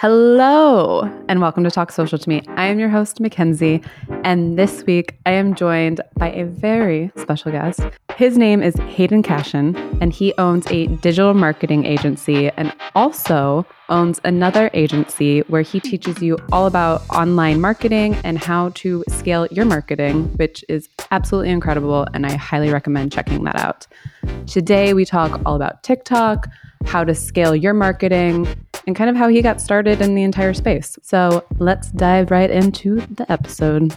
Hello, 0.00 1.02
and 1.28 1.42
welcome 1.42 1.62
to 1.62 1.70
Talk 1.70 1.92
Social 1.92 2.16
to 2.16 2.26
Me. 2.26 2.40
I 2.56 2.64
am 2.64 2.78
your 2.78 2.88
host, 2.88 3.20
Mackenzie, 3.20 3.82
and 4.24 4.58
this 4.58 4.82
week 4.86 5.18
I 5.26 5.32
am 5.32 5.54
joined 5.54 6.00
by 6.16 6.30
a 6.30 6.46
very 6.46 7.12
special 7.16 7.52
guest. 7.52 7.82
His 8.16 8.38
name 8.38 8.62
is 8.62 8.74
Hayden 8.76 9.22
Cashion, 9.22 9.76
and 10.00 10.10
he 10.10 10.32
owns 10.38 10.66
a 10.70 10.86
digital 10.86 11.34
marketing 11.34 11.84
agency 11.84 12.48
and 12.52 12.74
also 12.94 13.66
owns 13.90 14.22
another 14.24 14.70
agency 14.72 15.40
where 15.48 15.60
he 15.60 15.80
teaches 15.80 16.22
you 16.22 16.38
all 16.50 16.66
about 16.66 17.02
online 17.10 17.60
marketing 17.60 18.16
and 18.24 18.42
how 18.42 18.70
to 18.76 19.04
scale 19.10 19.48
your 19.50 19.66
marketing, 19.66 20.24
which 20.36 20.64
is 20.70 20.88
absolutely 21.10 21.50
incredible. 21.50 22.06
And 22.14 22.24
I 22.24 22.36
highly 22.36 22.72
recommend 22.72 23.12
checking 23.12 23.44
that 23.44 23.56
out. 23.56 23.86
Today, 24.46 24.94
we 24.94 25.04
talk 25.04 25.42
all 25.44 25.56
about 25.56 25.82
TikTok, 25.82 26.48
how 26.86 27.04
to 27.04 27.14
scale 27.14 27.54
your 27.54 27.74
marketing, 27.74 28.48
and 28.90 28.96
kind 28.96 29.08
of 29.08 29.14
how 29.14 29.28
he 29.28 29.40
got 29.40 29.60
started 29.60 30.00
in 30.00 30.16
the 30.16 30.24
entire 30.24 30.52
space. 30.52 30.98
So 31.00 31.46
let's 31.60 31.92
dive 31.92 32.32
right 32.32 32.50
into 32.50 32.96
the 33.02 33.30
episode. 33.30 33.94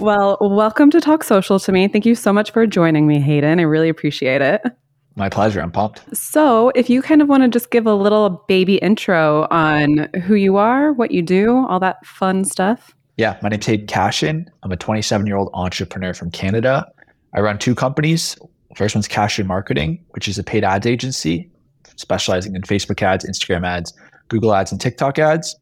Well, 0.00 0.38
welcome 0.40 0.90
to 0.90 1.00
Talk 1.00 1.22
Social 1.22 1.60
to 1.60 1.70
me. 1.70 1.86
Thank 1.86 2.04
you 2.04 2.16
so 2.16 2.32
much 2.32 2.50
for 2.50 2.66
joining 2.66 3.06
me, 3.06 3.20
Hayden. 3.20 3.60
I 3.60 3.62
really 3.62 3.88
appreciate 3.88 4.42
it. 4.42 4.60
My 5.14 5.28
pleasure. 5.28 5.60
I'm 5.60 5.70
pumped. 5.70 6.02
So, 6.16 6.72
if 6.74 6.90
you 6.90 7.00
kind 7.00 7.22
of 7.22 7.28
want 7.28 7.44
to 7.44 7.48
just 7.48 7.70
give 7.70 7.86
a 7.86 7.94
little 7.94 8.44
baby 8.48 8.76
intro 8.78 9.46
on 9.52 10.08
who 10.24 10.34
you 10.34 10.56
are, 10.56 10.92
what 10.92 11.12
you 11.12 11.22
do, 11.22 11.64
all 11.68 11.78
that 11.78 12.04
fun 12.04 12.44
stuff. 12.44 12.96
Yeah, 13.18 13.38
my 13.40 13.50
name's 13.50 13.66
Hayden 13.66 13.86
Cashion. 13.86 14.50
I'm 14.64 14.72
a 14.72 14.76
27 14.76 15.28
year 15.28 15.36
old 15.36 15.50
entrepreneur 15.54 16.12
from 16.12 16.32
Canada. 16.32 16.90
I 17.34 17.40
run 17.40 17.58
two 17.58 17.76
companies. 17.76 18.36
First 18.74 18.96
one's 18.96 19.06
Cashion 19.06 19.46
Marketing, 19.46 20.04
which 20.10 20.26
is 20.26 20.38
a 20.38 20.42
paid 20.42 20.64
ads 20.64 20.86
agency 20.86 21.50
specializing 22.00 22.54
in 22.54 22.62
Facebook 22.62 23.02
ads, 23.02 23.24
Instagram 23.24 23.66
ads, 23.66 23.92
Google 24.28 24.54
ads, 24.54 24.72
and 24.72 24.80
TikTok 24.80 25.18
ads. 25.18 25.56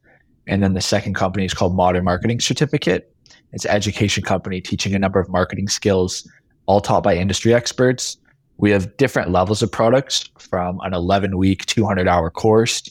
And 0.47 0.63
then 0.63 0.73
the 0.73 0.81
second 0.81 1.13
company 1.13 1.45
is 1.45 1.53
called 1.53 1.75
Modern 1.75 2.03
Marketing 2.03 2.39
Certificate. 2.39 3.13
It's 3.51 3.65
an 3.65 3.71
education 3.71 4.23
company 4.23 4.61
teaching 4.61 4.95
a 4.95 4.99
number 4.99 5.19
of 5.19 5.29
marketing 5.29 5.67
skills, 5.67 6.27
all 6.65 6.81
taught 6.81 7.03
by 7.03 7.15
industry 7.15 7.53
experts. 7.53 8.17
We 8.57 8.71
have 8.71 8.95
different 8.97 9.31
levels 9.31 9.61
of 9.61 9.71
products 9.71 10.29
from 10.37 10.79
an 10.81 10.93
11 10.93 11.37
week, 11.37 11.65
200 11.65 12.07
hour 12.07 12.29
course 12.29 12.83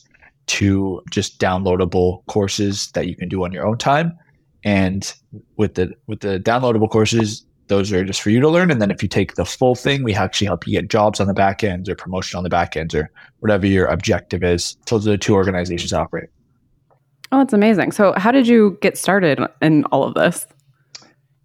to 0.46 1.02
just 1.10 1.38
downloadable 1.38 2.24
courses 2.26 2.90
that 2.92 3.06
you 3.06 3.14
can 3.14 3.28
do 3.28 3.44
on 3.44 3.52
your 3.52 3.66
own 3.66 3.78
time. 3.78 4.18
And 4.64 5.12
with 5.56 5.74
the 5.74 5.92
with 6.06 6.20
the 6.20 6.40
downloadable 6.40 6.90
courses, 6.90 7.44
those 7.68 7.92
are 7.92 8.04
just 8.04 8.20
for 8.20 8.30
you 8.30 8.40
to 8.40 8.48
learn. 8.48 8.70
And 8.70 8.80
then 8.82 8.90
if 8.90 9.02
you 9.02 9.08
take 9.08 9.34
the 9.34 9.44
full 9.44 9.74
thing, 9.74 10.02
we 10.02 10.14
actually 10.14 10.46
help 10.46 10.66
you 10.66 10.72
get 10.72 10.88
jobs 10.88 11.20
on 11.20 11.26
the 11.26 11.34
back 11.34 11.62
end 11.62 11.88
or 11.88 11.94
promotion 11.94 12.36
on 12.36 12.42
the 12.42 12.50
back 12.50 12.76
end 12.76 12.94
or 12.94 13.10
whatever 13.40 13.66
your 13.66 13.86
objective 13.86 14.42
is. 14.42 14.76
Those 14.88 15.06
are 15.06 15.12
the 15.12 15.18
two 15.18 15.34
organizations 15.34 15.92
operate. 15.92 16.30
Oh, 17.30 17.38
that's 17.38 17.52
amazing. 17.52 17.92
So 17.92 18.14
how 18.16 18.30
did 18.32 18.48
you 18.48 18.78
get 18.80 18.96
started 18.96 19.38
in 19.60 19.84
all 19.86 20.02
of 20.02 20.14
this? 20.14 20.46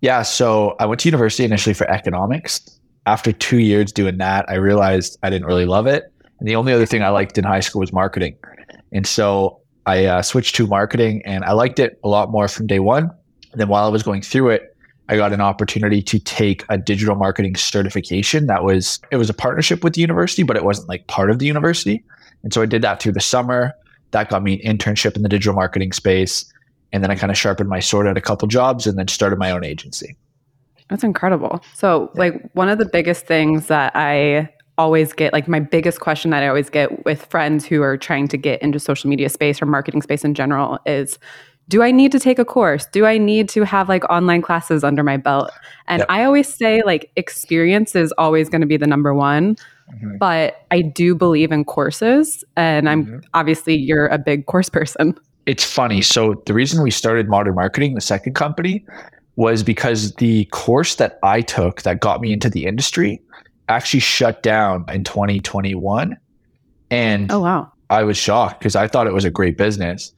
Yeah, 0.02 0.22
so 0.22 0.76
I 0.80 0.86
went 0.86 1.02
to 1.02 1.08
university 1.08 1.44
initially 1.44 1.74
for 1.74 1.90
economics. 1.90 2.80
After 3.06 3.32
two 3.32 3.60
years 3.60 3.92
doing 3.92 4.18
that, 4.18 4.46
I 4.50 4.56
realized 4.56 5.18
I 5.24 5.30
didn't 5.30 5.46
really 5.46 5.66
love 5.66 5.88
it. 5.88 6.12
And 6.40 6.48
the 6.48 6.56
only 6.56 6.74
other 6.74 6.86
thing 6.86 7.04
I 7.04 7.10
liked 7.10 7.38
in 7.38 7.44
high 7.44 7.60
school 7.60 7.82
was 7.82 7.94
marketing. 7.94 8.38
And 8.92 9.06
so 9.08 9.62
I 9.86 10.06
uh, 10.06 10.22
switched 10.22 10.56
to 10.56 10.68
marketing 10.68 11.22
and 11.26 11.44
I 11.44 11.52
liked 11.52 11.80
it 11.80 12.00
a 12.04 12.08
lot 12.08 12.32
more 12.32 12.48
from 12.48 12.68
day 12.68 12.80
one. 12.80 13.12
And 13.52 13.62
then 13.62 13.68
while 13.68 13.86
I 13.86 13.90
was 13.90 14.04
going 14.04 14.22
through 14.22 14.50
it, 14.50 14.73
I 15.10 15.18
got 15.18 15.34
an 15.34 15.42
opportunity 15.42 16.02
to 16.04 16.20
take 16.20 16.64
a 16.70 16.78
digital 16.78 17.16
marketing 17.16 17.56
certification 17.56 18.48
that 18.48 18.64
was 18.64 19.00
it 19.12 19.18
was 19.18 19.30
a 19.30 19.34
partnership 19.34 19.84
with 19.84 19.94
the 19.94 20.02
university, 20.02 20.44
but 20.44 20.56
it 20.56 20.64
wasn't 20.64 20.88
like 20.88 21.08
part 21.08 21.30
of 21.30 21.40
the 21.40 21.46
university. 21.46 22.04
And 22.44 22.54
so 22.54 22.62
I 22.62 22.66
did 22.66 22.82
that 22.82 23.02
through 23.02 23.14
the 23.14 23.22
summer. 23.22 23.74
That 24.12 24.30
got 24.30 24.44
me 24.44 24.62
an 24.62 24.78
internship 24.78 25.16
in 25.16 25.24
the 25.24 25.30
digital 25.30 25.54
marketing 25.56 25.92
space. 25.92 26.46
And 26.92 27.04
then 27.04 27.10
I 27.10 27.16
kind 27.16 27.32
of 27.32 27.38
sharpened 27.38 27.70
my 27.70 27.80
sword 27.80 28.08
at 28.08 28.18
a 28.18 28.22
couple 28.22 28.48
jobs 28.48 28.86
and 28.86 28.98
then 28.98 29.08
started 29.08 29.40
my 29.40 29.52
own 29.52 29.64
agency. 29.64 30.16
That's 30.90 31.04
incredible. 31.04 31.64
So, 31.74 32.12
yeah. 32.14 32.20
like, 32.20 32.50
one 32.54 32.70
of 32.70 32.78
the 32.78 32.86
biggest 32.86 33.26
things 33.26 33.68
that 33.68 33.94
I 33.96 34.50
always 34.78 35.12
get, 35.14 35.34
like, 35.34 35.48
my 35.48 35.60
biggest 35.60 36.00
question 36.00 36.30
that 36.32 36.44
I 36.44 36.48
always 36.48 36.70
get 36.70 37.04
with 37.04 37.26
friends 37.26 37.66
who 37.66 37.82
are 37.82 37.98
trying 37.98 38.28
to 38.28 38.38
get 38.38 38.62
into 38.62 38.80
social 38.80 39.10
media 39.10 39.30
space 39.30 39.62
or 39.62 39.66
marketing 39.66 40.04
space 40.04 40.24
in 40.24 40.36
general 40.36 40.78
is 40.86 41.18
do 41.70 41.82
I 41.82 41.92
need 41.92 42.12
to 42.12 42.20
take 42.20 42.40
a 42.40 42.46
course? 42.46 42.86
Do 42.88 43.06
I 43.06 43.18
need 43.18 43.50
to 43.50 43.64
have 43.64 43.90
like 43.90 44.04
online 44.06 44.42
classes 44.42 44.84
under 44.84 45.04
my 45.04 45.18
belt? 45.18 45.52
And 45.88 46.00
yep. 46.00 46.08
I 46.10 46.24
always 46.24 46.54
say 46.54 46.82
like 46.84 47.12
experience 47.16 47.96
is 47.96 48.14
always 48.18 48.50
going 48.50 48.62
to 48.62 48.68
be 48.68 48.78
the 48.78 48.88
number 48.88 49.14
one. 49.14 49.56
Mm-hmm. 49.94 50.18
But 50.18 50.66
I 50.72 50.82
do 50.82 51.16
believe 51.16 51.52
in 51.52 51.66
courses 51.66 52.44
and 52.56 52.90
I'm 52.90 53.06
mm-hmm. 53.06 53.20
obviously 53.34 53.76
you're 53.76 54.08
a 54.08 54.18
big 54.18 54.46
course 54.46 54.70
person. 54.70 55.18
It's 55.46 55.64
funny. 55.64 56.02
So 56.02 56.42
the 56.46 56.54
reason 56.54 56.82
we 56.82 56.92
started 56.92 57.28
Modern 57.28 57.56
Marketing, 57.56 57.96
the 57.96 58.02
second 58.02 58.34
company, 58.34 58.86
was 59.36 59.64
because 59.64 60.14
the 60.16 60.46
course 60.46 60.96
that 60.96 61.20
I 61.24 61.42
took 61.42 61.82
that 61.82 62.00
got 62.00 62.22
me 62.22 62.32
into 62.32 62.50
the 62.50 62.66
industry 62.66 63.22
actually 63.68 64.00
shut 64.02 64.44
down 64.44 64.86
in 64.90 65.04
2021. 65.04 66.18
And 66.92 67.32
oh 67.32 67.40
wow. 67.40 67.72
I 67.90 68.04
was 68.04 68.18
shocked 68.18 68.60
because 68.60 68.76
I 68.76 68.88
thought 68.88 69.08
it 69.08 69.14
was 69.14 69.26
a 69.26 69.32
great 69.32 69.58
business. 69.58 70.14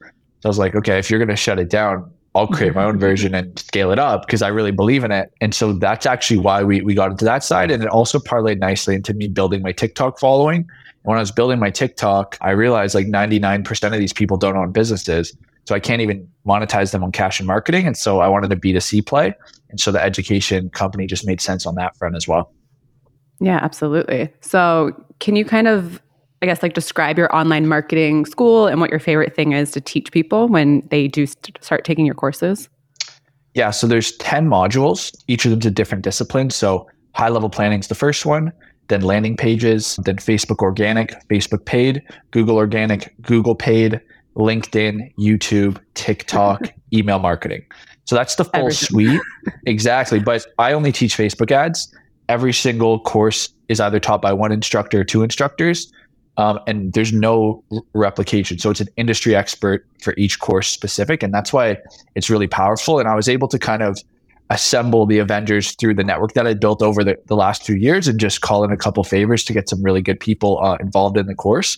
So 0.46 0.48
I 0.48 0.50
was 0.50 0.58
like, 0.58 0.76
okay, 0.76 0.96
if 1.00 1.10
you're 1.10 1.18
going 1.18 1.28
to 1.28 1.34
shut 1.34 1.58
it 1.58 1.68
down, 1.68 2.08
I'll 2.36 2.46
create 2.46 2.72
my 2.72 2.82
mm-hmm. 2.82 2.90
own 2.90 2.98
version 3.00 3.34
and 3.34 3.58
scale 3.58 3.90
it 3.90 3.98
up 3.98 4.26
because 4.26 4.42
I 4.42 4.46
really 4.46 4.70
believe 4.70 5.02
in 5.02 5.10
it. 5.10 5.32
And 5.40 5.52
so 5.52 5.72
that's 5.72 6.06
actually 6.06 6.38
why 6.38 6.62
we, 6.62 6.82
we 6.82 6.94
got 6.94 7.10
into 7.10 7.24
that 7.24 7.42
side. 7.42 7.72
And 7.72 7.82
it 7.82 7.88
also 7.88 8.20
parlayed 8.20 8.60
nicely 8.60 8.94
into 8.94 9.12
me 9.12 9.26
building 9.26 9.60
my 9.60 9.72
TikTok 9.72 10.20
following. 10.20 10.58
And 10.58 10.68
when 11.02 11.16
I 11.16 11.20
was 11.20 11.32
building 11.32 11.58
my 11.58 11.70
TikTok, 11.70 12.38
I 12.42 12.52
realized 12.52 12.94
like 12.94 13.08
99% 13.08 13.92
of 13.92 13.98
these 13.98 14.12
people 14.12 14.36
don't 14.36 14.56
own 14.56 14.70
businesses. 14.70 15.36
So 15.64 15.74
I 15.74 15.80
can't 15.80 16.00
even 16.00 16.28
monetize 16.46 16.92
them 16.92 17.02
on 17.02 17.10
Cashion 17.10 17.44
Marketing. 17.44 17.84
And 17.84 17.96
so 17.96 18.20
I 18.20 18.28
wanted 18.28 18.52
a 18.52 18.56
B2C 18.56 19.04
play. 19.04 19.34
And 19.70 19.80
so 19.80 19.90
the 19.90 20.00
education 20.00 20.70
company 20.70 21.08
just 21.08 21.26
made 21.26 21.40
sense 21.40 21.66
on 21.66 21.74
that 21.74 21.96
front 21.96 22.14
as 22.14 22.28
well. 22.28 22.52
Yeah, 23.40 23.58
absolutely. 23.60 24.32
So 24.42 24.92
can 25.18 25.34
you 25.34 25.44
kind 25.44 25.66
of 25.66 26.00
I 26.42 26.46
guess 26.46 26.62
like 26.62 26.74
describe 26.74 27.16
your 27.18 27.34
online 27.34 27.66
marketing 27.66 28.26
school 28.26 28.66
and 28.66 28.80
what 28.80 28.90
your 28.90 28.98
favorite 29.00 29.34
thing 29.34 29.52
is 29.52 29.70
to 29.72 29.80
teach 29.80 30.12
people 30.12 30.48
when 30.48 30.86
they 30.90 31.08
do 31.08 31.26
st- 31.26 31.58
start 31.62 31.84
taking 31.84 32.04
your 32.04 32.14
courses? 32.14 32.68
Yeah, 33.54 33.70
so 33.70 33.86
there's 33.86 34.12
10 34.18 34.48
modules, 34.48 35.16
each 35.28 35.46
of 35.46 35.50
them's 35.50 35.64
a 35.64 35.70
different 35.70 36.04
discipline. 36.04 36.50
So 36.50 36.86
high 37.14 37.30
level 37.30 37.48
planning 37.48 37.80
is 37.80 37.88
the 37.88 37.94
first 37.94 38.26
one, 38.26 38.52
then 38.88 39.00
landing 39.00 39.34
pages, 39.34 39.98
then 40.04 40.16
Facebook 40.16 40.58
organic, 40.58 41.14
Facebook 41.28 41.64
paid, 41.64 42.02
Google 42.32 42.56
organic, 42.56 43.14
Google 43.22 43.54
paid, 43.54 43.98
LinkedIn, 44.36 45.14
YouTube, 45.18 45.80
TikTok, 45.94 46.70
email 46.92 47.18
marketing. 47.18 47.64
So 48.04 48.14
that's 48.14 48.34
the 48.34 48.44
full 48.44 48.60
Everything. 48.60 48.88
suite. 48.88 49.20
exactly. 49.64 50.20
But 50.20 50.46
I 50.58 50.74
only 50.74 50.92
teach 50.92 51.16
Facebook 51.16 51.50
ads. 51.50 51.92
Every 52.28 52.52
single 52.52 53.00
course 53.00 53.48
is 53.68 53.80
either 53.80 53.98
taught 53.98 54.20
by 54.20 54.34
one 54.34 54.52
instructor 54.52 55.00
or 55.00 55.04
two 55.04 55.22
instructors 55.22 55.90
um, 56.36 56.60
and 56.66 56.92
there's 56.92 57.12
no 57.12 57.62
replication. 57.94 58.58
So 58.58 58.70
it's 58.70 58.80
an 58.80 58.88
industry 58.96 59.34
expert 59.34 59.86
for 60.00 60.14
each 60.16 60.38
course 60.38 60.68
specific, 60.68 61.22
and 61.22 61.32
that's 61.32 61.52
why 61.52 61.78
it's 62.14 62.30
really 62.30 62.46
powerful. 62.46 62.98
And 62.98 63.08
I 63.08 63.14
was 63.14 63.28
able 63.28 63.48
to 63.48 63.58
kind 63.58 63.82
of 63.82 63.98
assemble 64.50 65.06
the 65.06 65.18
Avengers 65.18 65.72
through 65.72 65.94
the 65.94 66.04
network 66.04 66.34
that 66.34 66.46
I 66.46 66.54
built 66.54 66.80
over 66.80 67.02
the, 67.02 67.18
the 67.26 67.36
last 67.36 67.64
two 67.64 67.76
years, 67.76 68.06
and 68.06 68.20
just 68.20 68.40
call 68.40 68.64
in 68.64 68.70
a 68.70 68.76
couple 68.76 69.02
favors 69.04 69.44
to 69.44 69.52
get 69.52 69.68
some 69.68 69.82
really 69.82 70.02
good 70.02 70.20
people 70.20 70.62
uh, 70.62 70.76
involved 70.76 71.16
in 71.16 71.26
the 71.26 71.34
course. 71.34 71.76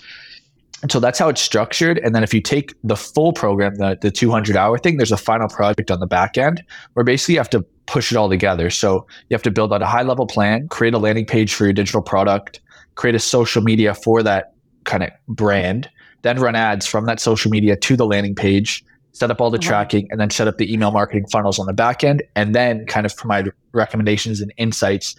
And 0.82 0.92
so 0.92 1.00
that's 1.00 1.18
how 1.18 1.28
it's 1.28 1.40
structured. 1.40 1.98
And 1.98 2.14
then 2.14 2.22
if 2.22 2.32
you 2.32 2.40
take 2.40 2.72
the 2.84 2.96
full 2.96 3.32
program, 3.32 3.74
the, 3.76 3.98
the 4.00 4.12
200 4.12 4.56
hour 4.56 4.78
thing, 4.78 4.96
there's 4.96 5.10
a 5.10 5.16
final 5.16 5.48
project 5.48 5.90
on 5.90 5.98
the 5.98 6.06
back 6.06 6.38
end 6.38 6.62
where 6.92 7.02
basically 7.02 7.34
you 7.34 7.40
have 7.40 7.50
to 7.50 7.62
push 7.86 8.12
it 8.12 8.16
all 8.16 8.28
together. 8.28 8.70
So 8.70 9.06
you 9.28 9.34
have 9.34 9.42
to 9.42 9.50
build 9.50 9.72
out 9.72 9.82
a 9.82 9.86
high 9.86 10.02
level 10.02 10.26
plan, 10.26 10.68
create 10.68 10.94
a 10.94 10.98
landing 10.98 11.26
page 11.26 11.52
for 11.52 11.64
your 11.64 11.72
digital 11.72 12.02
product, 12.02 12.60
create 12.98 13.14
a 13.14 13.20
social 13.20 13.62
media 13.62 13.94
for 13.94 14.24
that 14.24 14.52
kind 14.84 15.04
of 15.04 15.10
brand, 15.28 15.88
then 16.22 16.38
run 16.40 16.56
ads 16.56 16.84
from 16.84 17.06
that 17.06 17.20
social 17.20 17.48
media 17.48 17.76
to 17.76 17.96
the 17.96 18.04
landing 18.04 18.34
page, 18.34 18.84
set 19.12 19.30
up 19.30 19.40
all 19.40 19.50
the 19.50 19.58
uh-huh. 19.58 19.68
tracking, 19.68 20.08
and 20.10 20.20
then 20.20 20.28
set 20.30 20.48
up 20.48 20.58
the 20.58 20.70
email 20.70 20.90
marketing 20.90 21.24
funnels 21.30 21.60
on 21.60 21.66
the 21.66 21.72
back 21.72 22.02
end, 22.02 22.24
and 22.34 22.56
then 22.56 22.84
kind 22.86 23.06
of 23.06 23.16
provide 23.16 23.50
recommendations 23.72 24.40
and 24.40 24.52
insights 24.56 25.14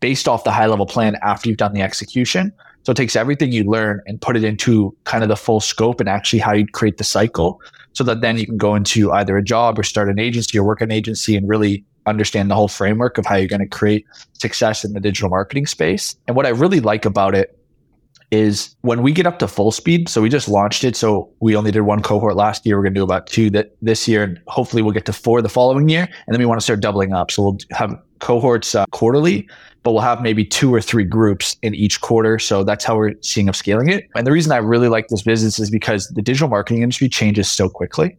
based 0.00 0.28
off 0.28 0.44
the 0.44 0.50
high 0.50 0.66
level 0.66 0.84
plan 0.84 1.16
after 1.22 1.48
you've 1.48 1.56
done 1.56 1.72
the 1.72 1.80
execution. 1.80 2.52
So 2.82 2.92
it 2.92 2.96
takes 2.96 3.16
everything 3.16 3.50
you 3.50 3.64
learn 3.64 4.02
and 4.06 4.20
put 4.20 4.36
it 4.36 4.44
into 4.44 4.94
kind 5.04 5.24
of 5.24 5.30
the 5.30 5.36
full 5.36 5.60
scope 5.60 6.00
and 6.00 6.08
actually 6.10 6.38
how 6.40 6.52
you'd 6.52 6.72
create 6.72 6.98
the 6.98 7.04
cycle 7.04 7.60
so 7.94 8.04
that 8.04 8.20
then 8.20 8.36
you 8.36 8.44
can 8.44 8.58
go 8.58 8.74
into 8.74 9.10
either 9.10 9.38
a 9.38 9.42
job 9.42 9.78
or 9.78 9.82
start 9.82 10.10
an 10.10 10.18
agency 10.18 10.58
or 10.58 10.64
work 10.64 10.82
an 10.82 10.92
agency 10.92 11.34
and 11.34 11.48
really 11.48 11.82
understand 12.06 12.50
the 12.50 12.54
whole 12.54 12.68
framework 12.68 13.18
of 13.18 13.26
how 13.26 13.36
you're 13.36 13.48
going 13.48 13.60
to 13.60 13.66
create 13.66 14.06
success 14.32 14.84
in 14.84 14.92
the 14.92 15.00
digital 15.00 15.28
marketing 15.28 15.66
space. 15.66 16.16
And 16.26 16.36
what 16.36 16.46
I 16.46 16.50
really 16.50 16.80
like 16.80 17.04
about 17.04 17.34
it 17.34 17.58
is 18.30 18.74
when 18.80 19.02
we 19.02 19.12
get 19.12 19.26
up 19.26 19.38
to 19.38 19.48
full 19.48 19.70
speed. 19.70 20.08
So 20.08 20.20
we 20.20 20.28
just 20.28 20.48
launched 20.48 20.84
it. 20.84 20.96
So 20.96 21.30
we 21.40 21.54
only 21.54 21.70
did 21.70 21.82
one 21.82 22.02
cohort 22.02 22.34
last 22.34 22.66
year. 22.66 22.76
We're 22.76 22.82
going 22.82 22.94
to 22.94 23.00
do 23.00 23.04
about 23.04 23.26
two 23.26 23.50
that 23.50 23.76
this 23.82 24.08
year, 24.08 24.24
and 24.24 24.40
hopefully 24.48 24.82
we'll 24.82 24.92
get 24.92 25.06
to 25.06 25.12
four 25.12 25.40
the 25.42 25.48
following 25.48 25.88
year. 25.88 26.08
And 26.26 26.34
then 26.34 26.38
we 26.40 26.46
want 26.46 26.60
to 26.60 26.64
start 26.64 26.80
doubling 26.80 27.12
up. 27.12 27.30
So 27.30 27.42
we'll 27.42 27.58
have 27.70 27.96
cohorts 28.18 28.74
uh, 28.74 28.86
quarterly, 28.90 29.48
but 29.82 29.92
we'll 29.92 30.02
have 30.02 30.22
maybe 30.22 30.44
two 30.44 30.74
or 30.74 30.80
three 30.80 31.04
groups 31.04 31.56
in 31.62 31.74
each 31.74 32.00
quarter. 32.00 32.38
So 32.38 32.64
that's 32.64 32.84
how 32.84 32.96
we're 32.96 33.14
seeing 33.20 33.48
of 33.48 33.54
scaling 33.54 33.90
it. 33.90 34.08
And 34.16 34.26
the 34.26 34.32
reason 34.32 34.50
I 34.50 34.56
really 34.56 34.88
like 34.88 35.08
this 35.08 35.22
business 35.22 35.58
is 35.58 35.70
because 35.70 36.08
the 36.08 36.22
digital 36.22 36.48
marketing 36.48 36.82
industry 36.82 37.08
changes 37.08 37.50
so 37.50 37.68
quickly. 37.68 38.16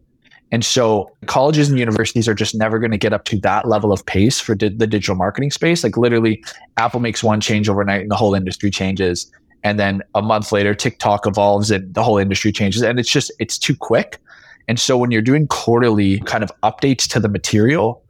And 0.50 0.64
so 0.64 1.10
colleges 1.26 1.68
and 1.68 1.78
universities 1.78 2.26
are 2.26 2.34
just 2.34 2.54
never 2.54 2.78
going 2.78 2.90
to 2.90 2.98
get 2.98 3.12
up 3.12 3.24
to 3.26 3.38
that 3.40 3.68
level 3.68 3.92
of 3.92 4.04
pace 4.06 4.40
for 4.40 4.54
di- 4.54 4.70
the 4.70 4.86
digital 4.86 5.14
marketing 5.14 5.50
space. 5.50 5.84
Like 5.84 5.96
literally, 5.96 6.42
Apple 6.78 7.00
makes 7.00 7.22
one 7.22 7.40
change 7.40 7.68
overnight 7.68 8.02
and 8.02 8.10
the 8.10 8.16
whole 8.16 8.34
industry 8.34 8.70
changes. 8.70 9.30
And 9.62 9.78
then 9.78 10.02
a 10.14 10.22
month 10.22 10.50
later, 10.52 10.74
TikTok 10.74 11.26
evolves 11.26 11.70
and 11.70 11.92
the 11.92 12.02
whole 12.02 12.16
industry 12.16 12.52
changes. 12.52 12.82
And 12.82 12.98
it's 12.98 13.10
just, 13.10 13.30
it's 13.38 13.58
too 13.58 13.76
quick. 13.76 14.18
And 14.68 14.78
so 14.78 14.96
when 14.96 15.10
you're 15.10 15.22
doing 15.22 15.46
quarterly 15.48 16.20
kind 16.20 16.44
of 16.44 16.50
updates 16.62 17.08
to 17.10 17.20
the 17.20 17.28
material 17.28 18.02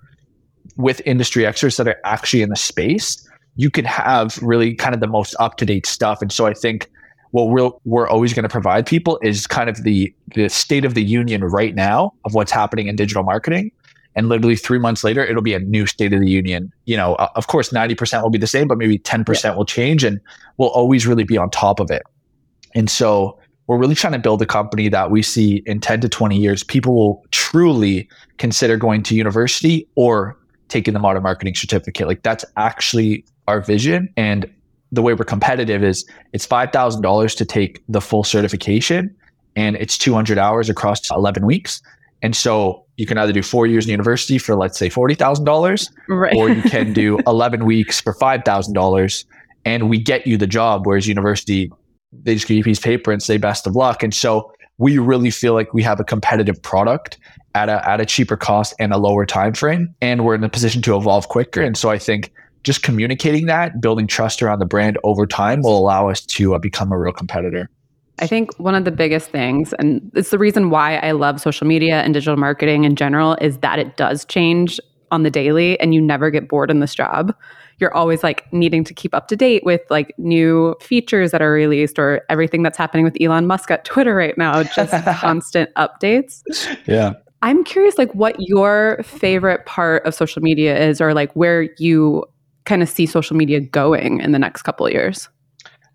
with 0.76 1.00
industry 1.04 1.44
experts 1.46 1.76
that 1.78 1.88
are 1.88 2.00
actually 2.04 2.42
in 2.42 2.50
the 2.50 2.56
space, 2.56 3.28
you 3.56 3.70
can 3.70 3.84
have 3.84 4.38
really 4.42 4.74
kind 4.74 4.94
of 4.94 5.00
the 5.00 5.06
most 5.08 5.34
up 5.40 5.56
to 5.56 5.66
date 5.66 5.86
stuff. 5.86 6.22
And 6.22 6.30
so 6.30 6.46
I 6.46 6.54
think 6.54 6.88
what 7.30 7.48
we're, 7.48 7.70
we're 7.84 8.08
always 8.08 8.32
going 8.32 8.44
to 8.44 8.48
provide 8.48 8.86
people 8.86 9.18
is 9.22 9.46
kind 9.46 9.68
of 9.68 9.82
the, 9.82 10.12
the 10.34 10.48
state 10.48 10.84
of 10.84 10.94
the 10.94 11.02
union 11.02 11.44
right 11.44 11.74
now 11.74 12.12
of 12.24 12.34
what's 12.34 12.52
happening 12.52 12.88
in 12.88 12.96
digital 12.96 13.22
marketing. 13.22 13.70
And 14.14 14.28
literally 14.28 14.56
three 14.56 14.78
months 14.78 15.04
later, 15.04 15.24
it'll 15.24 15.42
be 15.42 15.54
a 15.54 15.60
new 15.60 15.86
state 15.86 16.12
of 16.12 16.20
the 16.20 16.30
union. 16.30 16.72
You 16.86 16.96
know, 16.96 17.14
of 17.14 17.46
course, 17.46 17.70
90% 17.70 18.22
will 18.22 18.30
be 18.30 18.38
the 18.38 18.46
same, 18.46 18.66
but 18.66 18.78
maybe 18.78 18.98
10% 18.98 19.44
yeah. 19.44 19.54
will 19.54 19.64
change 19.64 20.02
and 20.02 20.20
we'll 20.56 20.70
always 20.70 21.06
really 21.06 21.24
be 21.24 21.38
on 21.38 21.50
top 21.50 21.78
of 21.78 21.90
it. 21.90 22.02
And 22.74 22.90
so 22.90 23.38
we're 23.68 23.78
really 23.78 23.94
trying 23.94 24.14
to 24.14 24.18
build 24.18 24.42
a 24.42 24.46
company 24.46 24.88
that 24.88 25.10
we 25.10 25.22
see 25.22 25.62
in 25.66 25.80
10 25.80 26.00
to 26.00 26.08
20 26.08 26.36
years, 26.36 26.64
people 26.64 26.94
will 26.94 27.24
truly 27.30 28.08
consider 28.38 28.76
going 28.76 29.02
to 29.04 29.14
university 29.14 29.86
or 29.94 30.36
taking 30.68 30.94
the 30.94 31.00
modern 31.00 31.22
marketing 31.22 31.54
certificate. 31.54 32.08
Like 32.08 32.22
that's 32.22 32.44
actually 32.56 33.24
our 33.46 33.60
vision. 33.60 34.12
And 34.16 34.50
the 34.92 35.02
way 35.02 35.14
we're 35.14 35.24
competitive 35.24 35.84
is 35.84 36.06
it's 36.32 36.46
$5,000 36.46 37.36
to 37.36 37.44
take 37.44 37.82
the 37.88 38.00
full 38.00 38.24
certification 38.24 39.14
and 39.56 39.76
it's 39.76 39.98
200 39.98 40.38
hours 40.38 40.70
across 40.70 41.10
11 41.10 41.44
weeks. 41.44 41.82
And 42.22 42.34
so 42.34 42.84
you 42.96 43.06
can 43.06 43.18
either 43.18 43.32
do 43.32 43.42
four 43.42 43.66
years 43.66 43.86
in 43.86 43.90
university 43.90 44.38
for, 44.38 44.56
let's 44.56 44.78
say, 44.78 44.88
$40,000, 44.88 45.90
right. 46.08 46.34
or 46.34 46.50
you 46.50 46.62
can 46.70 46.92
do 46.92 47.18
11 47.26 47.64
weeks 47.64 48.00
for 48.00 48.14
$5,000 48.14 49.24
and 49.64 49.90
we 49.90 49.98
get 49.98 50.26
you 50.26 50.36
the 50.36 50.46
job. 50.46 50.86
Whereas 50.86 51.06
university, 51.06 51.70
they 52.12 52.34
just 52.34 52.46
give 52.46 52.56
you 52.56 52.62
a 52.62 52.64
piece 52.64 52.78
of 52.78 52.84
paper 52.84 53.12
and 53.12 53.22
say 53.22 53.36
best 53.36 53.66
of 53.66 53.76
luck. 53.76 54.02
And 54.02 54.14
so 54.14 54.52
we 54.78 54.98
really 54.98 55.30
feel 55.30 55.54
like 55.54 55.74
we 55.74 55.82
have 55.82 56.00
a 56.00 56.04
competitive 56.04 56.60
product 56.62 57.18
at 57.54 57.68
a, 57.68 57.88
at 57.88 58.00
a 58.00 58.06
cheaper 58.06 58.36
cost 58.36 58.74
and 58.78 58.92
a 58.92 58.96
lower 58.96 59.26
time 59.26 59.52
frame. 59.52 59.94
And 60.00 60.24
we're 60.24 60.34
in 60.34 60.44
a 60.44 60.48
position 60.48 60.82
to 60.82 60.96
evolve 60.96 61.28
quicker. 61.28 61.60
And 61.60 61.76
so 61.76 61.90
I 61.90 61.98
think 61.98 62.32
just 62.68 62.82
communicating 62.82 63.46
that, 63.46 63.80
building 63.80 64.06
trust 64.06 64.42
around 64.42 64.58
the 64.58 64.66
brand 64.66 64.98
over 65.02 65.26
time 65.26 65.62
will 65.62 65.78
allow 65.78 66.10
us 66.10 66.20
to 66.20 66.54
uh, 66.54 66.58
become 66.58 66.92
a 66.92 66.98
real 66.98 67.14
competitor. 67.14 67.70
I 68.18 68.26
think 68.26 68.54
one 68.58 68.74
of 68.74 68.84
the 68.84 68.90
biggest 68.90 69.30
things, 69.30 69.72
and 69.78 70.10
it's 70.14 70.28
the 70.28 70.38
reason 70.38 70.68
why 70.68 70.96
I 70.96 71.12
love 71.12 71.40
social 71.40 71.66
media 71.66 72.02
and 72.02 72.12
digital 72.12 72.36
marketing 72.36 72.84
in 72.84 72.94
general, 72.94 73.38
is 73.40 73.56
that 73.58 73.78
it 73.78 73.96
does 73.96 74.26
change 74.26 74.78
on 75.10 75.22
the 75.22 75.30
daily 75.30 75.80
and 75.80 75.94
you 75.94 76.02
never 76.02 76.30
get 76.30 76.46
bored 76.46 76.70
in 76.70 76.80
this 76.80 76.94
job. 76.94 77.34
You're 77.78 77.94
always 77.94 78.22
like 78.22 78.52
needing 78.52 78.84
to 78.84 78.92
keep 78.92 79.14
up 79.14 79.28
to 79.28 79.36
date 79.36 79.64
with 79.64 79.80
like 79.88 80.12
new 80.18 80.76
features 80.82 81.30
that 81.30 81.40
are 81.40 81.50
released 81.50 81.98
or 81.98 82.20
everything 82.28 82.62
that's 82.62 82.76
happening 82.76 83.04
with 83.04 83.16
Elon 83.18 83.46
Musk 83.46 83.70
at 83.70 83.86
Twitter 83.86 84.14
right 84.14 84.36
now, 84.36 84.62
just 84.62 84.92
constant 85.20 85.72
updates. 85.76 86.42
Yeah. 86.86 87.14
I'm 87.40 87.64
curious 87.64 87.96
like 87.96 88.14
what 88.14 88.36
your 88.38 89.00
favorite 89.04 89.64
part 89.64 90.04
of 90.04 90.14
social 90.14 90.42
media 90.42 90.78
is 90.78 91.00
or 91.00 91.14
like 91.14 91.32
where 91.32 91.70
you 91.78 92.24
kind 92.68 92.82
of 92.82 92.88
see 92.88 93.06
social 93.06 93.34
media 93.34 93.60
going 93.60 94.20
in 94.20 94.32
the 94.32 94.38
next 94.38 94.62
couple 94.62 94.86
of 94.86 94.92
years? 94.92 95.28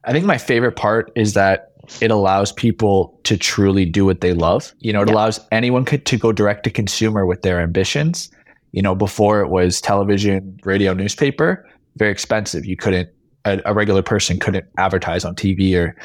I 0.04 0.12
think 0.12 0.26
my 0.26 0.38
favorite 0.38 0.76
part 0.76 1.12
is 1.16 1.34
that 1.34 1.72
it 2.02 2.12
allows 2.12 2.52
people 2.52 3.20
to 3.24 3.38
truly 3.38 3.86
do 3.86 4.06
what 4.06 4.22
they 4.22 4.34
love. 4.34 4.74
You 4.80 4.92
know, 4.92 5.02
it 5.02 5.08
yeah. 5.08 5.14
allows 5.14 5.40
anyone 5.52 5.86
to 5.86 6.18
go 6.18 6.32
direct 6.32 6.64
to 6.66 6.70
consumer 6.70 7.26
with 7.26 7.42
their 7.42 7.62
ambitions. 7.62 8.30
You 8.72 8.82
know, 8.82 8.96
before 8.96 9.42
it 9.42 9.50
was 9.50 9.80
television, 9.80 10.60
radio, 10.64 10.94
newspaper, 10.94 11.70
very 11.98 12.12
expensive. 12.12 12.66
You 12.66 12.76
couldn't, 12.76 13.10
a, 13.46 13.62
a 13.66 13.74
regular 13.74 14.02
person 14.02 14.40
couldn't 14.40 14.66
advertise 14.78 15.24
on 15.24 15.36
TV 15.36 15.76
or 15.78 15.96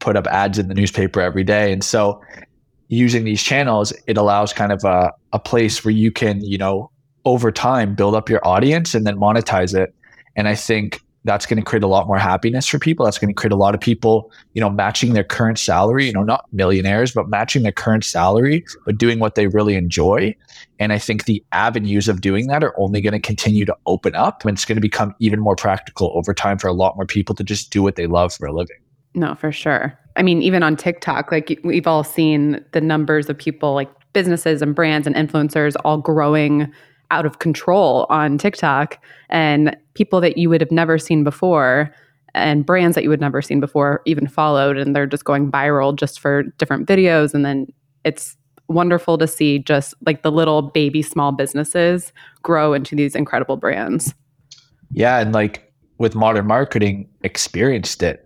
put 0.00 0.16
up 0.16 0.26
ads 0.26 0.58
in 0.58 0.68
the 0.68 0.74
newspaper 0.74 1.20
every 1.20 1.44
day. 1.44 1.72
And 1.72 1.82
so 1.82 2.20
using 2.88 3.24
these 3.24 3.42
channels, 3.42 3.92
it 4.06 4.16
allows 4.16 4.52
kind 4.52 4.72
of 4.72 4.84
a, 4.84 5.12
a 5.32 5.38
place 5.38 5.84
where 5.84 5.92
you 5.92 6.12
can, 6.12 6.44
you 6.44 6.58
know, 6.58 6.90
over 7.24 7.50
time 7.50 7.94
build 7.94 8.14
up 8.14 8.28
your 8.28 8.46
audience 8.46 8.94
and 8.94 9.06
then 9.06 9.16
monetize 9.16 9.74
it 9.74 9.94
and 10.38 10.46
I 10.46 10.54
think 10.54 11.02
that's 11.24 11.46
going 11.46 11.58
to 11.58 11.64
create 11.64 11.82
a 11.82 11.88
lot 11.88 12.06
more 12.06 12.16
happiness 12.16 12.66
for 12.66 12.78
people. 12.78 13.04
That's 13.04 13.18
going 13.18 13.28
to 13.28 13.34
create 13.34 13.52
a 13.52 13.56
lot 13.56 13.74
of 13.74 13.80
people, 13.80 14.30
you 14.54 14.60
know, 14.60 14.70
matching 14.70 15.12
their 15.12 15.24
current 15.24 15.58
salary, 15.58 16.06
you 16.06 16.12
know, 16.12 16.22
not 16.22 16.44
millionaires, 16.52 17.12
but 17.12 17.28
matching 17.28 17.64
their 17.64 17.72
current 17.72 18.04
salary, 18.04 18.64
but 18.86 18.96
doing 18.96 19.18
what 19.18 19.34
they 19.34 19.48
really 19.48 19.74
enjoy. 19.74 20.34
And 20.78 20.92
I 20.92 20.98
think 20.98 21.24
the 21.24 21.44
avenues 21.50 22.06
of 22.06 22.20
doing 22.20 22.46
that 22.46 22.62
are 22.62 22.72
only 22.78 23.00
going 23.00 23.14
to 23.14 23.18
continue 23.18 23.64
to 23.64 23.76
open 23.86 24.14
up. 24.14 24.44
And 24.44 24.56
it's 24.56 24.64
going 24.64 24.76
to 24.76 24.80
become 24.80 25.12
even 25.18 25.40
more 25.40 25.56
practical 25.56 26.12
over 26.14 26.32
time 26.32 26.56
for 26.56 26.68
a 26.68 26.72
lot 26.72 26.94
more 26.94 27.04
people 27.04 27.34
to 27.34 27.42
just 27.42 27.72
do 27.72 27.82
what 27.82 27.96
they 27.96 28.06
love 28.06 28.32
for 28.32 28.46
a 28.46 28.52
living. 28.52 28.78
No, 29.14 29.34
for 29.34 29.50
sure. 29.50 29.98
I 30.14 30.22
mean, 30.22 30.40
even 30.40 30.62
on 30.62 30.76
TikTok, 30.76 31.32
like 31.32 31.58
we've 31.64 31.88
all 31.88 32.04
seen 32.04 32.64
the 32.72 32.80
numbers 32.80 33.28
of 33.28 33.36
people 33.36 33.74
like 33.74 33.90
businesses 34.12 34.62
and 34.62 34.72
brands 34.72 35.06
and 35.06 35.16
influencers 35.16 35.74
all 35.84 35.98
growing 35.98 36.72
out 37.10 37.26
of 37.26 37.38
control 37.38 38.06
on 38.10 38.38
TikTok 38.38 39.02
and 39.28 39.76
people 39.94 40.20
that 40.20 40.36
you 40.36 40.48
would 40.50 40.60
have 40.60 40.70
never 40.70 40.98
seen 40.98 41.24
before 41.24 41.92
and 42.34 42.66
brands 42.66 42.94
that 42.94 43.02
you 43.02 43.10
would 43.10 43.20
never 43.20 43.40
seen 43.40 43.60
before 43.60 44.02
even 44.04 44.28
followed 44.28 44.76
and 44.76 44.94
they're 44.94 45.06
just 45.06 45.24
going 45.24 45.50
viral 45.50 45.96
just 45.96 46.20
for 46.20 46.42
different 46.58 46.86
videos 46.86 47.34
and 47.34 47.44
then 47.44 47.66
it's 48.04 48.36
wonderful 48.68 49.16
to 49.18 49.26
see 49.26 49.58
just 49.58 49.94
like 50.06 50.22
the 50.22 50.30
little 50.30 50.62
baby 50.62 51.02
small 51.02 51.32
businesses 51.32 52.12
grow 52.42 52.74
into 52.74 52.94
these 52.94 53.14
incredible 53.14 53.56
brands. 53.56 54.14
Yeah, 54.92 55.18
and 55.18 55.32
like 55.32 55.72
with 55.98 56.14
modern 56.14 56.46
marketing 56.46 57.08
experienced 57.22 58.02
it. 58.02 58.24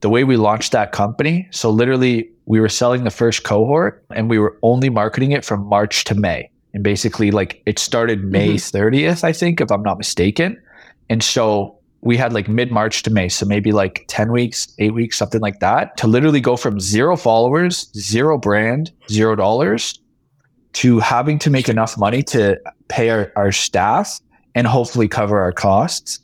The 0.00 0.10
way 0.10 0.24
we 0.24 0.36
launched 0.36 0.72
that 0.72 0.92
company, 0.92 1.48
so 1.50 1.70
literally 1.70 2.28
we 2.44 2.60
were 2.60 2.68
selling 2.68 3.04
the 3.04 3.10
first 3.10 3.44
cohort 3.44 4.04
and 4.14 4.28
we 4.28 4.38
were 4.38 4.58
only 4.62 4.90
marketing 4.90 5.32
it 5.32 5.44
from 5.44 5.64
March 5.66 6.04
to 6.04 6.14
May 6.14 6.50
and 6.76 6.84
basically 6.84 7.30
like 7.30 7.62
it 7.64 7.78
started 7.78 8.22
May 8.22 8.50
mm-hmm. 8.50 8.76
30th, 8.76 9.24
I 9.24 9.32
think, 9.32 9.62
if 9.62 9.72
I'm 9.72 9.82
not 9.82 9.96
mistaken. 9.96 10.60
And 11.08 11.24
so 11.24 11.78
we 12.02 12.18
had 12.18 12.34
like 12.34 12.48
mid 12.48 12.70
March 12.70 13.02
to 13.04 13.10
May, 13.10 13.30
so 13.30 13.46
maybe 13.46 13.72
like 13.72 14.04
10 14.08 14.30
weeks, 14.30 14.68
eight 14.78 14.92
weeks, 14.92 15.16
something 15.16 15.40
like 15.40 15.60
that, 15.60 15.96
to 15.96 16.06
literally 16.06 16.38
go 16.38 16.54
from 16.54 16.78
zero 16.78 17.16
followers, 17.16 17.90
zero 17.96 18.36
brand, 18.36 18.92
zero 19.08 19.34
dollars 19.34 19.98
to 20.74 20.98
having 20.98 21.38
to 21.38 21.48
make 21.48 21.70
enough 21.70 21.96
money 21.96 22.22
to 22.24 22.60
pay 22.88 23.08
our, 23.08 23.32
our 23.36 23.52
staff 23.52 24.20
and 24.54 24.66
hopefully 24.66 25.08
cover 25.08 25.40
our 25.40 25.52
costs. 25.52 26.20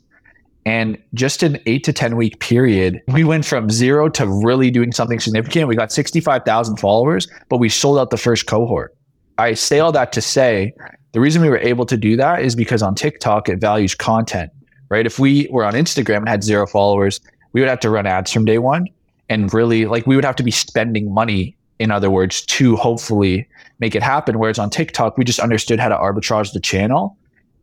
And 0.67 0.99
just 1.15 1.41
an 1.41 1.57
eight 1.65 1.83
to 1.85 1.93
10 1.93 2.15
week 2.15 2.39
period, 2.41 3.01
we 3.07 3.23
went 3.23 3.43
from 3.43 3.71
zero 3.71 4.07
to 4.09 4.27
really 4.27 4.69
doing 4.69 4.91
something 4.91 5.19
significant. 5.19 5.67
We 5.67 5.75
got 5.75 5.91
65,000 5.91 6.77
followers, 6.77 7.27
but 7.49 7.57
we 7.57 7.69
sold 7.69 7.97
out 7.97 8.11
the 8.11 8.17
first 8.17 8.45
cohort. 8.45 8.95
I 9.37 9.53
say 9.53 9.79
all 9.79 9.91
that 9.91 10.11
to 10.13 10.21
say 10.21 10.73
the 11.13 11.19
reason 11.19 11.41
we 11.41 11.49
were 11.49 11.59
able 11.59 11.85
to 11.85 11.97
do 11.97 12.15
that 12.17 12.41
is 12.41 12.55
because 12.55 12.81
on 12.81 12.95
TikTok 12.95 13.49
it 13.49 13.59
values 13.59 13.95
content, 13.95 14.51
right? 14.89 15.05
If 15.05 15.19
we 15.19 15.47
were 15.51 15.63
on 15.63 15.73
Instagram 15.73 16.17
and 16.17 16.29
had 16.29 16.43
zero 16.43 16.67
followers, 16.67 17.19
we 17.53 17.61
would 17.61 17.69
have 17.69 17.79
to 17.81 17.89
run 17.89 18.05
ads 18.05 18.31
from 18.31 18.45
day 18.45 18.57
one 18.57 18.87
and 19.29 19.53
really 19.53 19.85
like 19.85 20.05
we 20.05 20.15
would 20.15 20.25
have 20.25 20.35
to 20.35 20.43
be 20.43 20.51
spending 20.51 21.13
money 21.13 21.55
in 21.79 21.91
other 21.91 22.11
words 22.11 22.41
to 22.45 22.75
hopefully 22.75 23.47
make 23.79 23.95
it 23.95 24.03
happen 24.03 24.37
whereas 24.37 24.59
on 24.59 24.69
TikTok 24.69 25.17
we 25.17 25.23
just 25.23 25.39
understood 25.39 25.79
how 25.79 25.89
to 25.89 25.95
arbitrage 25.95 26.53
the 26.53 26.59
channel 26.59 27.17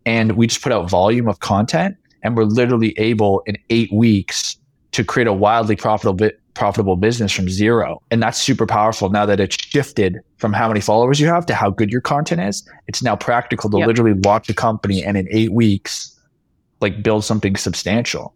and 0.06 0.32
we 0.32 0.46
just 0.46 0.62
put 0.62 0.72
out 0.72 0.88
volume 0.88 1.28
of 1.28 1.40
content 1.40 1.96
and 2.22 2.36
we're 2.36 2.44
literally 2.44 2.98
able 2.98 3.42
in 3.46 3.56
8 3.68 3.92
weeks 3.92 4.56
to 4.92 5.04
create 5.04 5.26
a 5.26 5.32
wildly 5.32 5.76
profitable 5.76 6.14
profitable 6.54 6.96
business 6.96 7.32
from 7.32 7.48
zero. 7.48 8.02
And 8.10 8.22
that's 8.22 8.38
super 8.38 8.66
powerful 8.66 9.08
now 9.10 9.26
that 9.26 9.40
it's 9.40 9.56
shifted 9.56 10.18
from 10.38 10.52
how 10.52 10.68
many 10.68 10.80
followers 10.80 11.20
you 11.20 11.28
have 11.28 11.46
to 11.46 11.54
how 11.54 11.70
good 11.70 11.90
your 11.90 12.00
content 12.00 12.40
is. 12.40 12.68
It's 12.86 13.02
now 13.02 13.16
practical 13.16 13.70
to 13.70 13.78
yep. 13.78 13.86
literally 13.86 14.14
launch 14.24 14.48
a 14.48 14.54
company 14.54 15.02
and 15.04 15.16
in 15.16 15.28
eight 15.30 15.52
weeks, 15.52 16.18
like 16.80 17.02
build 17.02 17.24
something 17.24 17.56
substantial. 17.56 18.34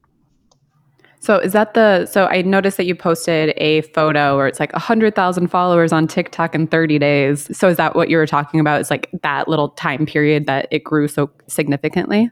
So 1.24 1.38
is 1.38 1.52
that 1.52 1.72
the 1.72 2.04
so 2.04 2.26
I 2.26 2.42
noticed 2.42 2.76
that 2.76 2.84
you 2.84 2.94
posted 2.94 3.54
a 3.56 3.80
photo 3.80 4.36
where 4.36 4.46
it's 4.46 4.60
like 4.60 4.74
100,000 4.74 5.48
followers 5.48 5.90
on 5.90 6.06
TikTok 6.06 6.54
in 6.54 6.66
30 6.66 6.98
days. 6.98 7.56
So 7.56 7.66
is 7.68 7.78
that 7.78 7.96
what 7.96 8.10
you 8.10 8.18
were 8.18 8.26
talking 8.26 8.60
about? 8.60 8.82
Is 8.82 8.90
like 8.90 9.08
that 9.22 9.48
little 9.48 9.70
time 9.70 10.04
period 10.04 10.44
that 10.46 10.68
it 10.70 10.84
grew 10.84 11.08
so 11.08 11.30
significantly? 11.46 12.30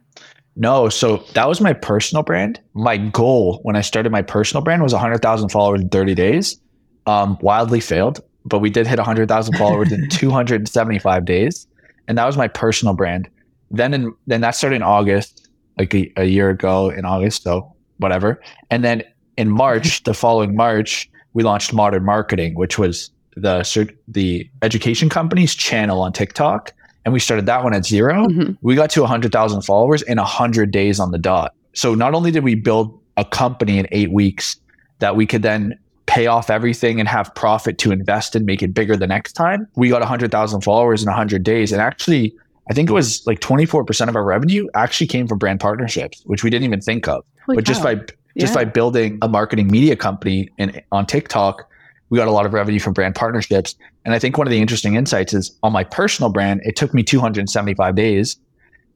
No, 0.54 0.88
so 0.88 1.18
that 1.34 1.48
was 1.48 1.60
my 1.60 1.72
personal 1.72 2.22
brand. 2.22 2.60
My 2.74 2.96
goal 2.98 3.60
when 3.62 3.74
I 3.74 3.80
started 3.80 4.12
my 4.12 4.22
personal 4.22 4.62
brand 4.62 4.82
was 4.82 4.92
100,000 4.92 5.48
followers 5.48 5.80
in 5.80 5.88
30 5.88 6.14
days. 6.14 6.60
Um, 7.06 7.38
wildly 7.40 7.80
failed, 7.80 8.20
but 8.44 8.60
we 8.60 8.70
did 8.70 8.86
hit 8.86 8.98
100,000 8.98 9.56
followers 9.56 9.90
in 9.90 10.08
275 10.10 11.24
days, 11.24 11.66
and 12.06 12.16
that 12.18 12.26
was 12.26 12.36
my 12.36 12.48
personal 12.48 12.94
brand. 12.94 13.28
Then 13.70 13.94
in 13.94 14.14
then 14.26 14.42
that 14.42 14.52
started 14.54 14.76
in 14.76 14.82
August. 14.82 15.48
like 15.78 15.94
a, 15.94 16.12
a 16.16 16.24
year 16.24 16.50
ago 16.50 16.90
in 16.90 17.04
August, 17.04 17.42
so 17.42 17.74
whatever. 17.96 18.40
And 18.70 18.84
then 18.84 19.02
in 19.36 19.48
March, 19.48 20.02
the 20.04 20.14
following 20.14 20.54
March, 20.54 21.10
we 21.32 21.42
launched 21.42 21.72
Modern 21.72 22.04
Marketing, 22.04 22.54
which 22.54 22.78
was 22.78 23.10
the 23.34 23.64
the 24.06 24.48
education 24.60 25.08
company's 25.08 25.54
channel 25.54 26.02
on 26.02 26.12
TikTok, 26.12 26.72
and 27.04 27.12
we 27.12 27.20
started 27.20 27.46
that 27.46 27.62
one 27.64 27.74
at 27.74 27.84
0 27.84 28.26
Mhm. 28.28 28.56
We 28.62 28.74
got 28.74 28.90
to 28.90 29.00
100,000 29.02 29.62
followers 29.62 30.02
in 30.02 30.18
100 30.18 30.70
days 30.70 31.00
on 31.00 31.10
the 31.10 31.18
dot. 31.18 31.54
So 31.74 31.94
not 31.94 32.14
only 32.14 32.30
did 32.30 32.44
we 32.44 32.54
build 32.54 32.98
a 33.16 33.24
company 33.24 33.78
in 33.78 33.86
eight 33.92 34.12
weeks 34.12 34.56
that 35.00 35.16
we 35.16 35.26
could 35.26 35.42
then 35.42 35.78
pay 36.06 36.26
off 36.26 36.50
everything 36.50 37.00
and 37.00 37.08
have 37.08 37.34
profit 37.34 37.78
to 37.78 37.90
invest 37.92 38.36
and 38.36 38.44
make 38.44 38.62
it 38.62 38.74
bigger 38.74 38.96
the 38.96 39.06
next 39.06 39.32
time, 39.32 39.66
we 39.76 39.88
got 39.88 40.00
100,000 40.02 40.60
followers 40.62 41.02
in 41.02 41.08
100 41.08 41.42
days. 41.42 41.72
And 41.72 41.80
actually, 41.80 42.34
I 42.70 42.74
think 42.74 42.88
it 42.88 42.92
was 42.92 43.26
like 43.26 43.40
24% 43.40 44.08
of 44.08 44.16
our 44.16 44.24
revenue 44.24 44.68
actually 44.74 45.06
came 45.06 45.26
from 45.26 45.38
brand 45.38 45.60
partnerships, 45.60 46.22
which 46.26 46.44
we 46.44 46.50
didn't 46.50 46.64
even 46.64 46.80
think 46.80 47.08
of. 47.08 47.24
Holy 47.46 47.56
but 47.56 47.64
just 47.64 47.82
by 47.82 47.96
just 48.38 48.54
Yeah. 48.54 48.54
by 48.54 48.64
building 48.64 49.18
a 49.20 49.28
marketing 49.28 49.66
media 49.68 49.94
company 49.96 50.48
in, 50.58 50.80
on 50.92 51.04
TikTok, 51.06 51.68
we 52.08 52.16
got 52.18 52.28
a 52.28 52.30
lot 52.30 52.46
of 52.46 52.52
revenue 52.54 52.78
from 52.80 52.92
brand 52.94 53.14
partnerships. 53.14 53.74
And 54.04 54.14
I 54.14 54.18
think 54.18 54.36
one 54.36 54.46
of 54.46 54.50
the 54.50 54.60
interesting 54.60 54.94
insights 54.94 55.32
is 55.32 55.56
on 55.62 55.72
my 55.72 55.84
personal 55.84 56.30
brand, 56.30 56.60
it 56.64 56.76
took 56.76 56.92
me 56.92 57.02
275 57.02 57.94
days 57.94 58.36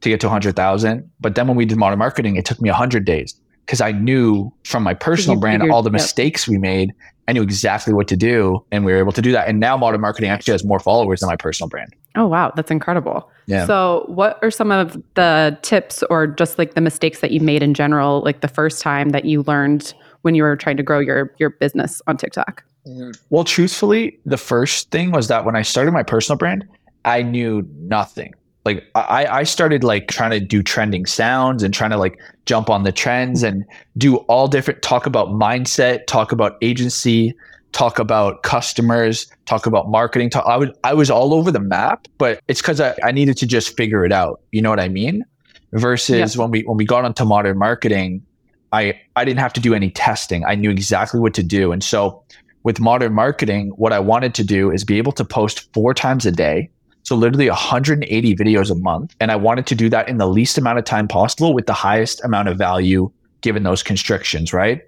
to 0.00 0.08
get 0.08 0.20
to 0.20 0.26
100,000. 0.26 1.10
But 1.20 1.34
then 1.34 1.46
when 1.46 1.56
we 1.56 1.64
did 1.64 1.78
modern 1.78 1.98
marketing, 1.98 2.36
it 2.36 2.44
took 2.44 2.60
me 2.60 2.70
100 2.70 3.04
days 3.04 3.34
because 3.64 3.80
I 3.80 3.92
knew 3.92 4.52
from 4.64 4.82
my 4.82 4.94
personal 4.94 5.38
brand 5.38 5.62
figured- 5.62 5.74
all 5.74 5.82
the 5.82 5.90
yep. 5.90 5.94
mistakes 5.94 6.46
we 6.48 6.58
made. 6.58 6.92
I 7.28 7.32
knew 7.32 7.42
exactly 7.42 7.92
what 7.92 8.06
to 8.08 8.16
do, 8.16 8.64
and 8.70 8.84
we 8.84 8.92
were 8.92 8.98
able 9.00 9.10
to 9.10 9.20
do 9.20 9.32
that. 9.32 9.48
And 9.48 9.58
now 9.58 9.76
modern 9.76 10.00
marketing 10.00 10.30
actually 10.30 10.52
has 10.52 10.64
more 10.64 10.78
followers 10.78 11.20
than 11.20 11.28
my 11.28 11.34
personal 11.34 11.68
brand. 11.68 11.92
Oh 12.14 12.26
wow, 12.26 12.52
that's 12.54 12.70
incredible. 12.70 13.28
Yeah. 13.46 13.66
So, 13.66 14.04
what 14.06 14.38
are 14.42 14.50
some 14.50 14.70
of 14.70 14.96
the 15.14 15.58
tips 15.62 16.04
or 16.08 16.28
just 16.28 16.56
like 16.56 16.74
the 16.74 16.80
mistakes 16.80 17.20
that 17.20 17.32
you 17.32 17.40
made 17.40 17.64
in 17.64 17.74
general 17.74 18.22
like 18.24 18.42
the 18.42 18.48
first 18.48 18.80
time 18.80 19.08
that 19.08 19.24
you 19.24 19.42
learned 19.42 19.92
when 20.26 20.34
you 20.34 20.42
were 20.42 20.56
trying 20.56 20.76
to 20.76 20.82
grow 20.82 20.98
your 20.98 21.32
your 21.38 21.50
business 21.50 22.02
on 22.08 22.16
TikTok? 22.16 22.64
Mm-hmm. 22.86 23.12
Well, 23.30 23.44
truthfully, 23.44 24.18
the 24.26 24.36
first 24.36 24.90
thing 24.90 25.12
was 25.12 25.28
that 25.28 25.44
when 25.44 25.54
I 25.54 25.62
started 25.62 25.92
my 25.92 26.02
personal 26.02 26.36
brand, 26.36 26.68
I 27.04 27.22
knew 27.22 27.66
nothing. 27.78 28.34
Like 28.64 28.84
I, 28.96 29.26
I 29.26 29.42
started 29.44 29.84
like 29.84 30.08
trying 30.08 30.32
to 30.32 30.40
do 30.40 30.60
trending 30.64 31.06
sounds 31.06 31.62
and 31.62 31.72
trying 31.72 31.90
to 31.90 31.96
like 31.96 32.18
jump 32.46 32.68
on 32.68 32.82
the 32.82 32.90
trends 32.90 33.44
and 33.44 33.64
do 33.96 34.16
all 34.26 34.48
different 34.48 34.82
talk 34.82 35.06
about 35.06 35.28
mindset, 35.28 36.06
talk 36.08 36.32
about 36.32 36.58
agency, 36.60 37.32
talk 37.70 38.00
about 38.00 38.42
customers, 38.42 39.30
talk 39.44 39.66
about 39.66 39.88
marketing. 39.88 40.30
Talk, 40.30 40.44
I 40.48 40.56
would 40.56 40.72
I 40.82 40.94
was 40.94 41.08
all 41.10 41.32
over 41.32 41.52
the 41.52 41.60
map, 41.60 42.08
but 42.18 42.40
it's 42.48 42.60
because 42.60 42.80
I, 42.80 42.96
I 43.04 43.12
needed 43.12 43.36
to 43.38 43.46
just 43.46 43.76
figure 43.76 44.04
it 44.04 44.10
out. 44.10 44.40
You 44.50 44.62
know 44.62 44.70
what 44.70 44.80
I 44.80 44.88
mean? 44.88 45.24
Versus 45.72 46.36
when 46.36 46.50
we 46.50 46.62
when 46.62 46.76
we 46.76 46.84
got 46.84 47.04
onto 47.04 47.24
modern 47.24 47.58
marketing, 47.58 48.26
I 48.76 49.00
I 49.16 49.24
didn't 49.24 49.40
have 49.40 49.52
to 49.54 49.60
do 49.60 49.74
any 49.74 49.90
testing. 49.90 50.44
I 50.44 50.54
knew 50.54 50.70
exactly 50.70 51.20
what 51.20 51.34
to 51.34 51.42
do. 51.42 51.72
And 51.72 51.82
so 51.82 52.22
with 52.62 52.80
modern 52.80 53.12
marketing, 53.12 53.70
what 53.76 53.92
I 53.92 54.00
wanted 54.00 54.34
to 54.34 54.44
do 54.44 54.70
is 54.70 54.84
be 54.84 54.98
able 54.98 55.12
to 55.12 55.24
post 55.24 55.72
four 55.72 55.94
times 55.94 56.26
a 56.26 56.32
day. 56.32 56.68
So 57.04 57.14
literally 57.14 57.48
180 57.48 58.34
videos 58.34 58.70
a 58.70 58.74
month. 58.74 59.14
And 59.20 59.30
I 59.30 59.36
wanted 59.36 59.66
to 59.68 59.74
do 59.76 59.88
that 59.90 60.08
in 60.08 60.18
the 60.18 60.26
least 60.26 60.58
amount 60.58 60.78
of 60.78 60.84
time 60.84 61.06
possible 61.06 61.54
with 61.54 61.66
the 61.66 61.72
highest 61.72 62.24
amount 62.24 62.48
of 62.48 62.58
value 62.58 63.10
given 63.40 63.62
those 63.62 63.82
constrictions, 63.84 64.52
right? 64.52 64.82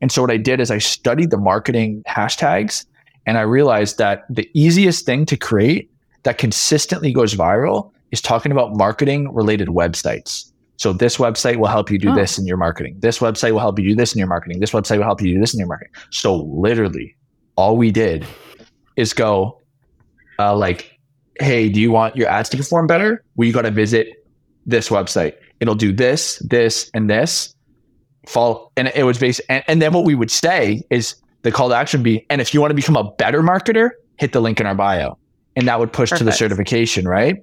And 0.00 0.10
so 0.10 0.22
what 0.22 0.30
I 0.30 0.36
did 0.36 0.60
is 0.60 0.70
I 0.70 0.78
studied 0.78 1.30
the 1.30 1.38
marketing 1.38 2.02
hashtags 2.08 2.84
and 3.26 3.38
I 3.38 3.42
realized 3.42 3.98
that 3.98 4.24
the 4.28 4.50
easiest 4.52 5.06
thing 5.06 5.24
to 5.26 5.36
create 5.36 5.90
that 6.24 6.38
consistently 6.38 7.12
goes 7.12 7.34
viral 7.34 7.92
is 8.10 8.20
talking 8.20 8.50
about 8.50 8.76
marketing 8.76 9.32
related 9.32 9.68
websites. 9.68 10.49
So 10.80 10.94
this 10.94 11.18
website 11.18 11.56
will 11.56 11.66
help 11.68 11.90
you 11.90 11.98
do 11.98 12.10
Oh. 12.10 12.14
this 12.14 12.38
in 12.38 12.46
your 12.46 12.56
marketing. 12.56 12.96
This 13.00 13.18
website 13.18 13.52
will 13.52 13.60
help 13.60 13.78
you 13.78 13.86
do 13.90 13.94
this 13.94 14.14
in 14.14 14.18
your 14.18 14.28
marketing. 14.28 14.60
This 14.60 14.70
website 14.70 14.96
will 14.96 15.04
help 15.04 15.20
you 15.20 15.34
do 15.34 15.38
this 15.38 15.52
in 15.52 15.58
your 15.58 15.68
marketing. 15.68 15.92
So 16.10 16.36
literally 16.36 17.14
all 17.56 17.76
we 17.76 17.90
did 17.90 18.24
is 18.96 19.12
go 19.12 19.60
uh, 20.38 20.56
like, 20.56 20.98
hey, 21.38 21.68
do 21.68 21.80
you 21.82 21.90
want 21.90 22.16
your 22.16 22.28
ads 22.28 22.48
to 22.48 22.56
perform 22.56 22.86
better? 22.86 23.22
Well, 23.36 23.46
you 23.46 23.52
got 23.52 23.62
to 23.62 23.70
visit 23.70 24.08
this 24.64 24.88
website. 24.88 25.34
It'll 25.60 25.74
do 25.74 25.92
this, 25.92 26.38
this, 26.48 26.90
and 26.94 27.10
this. 27.10 27.54
Fall, 28.26 28.72
and 28.76 28.90
it 28.94 29.04
was 29.04 29.18
based, 29.18 29.40
and, 29.48 29.64
and 29.66 29.82
then 29.82 29.92
what 29.92 30.04
we 30.04 30.14
would 30.14 30.30
say 30.30 30.82
is 30.90 31.14
the 31.42 31.50
call 31.50 31.70
to 31.70 31.74
action 31.74 32.02
be, 32.02 32.24
and 32.30 32.40
if 32.40 32.52
you 32.54 32.60
want 32.60 32.70
to 32.70 32.74
become 32.74 32.96
a 32.96 33.10
better 33.12 33.42
marketer, 33.42 33.90
hit 34.18 34.32
the 34.32 34.40
link 34.40 34.60
in 34.60 34.66
our 34.66 34.74
bio, 34.74 35.18
and 35.56 35.66
that 35.68 35.78
would 35.78 35.92
push 35.92 36.10
to 36.10 36.24
the 36.24 36.32
certification, 36.32 37.06
right? 37.08 37.36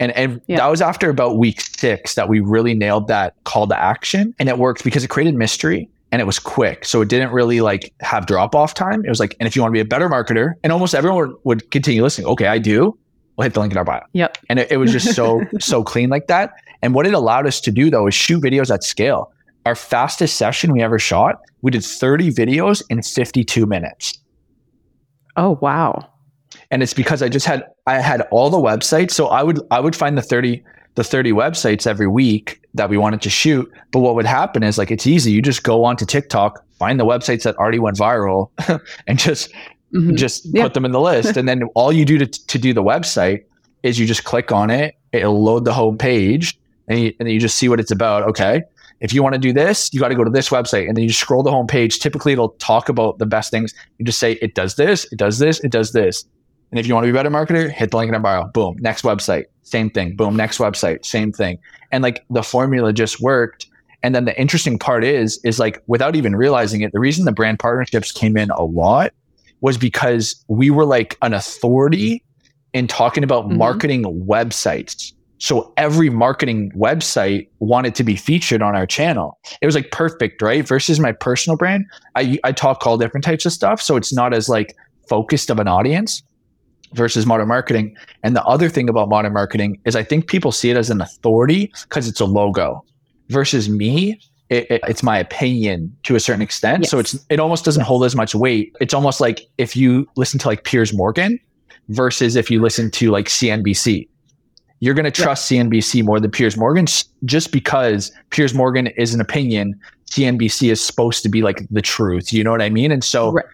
And 0.00 0.12
and 0.12 0.40
Yeah. 0.46 0.56
that 0.58 0.66
was 0.70 0.80
after 0.82 1.08
about 1.10 1.38
week 1.38 1.60
six 1.60 2.14
that 2.14 2.28
we 2.28 2.40
really 2.40 2.74
nailed 2.74 3.08
that 3.08 3.34
call 3.44 3.66
to 3.68 3.78
action, 3.80 4.34
and 4.38 4.48
it 4.48 4.58
worked 4.58 4.84
because 4.84 5.04
it 5.04 5.08
created 5.08 5.34
mystery 5.34 5.88
and 6.12 6.20
it 6.20 6.24
was 6.26 6.38
quick, 6.38 6.84
so 6.84 7.00
it 7.00 7.08
didn't 7.08 7.30
really 7.32 7.60
like 7.60 7.92
have 8.00 8.26
drop 8.26 8.54
off 8.54 8.74
time. 8.74 9.04
It 9.04 9.08
was 9.08 9.18
like, 9.20 9.36
and 9.40 9.46
if 9.46 9.56
you 9.56 9.62
want 9.62 9.70
to 9.72 9.74
be 9.74 9.80
a 9.80 9.84
better 9.84 10.08
marketer, 10.08 10.52
and 10.62 10.72
almost 10.72 10.94
everyone 10.94 11.28
would, 11.28 11.36
would 11.44 11.70
continue 11.70 12.02
listening. 12.02 12.28
Okay, 12.28 12.46
I 12.46 12.58
do. 12.58 12.96
We'll 13.36 13.42
hit 13.44 13.54
the 13.54 13.60
link 13.60 13.72
in 13.72 13.78
our 13.78 13.84
bio. 13.84 14.00
Yep. 14.12 14.38
And 14.48 14.60
it, 14.60 14.70
it 14.70 14.76
was 14.76 14.92
just 14.92 15.12
so, 15.16 15.42
so 15.58 15.82
clean 15.82 16.08
like 16.10 16.28
that. 16.28 16.52
And 16.82 16.94
what 16.94 17.04
it 17.04 17.14
allowed 17.14 17.48
us 17.48 17.60
to 17.62 17.72
do 17.72 17.90
though 17.90 18.06
is 18.06 18.14
shoot 18.14 18.40
videos 18.40 18.72
at 18.72 18.84
scale. 18.84 19.32
Our 19.66 19.74
fastest 19.74 20.36
session 20.36 20.72
we 20.72 20.82
ever 20.82 21.00
shot, 21.00 21.40
we 21.62 21.72
did 21.72 21.82
30 21.84 22.30
videos 22.30 22.82
in 22.90 23.02
52 23.02 23.66
minutes. 23.66 24.18
Oh 25.36 25.58
wow. 25.60 26.08
And 26.74 26.82
it's 26.82 26.92
because 26.92 27.22
I 27.22 27.28
just 27.28 27.46
had 27.46 27.62
I 27.86 28.00
had 28.00 28.22
all 28.32 28.50
the 28.50 28.58
websites. 28.58 29.12
So 29.12 29.28
I 29.28 29.44
would 29.44 29.60
I 29.70 29.78
would 29.78 29.94
find 29.94 30.18
the 30.18 30.22
30 30.22 30.60
the 30.96 31.04
30 31.04 31.30
websites 31.32 31.86
every 31.86 32.06
week 32.08 32.60
that 32.74 32.88
we 32.90 32.96
wanted 32.96 33.22
to 33.22 33.30
shoot. 33.30 33.70
But 33.92 34.00
what 34.00 34.14
would 34.16 34.26
happen 34.26 34.64
is 34.64 34.76
like 34.76 34.90
it's 34.90 35.06
easy. 35.06 35.30
You 35.30 35.40
just 35.40 35.62
go 35.62 35.84
onto 35.84 36.04
TikTok, 36.04 36.64
find 36.78 36.98
the 36.98 37.04
websites 37.04 37.44
that 37.44 37.56
already 37.56 37.78
went 37.78 37.96
viral 37.96 38.50
and 39.06 39.18
just 39.18 39.52
Mhm. 39.94 40.16
just 40.16 40.46
Yeah. 40.52 40.64
put 40.64 40.74
them 40.74 40.84
in 40.84 40.90
the 40.90 41.00
list. 41.00 41.36
and 41.36 41.48
then 41.48 41.62
all 41.76 41.92
you 41.92 42.04
do 42.04 42.18
to, 42.18 42.26
to 42.26 42.58
do 42.58 42.72
the 42.74 42.82
website 42.82 43.44
is 43.84 43.96
you 44.00 44.06
just 44.06 44.24
click 44.24 44.50
on 44.50 44.68
it, 44.70 44.96
it'll 45.12 45.40
load 45.40 45.64
the 45.64 45.72
home 45.72 45.96
page, 45.96 46.58
and 46.88 46.98
you, 46.98 47.06
and 47.20 47.28
then 47.28 47.34
you 47.34 47.38
just 47.38 47.56
see 47.56 47.68
what 47.68 47.78
it's 47.78 47.92
about. 47.92 48.24
Okay. 48.24 48.62
If 49.00 49.12
you 49.14 49.22
want 49.22 49.34
to 49.34 49.38
do 49.38 49.52
this, 49.52 49.90
you 49.92 50.00
got 50.00 50.08
to 50.08 50.14
go 50.16 50.24
to 50.24 50.30
this 50.30 50.48
website 50.48 50.88
and 50.88 50.96
then 50.96 51.04
you 51.04 51.12
scroll 51.12 51.42
the 51.44 51.50
home 51.52 51.66
page. 51.68 52.00
Typically, 52.00 52.32
it'll 52.32 52.56
talk 52.58 52.88
about 52.88 53.18
the 53.18 53.26
best 53.26 53.50
things. 53.52 53.72
You 53.98 54.04
just 54.04 54.18
say, 54.18 54.32
it 54.42 54.54
does 54.56 54.74
this, 54.76 55.04
it 55.12 55.18
does 55.18 55.38
this, 55.38 55.60
it 55.60 55.70
does 55.70 55.92
this. 55.92 56.24
And 56.70 56.80
if 56.80 56.86
you 56.86 56.94
want 56.94 57.04
to 57.04 57.12
be 57.12 57.16
a 57.16 57.22
better 57.22 57.30
marketer, 57.30 57.70
hit 57.70 57.90
the 57.92 57.96
link 57.96 58.08
in 58.08 58.14
our 58.14 58.20
bio. 58.20 58.44
Boom. 58.48 58.76
Next 58.80 59.02
website. 59.02 59.44
Same 59.62 59.90
thing. 59.90 60.16
Boom. 60.16 60.34
Next 60.36 60.58
website. 60.58 61.04
Same 61.04 61.30
thing. 61.32 61.58
And 61.92 62.02
like 62.02 62.24
the 62.30 62.42
formula 62.42 62.92
just 62.92 63.20
worked. 63.20 63.66
And 64.02 64.14
then 64.14 64.24
the 64.24 64.38
interesting 64.38 64.78
part 64.78 65.04
is, 65.04 65.40
is 65.44 65.58
like 65.58 65.82
without 65.86 66.16
even 66.16 66.34
realizing 66.36 66.80
it, 66.82 66.92
the 66.92 67.00
reason 67.00 67.24
the 67.24 67.32
brand 67.32 67.58
partnerships 67.58 68.12
came 68.12 68.36
in 68.36 68.50
a 68.50 68.64
lot 68.64 69.12
was 69.60 69.78
because 69.78 70.44
we 70.48 70.68
were 70.68 70.84
like 70.84 71.16
an 71.22 71.32
authority 71.32 72.22
in 72.74 72.86
talking 72.86 73.22
about 73.24 73.48
Mhm. 73.48 73.56
marketing 73.56 74.02
websites. 74.26 75.12
So 75.38 75.72
every 75.76 76.10
marketing 76.10 76.70
website 76.76 77.48
wanted 77.60 77.94
to 77.96 78.04
be 78.04 78.16
featured 78.16 78.62
on 78.62 78.74
our 78.76 78.86
channel. 78.86 79.38
It 79.62 79.66
was 79.66 79.74
like 79.74 79.90
perfect, 79.90 80.42
right? 80.42 80.66
Versus 80.66 80.98
my 81.00 81.12
personal 81.12 81.56
brand, 81.56 81.86
I 82.14 82.38
I 82.44 82.52
talk 82.52 82.86
all 82.86 82.98
different 82.98 83.24
types 83.24 83.46
of 83.46 83.52
stuff, 83.52 83.80
so 83.80 83.96
it's 83.96 84.12
not 84.12 84.34
as 84.34 84.48
like 84.48 84.74
focused 85.08 85.50
of 85.50 85.58
an 85.58 85.68
audience 85.68 86.22
versus 86.94 87.26
modern 87.26 87.48
marketing. 87.48 87.96
And 88.22 88.34
the 88.34 88.44
other 88.44 88.68
thing 88.68 88.88
about 88.88 89.08
modern 89.08 89.32
marketing 89.32 89.80
is 89.84 89.96
I 89.96 90.02
think 90.02 90.26
people 90.28 90.52
see 90.52 90.70
it 90.70 90.76
as 90.76 90.90
an 90.90 91.00
authority 91.00 91.72
because 91.88 92.08
it's 92.08 92.20
a 92.20 92.24
logo. 92.24 92.84
Versus 93.30 93.68
me, 93.68 94.20
it, 94.50 94.70
it- 94.70 94.80
it's 94.86 95.02
my 95.02 95.18
opinion 95.18 95.94
to 96.04 96.14
a 96.16 96.20
certain 96.20 96.42
extent. 96.42 96.86
So 96.86 96.98
it's 96.98 97.16
it 97.30 97.40
almost 97.40 97.64
doesn't 97.64 97.82
hold 97.84 98.04
as 98.04 98.14
much 98.14 98.34
weight. 98.34 98.74
It's 98.80 98.94
almost 98.94 99.20
like 99.20 99.40
if 99.58 99.76
you 99.76 100.06
listen 100.16 100.38
to 100.40 100.48
like 100.48 100.64
Piers 100.64 100.92
Morgan 100.94 101.38
versus 101.88 102.36
if 102.36 102.50
you 102.50 102.60
listen 102.62 102.90
to 102.92 103.10
like 103.10 103.26
CNBC. 103.26 104.08
You're 104.80 104.94
going 104.94 105.04
to 105.04 105.10
trust 105.10 105.50
CNBC 105.50 106.04
more 106.04 106.20
than 106.20 106.30
Piers 106.30 106.56
Morgan 106.58 106.86
just 107.24 107.52
because 107.52 108.12
Piers 108.30 108.52
Morgan 108.52 108.88
is 108.88 109.14
an 109.14 109.20
opinion. 109.20 109.80
CNBC 110.10 110.70
is 110.70 110.84
supposed 110.84 111.22
to 111.22 111.28
be 111.30 111.40
like 111.42 111.66
the 111.70 111.80
truth. 111.80 112.32
You 112.32 112.44
know 112.44 112.50
what 112.50 112.60
I 112.60 112.68
mean? 112.68 112.92
And 112.92 113.02
so 113.02 113.32
Right. 113.32 113.44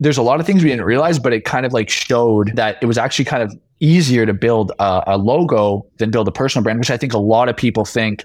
There's 0.00 0.18
a 0.18 0.22
lot 0.22 0.40
of 0.40 0.46
things 0.46 0.62
we 0.62 0.70
didn't 0.70 0.84
realize, 0.84 1.18
but 1.18 1.32
it 1.32 1.44
kind 1.44 1.66
of 1.66 1.72
like 1.72 1.88
showed 1.88 2.54
that 2.54 2.78
it 2.80 2.86
was 2.86 2.98
actually 2.98 3.24
kind 3.24 3.42
of 3.42 3.52
easier 3.80 4.26
to 4.26 4.32
build 4.32 4.72
a, 4.78 5.02
a 5.06 5.18
logo 5.18 5.86
than 5.98 6.10
build 6.10 6.28
a 6.28 6.32
personal 6.32 6.62
brand, 6.62 6.78
which 6.78 6.90
I 6.90 6.96
think 6.96 7.12
a 7.12 7.18
lot 7.18 7.48
of 7.48 7.56
people 7.56 7.84
think 7.84 8.24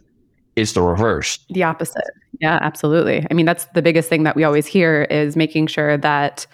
is 0.55 0.73
the 0.73 0.81
reverse. 0.81 1.39
The 1.49 1.63
opposite. 1.63 2.11
Yeah, 2.39 2.59
absolutely. 2.61 3.25
I 3.29 3.33
mean, 3.33 3.45
that's 3.45 3.65
the 3.73 3.81
biggest 3.81 4.09
thing 4.09 4.23
that 4.23 4.35
we 4.35 4.43
always 4.43 4.67
hear 4.67 5.03
is 5.03 5.35
making 5.35 5.67
sure 5.67 5.97
that 5.97 6.45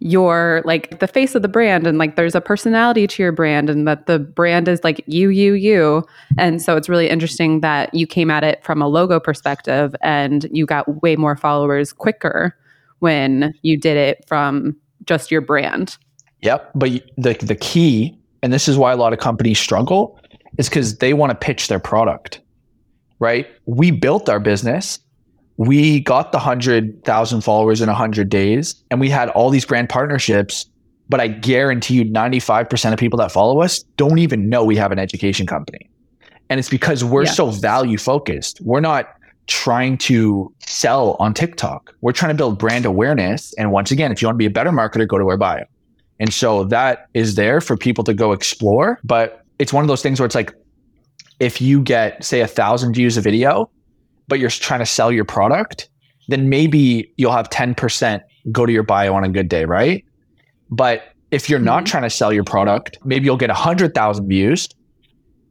you're 0.00 0.62
like 0.64 0.98
the 0.98 1.06
face 1.06 1.36
of 1.36 1.42
the 1.42 1.48
brand 1.48 1.86
and 1.86 1.96
like 1.96 2.16
there's 2.16 2.34
a 2.34 2.40
personality 2.40 3.06
to 3.06 3.22
your 3.22 3.30
brand 3.30 3.70
and 3.70 3.86
that 3.86 4.06
the 4.06 4.18
brand 4.18 4.66
is 4.66 4.82
like 4.82 5.02
you, 5.06 5.28
you, 5.28 5.54
you. 5.54 6.04
And 6.36 6.60
so 6.60 6.76
it's 6.76 6.88
really 6.88 7.08
interesting 7.08 7.60
that 7.60 7.94
you 7.94 8.06
came 8.06 8.30
at 8.30 8.42
it 8.42 8.64
from 8.64 8.82
a 8.82 8.88
logo 8.88 9.20
perspective 9.20 9.94
and 10.02 10.48
you 10.50 10.66
got 10.66 11.02
way 11.02 11.14
more 11.14 11.36
followers 11.36 11.92
quicker 11.92 12.56
when 13.02 13.52
you 13.62 13.76
did 13.76 13.96
it 13.96 14.24
from 14.26 14.76
just 15.04 15.30
your 15.30 15.40
brand. 15.40 15.98
Yep. 16.40 16.70
But 16.74 16.90
the 17.18 17.34
the 17.34 17.54
key, 17.56 18.16
and 18.42 18.52
this 18.52 18.68
is 18.68 18.78
why 18.78 18.92
a 18.92 18.96
lot 18.96 19.12
of 19.12 19.18
companies 19.18 19.58
struggle, 19.58 20.18
is 20.58 20.68
because 20.68 20.98
they 20.98 21.12
want 21.12 21.30
to 21.30 21.36
pitch 21.36 21.68
their 21.68 21.78
product. 21.80 22.40
right? 23.22 23.46
We 23.66 23.92
built 23.92 24.28
our 24.28 24.40
business. 24.40 24.98
We 25.56 26.00
got 26.00 26.32
the 26.32 26.38
100,000 26.38 27.40
followers 27.42 27.80
in 27.80 27.86
100 27.86 28.28
days 28.28 28.74
and 28.90 28.98
we 29.00 29.08
had 29.08 29.28
all 29.28 29.48
these 29.48 29.64
brand 29.64 29.88
partnerships. 29.88 30.66
But 31.08 31.20
I 31.20 31.28
guarantee 31.28 31.94
you, 31.94 32.04
95% 32.04 32.92
of 32.92 32.98
people 32.98 33.18
that 33.18 33.30
follow 33.30 33.62
us 33.62 33.84
don't 33.96 34.18
even 34.18 34.48
know 34.48 34.64
we 34.64 34.76
have 34.76 34.90
an 34.90 34.98
education 34.98 35.46
company. 35.46 35.88
And 36.50 36.58
it's 36.58 36.68
because 36.68 37.04
we're 37.04 37.26
so 37.26 37.50
value 37.50 37.96
focused. 37.96 38.60
We're 38.60 38.80
not 38.80 39.14
trying 39.46 39.98
to 39.98 40.52
sell 40.66 41.16
on 41.18 41.34
TikTok. 41.34 41.94
We're 42.00 42.12
trying 42.12 42.30
to 42.30 42.36
build 42.36 42.58
brand 42.58 42.84
awareness. 42.84 43.52
And 43.54 43.72
once 43.72 43.90
again, 43.90 44.12
if 44.12 44.22
you 44.22 44.28
want 44.28 44.36
to 44.36 44.38
be 44.38 44.46
a 44.46 44.50
better 44.50 44.70
marketer, 44.70 45.06
go 45.06 45.18
to 45.18 45.28
our 45.28 45.36
bio. 45.36 45.64
And 46.20 46.32
so 46.32 46.64
that 46.64 47.08
is 47.14 47.34
there 47.34 47.60
for 47.60 47.76
people 47.76 48.04
to 48.04 48.14
go 48.14 48.32
explore. 48.32 49.00
But 49.02 49.44
it's 49.58 49.72
one 49.72 49.82
of 49.82 49.88
those 49.88 50.02
things 50.02 50.20
where 50.20 50.26
it's 50.26 50.34
like, 50.34 50.54
if 51.40 51.60
you 51.60 51.82
get, 51.82 52.22
say, 52.22 52.40
a 52.40 52.46
thousand 52.46 52.94
views 52.94 53.16
a 53.16 53.20
video, 53.20 53.68
but 54.28 54.38
you're 54.38 54.50
trying 54.50 54.80
to 54.80 54.86
sell 54.86 55.10
your 55.10 55.24
product, 55.24 55.88
then 56.28 56.48
maybe 56.48 57.12
you'll 57.16 57.32
have 57.32 57.50
10% 57.50 58.20
go 58.52 58.64
to 58.64 58.72
your 58.72 58.84
bio 58.84 59.14
on 59.14 59.24
a 59.24 59.28
good 59.28 59.48
day, 59.48 59.64
right? 59.64 60.04
But 60.70 61.02
if 61.32 61.50
you're 61.50 61.58
not 61.58 61.78
mm-hmm. 61.78 61.90
trying 61.90 62.02
to 62.04 62.10
sell 62.10 62.32
your 62.32 62.44
product, 62.44 62.98
maybe 63.04 63.24
you'll 63.24 63.36
get 63.36 63.50
100,000 63.50 64.28
views, 64.28 64.68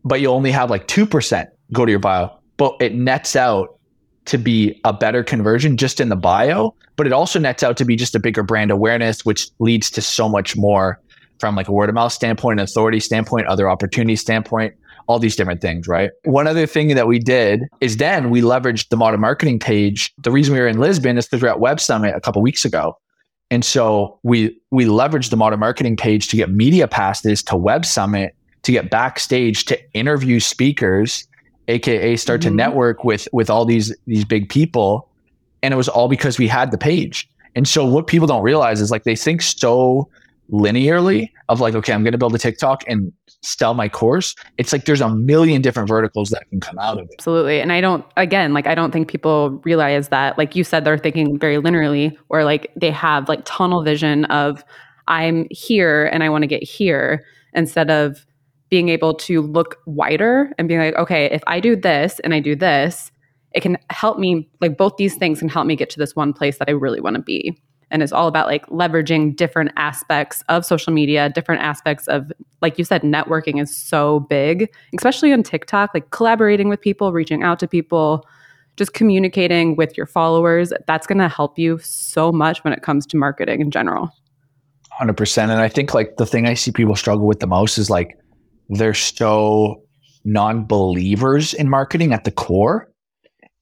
but 0.06 0.22
you'll 0.22 0.36
only 0.36 0.52
have 0.52 0.70
like 0.70 0.88
2% 0.88 1.48
go 1.74 1.86
to 1.86 1.92
your 1.92 2.00
bio. 2.00 2.32
But 2.58 2.78
it 2.80 2.96
nets 2.96 3.36
out 3.36 3.78
to 4.26 4.38
be 4.38 4.80
a 4.84 4.94
better 4.94 5.24
conversion 5.24 5.78
just 5.78 6.00
in 6.00 6.10
the 6.10 6.16
bio, 6.16 6.76
but 6.96 7.08
it 7.08 7.14
also 7.14 7.40
nets 7.40 7.64
out 7.64 7.78
to 7.78 7.86
be 7.86 7.96
just 7.96 8.16
a 8.16 8.20
bigger 8.20 8.44
brand 8.44 8.72
awareness, 8.72 9.26
which 9.26 9.50
leads 9.60 9.90
to 9.92 10.02
so 10.02 10.30
much 10.30 10.56
more 10.56 11.00
from 11.40 11.56
like 11.56 11.68
a 11.68 11.72
word 11.72 11.90
of 11.90 11.96
mouth 11.96 12.14
standpoint, 12.14 12.60
an 12.60 12.64
authority 12.64 13.00
standpoint, 13.00 13.48
other 13.48 13.70
opportunity 13.70 14.16
standpoint, 14.16 14.76
all 15.08 15.18
these 15.18 15.36
different 15.36 15.60
things, 15.60 15.88
right? 15.88 16.12
One 16.24 16.48
other 16.48 16.68
thing 16.68 16.90
that 16.90 17.08
we 17.08 17.18
did 17.18 17.64
is 17.82 17.98
then 17.98 18.30
we 18.30 18.42
leveraged 18.42 18.90
the 18.90 18.98
modern 18.98 19.20
marketing 19.20 19.60
page. 19.60 20.14
The 20.20 20.32
reason 20.32 20.54
we 20.54 20.60
were 20.60 20.68
in 20.68 20.80
Lisbon 20.80 21.18
is 21.18 21.26
because 21.26 21.42
we 21.42 21.48
are 21.48 21.52
at 21.52 21.60
Web 21.60 21.80
Summit 21.80 22.16
a 22.16 22.22
couple 22.22 22.42
weeks 22.42 22.64
ago. 22.64 22.98
And 23.50 23.66
so 23.66 24.20
we 24.24 24.58
we 24.70 24.86
leveraged 24.86 25.30
the 25.30 25.36
modern 25.36 25.60
marketing 25.60 25.98
page 25.98 26.30
to 26.30 26.38
get 26.38 26.50
media 26.50 26.88
passes 26.88 27.44
to 27.44 27.58
Web 27.58 27.86
Summit 27.86 28.36
to 28.64 28.72
get 28.72 28.90
backstage 28.90 29.66
to 29.66 29.94
interview 29.94 30.40
speakers 30.40 31.28
aka 31.68 32.16
start 32.16 32.42
mm-hmm. 32.42 32.50
to 32.50 32.56
network 32.56 33.04
with 33.04 33.28
with 33.32 33.50
all 33.50 33.66
these 33.66 33.96
these 34.08 34.26
big 34.26 34.50
people. 34.50 35.08
And 35.64 35.74
it 35.74 35.78
was 35.78 35.90
all 35.90 36.08
because 36.08 36.40
we 36.40 36.48
had 36.48 36.72
the 36.72 36.78
page. 36.78 37.30
And 37.56 37.68
so 37.68 37.86
what 37.86 38.08
people 38.08 38.28
don't 38.28 38.42
realize 38.42 38.82
is 38.82 38.92
like 38.92 39.04
they 39.04 39.16
think 39.16 39.42
so 39.42 40.10
linearly 40.52 41.30
of 41.48 41.62
like 41.62 41.74
okay 41.76 41.94
i'm 41.94 42.04
going 42.04 42.12
to 42.12 42.18
build 42.18 42.36
a 42.36 42.38
tiktok 42.38 42.84
and 42.86 43.14
sell 43.44 43.74
my 43.74 43.90
course. 43.90 44.36
It's 44.58 44.72
like 44.72 44.86
there's 44.86 45.02
a 45.02 45.10
million 45.10 45.62
different 45.62 45.90
verticals 45.90 46.30
that 46.30 46.48
can 46.50 46.60
come 46.60 46.78
out 46.78 47.00
of 47.00 47.06
it. 47.06 47.16
Absolutely. 47.18 47.60
And 47.60 47.72
i 47.72 47.82
don't 47.82 48.06
again 48.18 48.54
like 48.54 48.68
i 48.68 48.76
don't 48.76 48.92
think 48.92 49.08
people 49.08 49.62
realize 49.64 50.10
that 50.10 50.38
like 50.38 50.56
you 50.56 50.64
said 50.64 50.86
they're 50.86 50.98
thinking 50.98 51.40
very 51.40 51.58
linearly 51.58 52.16
or 52.30 52.44
like 52.44 52.72
they 52.76 52.92
have 52.92 53.30
like 53.30 53.42
tunnel 53.46 53.84
vision 53.84 54.26
of 54.26 54.64
i'm 55.08 55.48
here 55.50 56.06
and 56.08 56.24
i 56.24 56.30
want 56.30 56.44
to 56.44 56.48
get 56.48 56.64
here 56.64 57.26
instead 57.54 57.90
of 57.90 58.26
being 58.72 58.90
able 58.90 59.14
to 59.14 59.42
look 59.42 59.78
wider 59.86 60.52
and 60.58 60.68
being 60.68 60.80
like, 60.80 60.96
okay, 60.96 61.26
if 61.26 61.44
I 61.46 61.60
do 61.60 61.76
this 61.76 62.20
and 62.22 62.34
I 62.34 62.40
do 62.40 62.56
this, 62.56 63.12
it 63.54 63.60
can 63.60 63.78
help 63.90 64.18
me, 64.18 64.50
like 64.62 64.78
both 64.78 64.96
these 64.98 65.16
things 65.16 65.40
can 65.40 65.50
help 65.50 65.68
me 65.68 65.76
get 65.76 65.90
to 65.92 66.00
this 66.00 66.16
one 66.16 66.32
place 66.32 66.58
that 66.58 66.70
I 66.70 66.72
really 66.72 67.02
want 67.02 67.18
to 67.18 67.22
be. 67.22 67.62
And 67.92 68.02
it's 68.02 68.14
all 68.14 68.30
about 68.30 68.48
like 68.48 68.66
leveraging 68.68 69.36
different 69.36 69.72
aspects 69.76 70.42
of 70.48 70.66
social 70.66 70.94
media, 70.94 71.30
different 71.30 71.62
aspects 71.62 72.08
of, 72.08 72.32
like 72.62 72.80
you 72.80 72.86
said, 72.86 73.02
networking 73.02 73.62
is 73.62 73.76
so 73.76 74.22
big, 74.22 74.72
especially 74.98 75.34
on 75.34 75.44
TikTok, 75.44 75.92
like 75.94 76.10
collaborating 76.12 76.70
with 76.70 76.80
people, 76.80 77.12
reaching 77.12 77.44
out 77.44 77.60
to 77.60 77.68
people, 77.68 78.26
just 78.78 78.94
communicating 78.94 79.76
with 79.76 79.98
your 79.98 80.06
followers. 80.06 80.72
That's 80.88 81.06
going 81.06 81.18
to 81.18 81.28
help 81.28 81.60
you 81.60 81.78
so 81.80 82.32
much 82.32 82.64
when 82.64 82.72
it 82.72 82.84
comes 82.84 83.06
to 83.08 83.18
marketing 83.18 83.60
in 83.60 83.70
general. 83.70 84.10
100%. 85.02 85.38
And 85.42 85.52
I 85.52 85.68
think 85.68 85.94
like 85.94 86.16
the 86.16 86.26
thing 86.26 86.48
I 86.48 86.54
see 86.54 86.72
people 86.72 86.96
struggle 86.96 87.28
with 87.28 87.42
the 87.42 87.48
most 87.48 87.78
is 87.78 87.90
like, 87.90 88.18
they're 88.78 88.94
so 88.94 89.84
non-believers 90.24 91.54
in 91.54 91.70
marketing 91.70 92.14
at 92.14 92.24
the 92.24 92.32
core. 92.32 92.92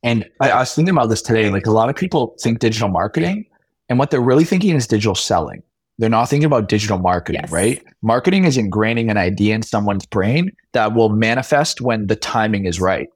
And 0.03 0.29
I, 0.39 0.51
I 0.51 0.59
was 0.59 0.73
thinking 0.73 0.93
about 0.93 1.07
this 1.07 1.21
today. 1.21 1.49
Like 1.49 1.65
a 1.65 1.71
lot 1.71 1.89
of 1.89 1.95
people 1.95 2.35
think 2.41 2.59
digital 2.59 2.89
marketing, 2.89 3.45
and 3.89 3.99
what 3.99 4.11
they're 4.11 4.21
really 4.21 4.45
thinking 4.45 4.75
is 4.75 4.87
digital 4.87 5.15
selling. 5.15 5.63
They're 5.97 6.09
not 6.09 6.29
thinking 6.29 6.45
about 6.45 6.69
digital 6.69 6.97
marketing, 6.97 7.41
yes. 7.43 7.51
right? 7.51 7.83
Marketing 8.01 8.45
is 8.45 8.55
ingraining 8.55 9.11
an 9.11 9.17
idea 9.17 9.53
in 9.55 9.61
someone's 9.61 10.05
brain 10.05 10.51
that 10.71 10.93
will 10.93 11.09
manifest 11.09 11.81
when 11.81 12.07
the 12.07 12.15
timing 12.15 12.65
is 12.65 12.79
right. 12.79 13.09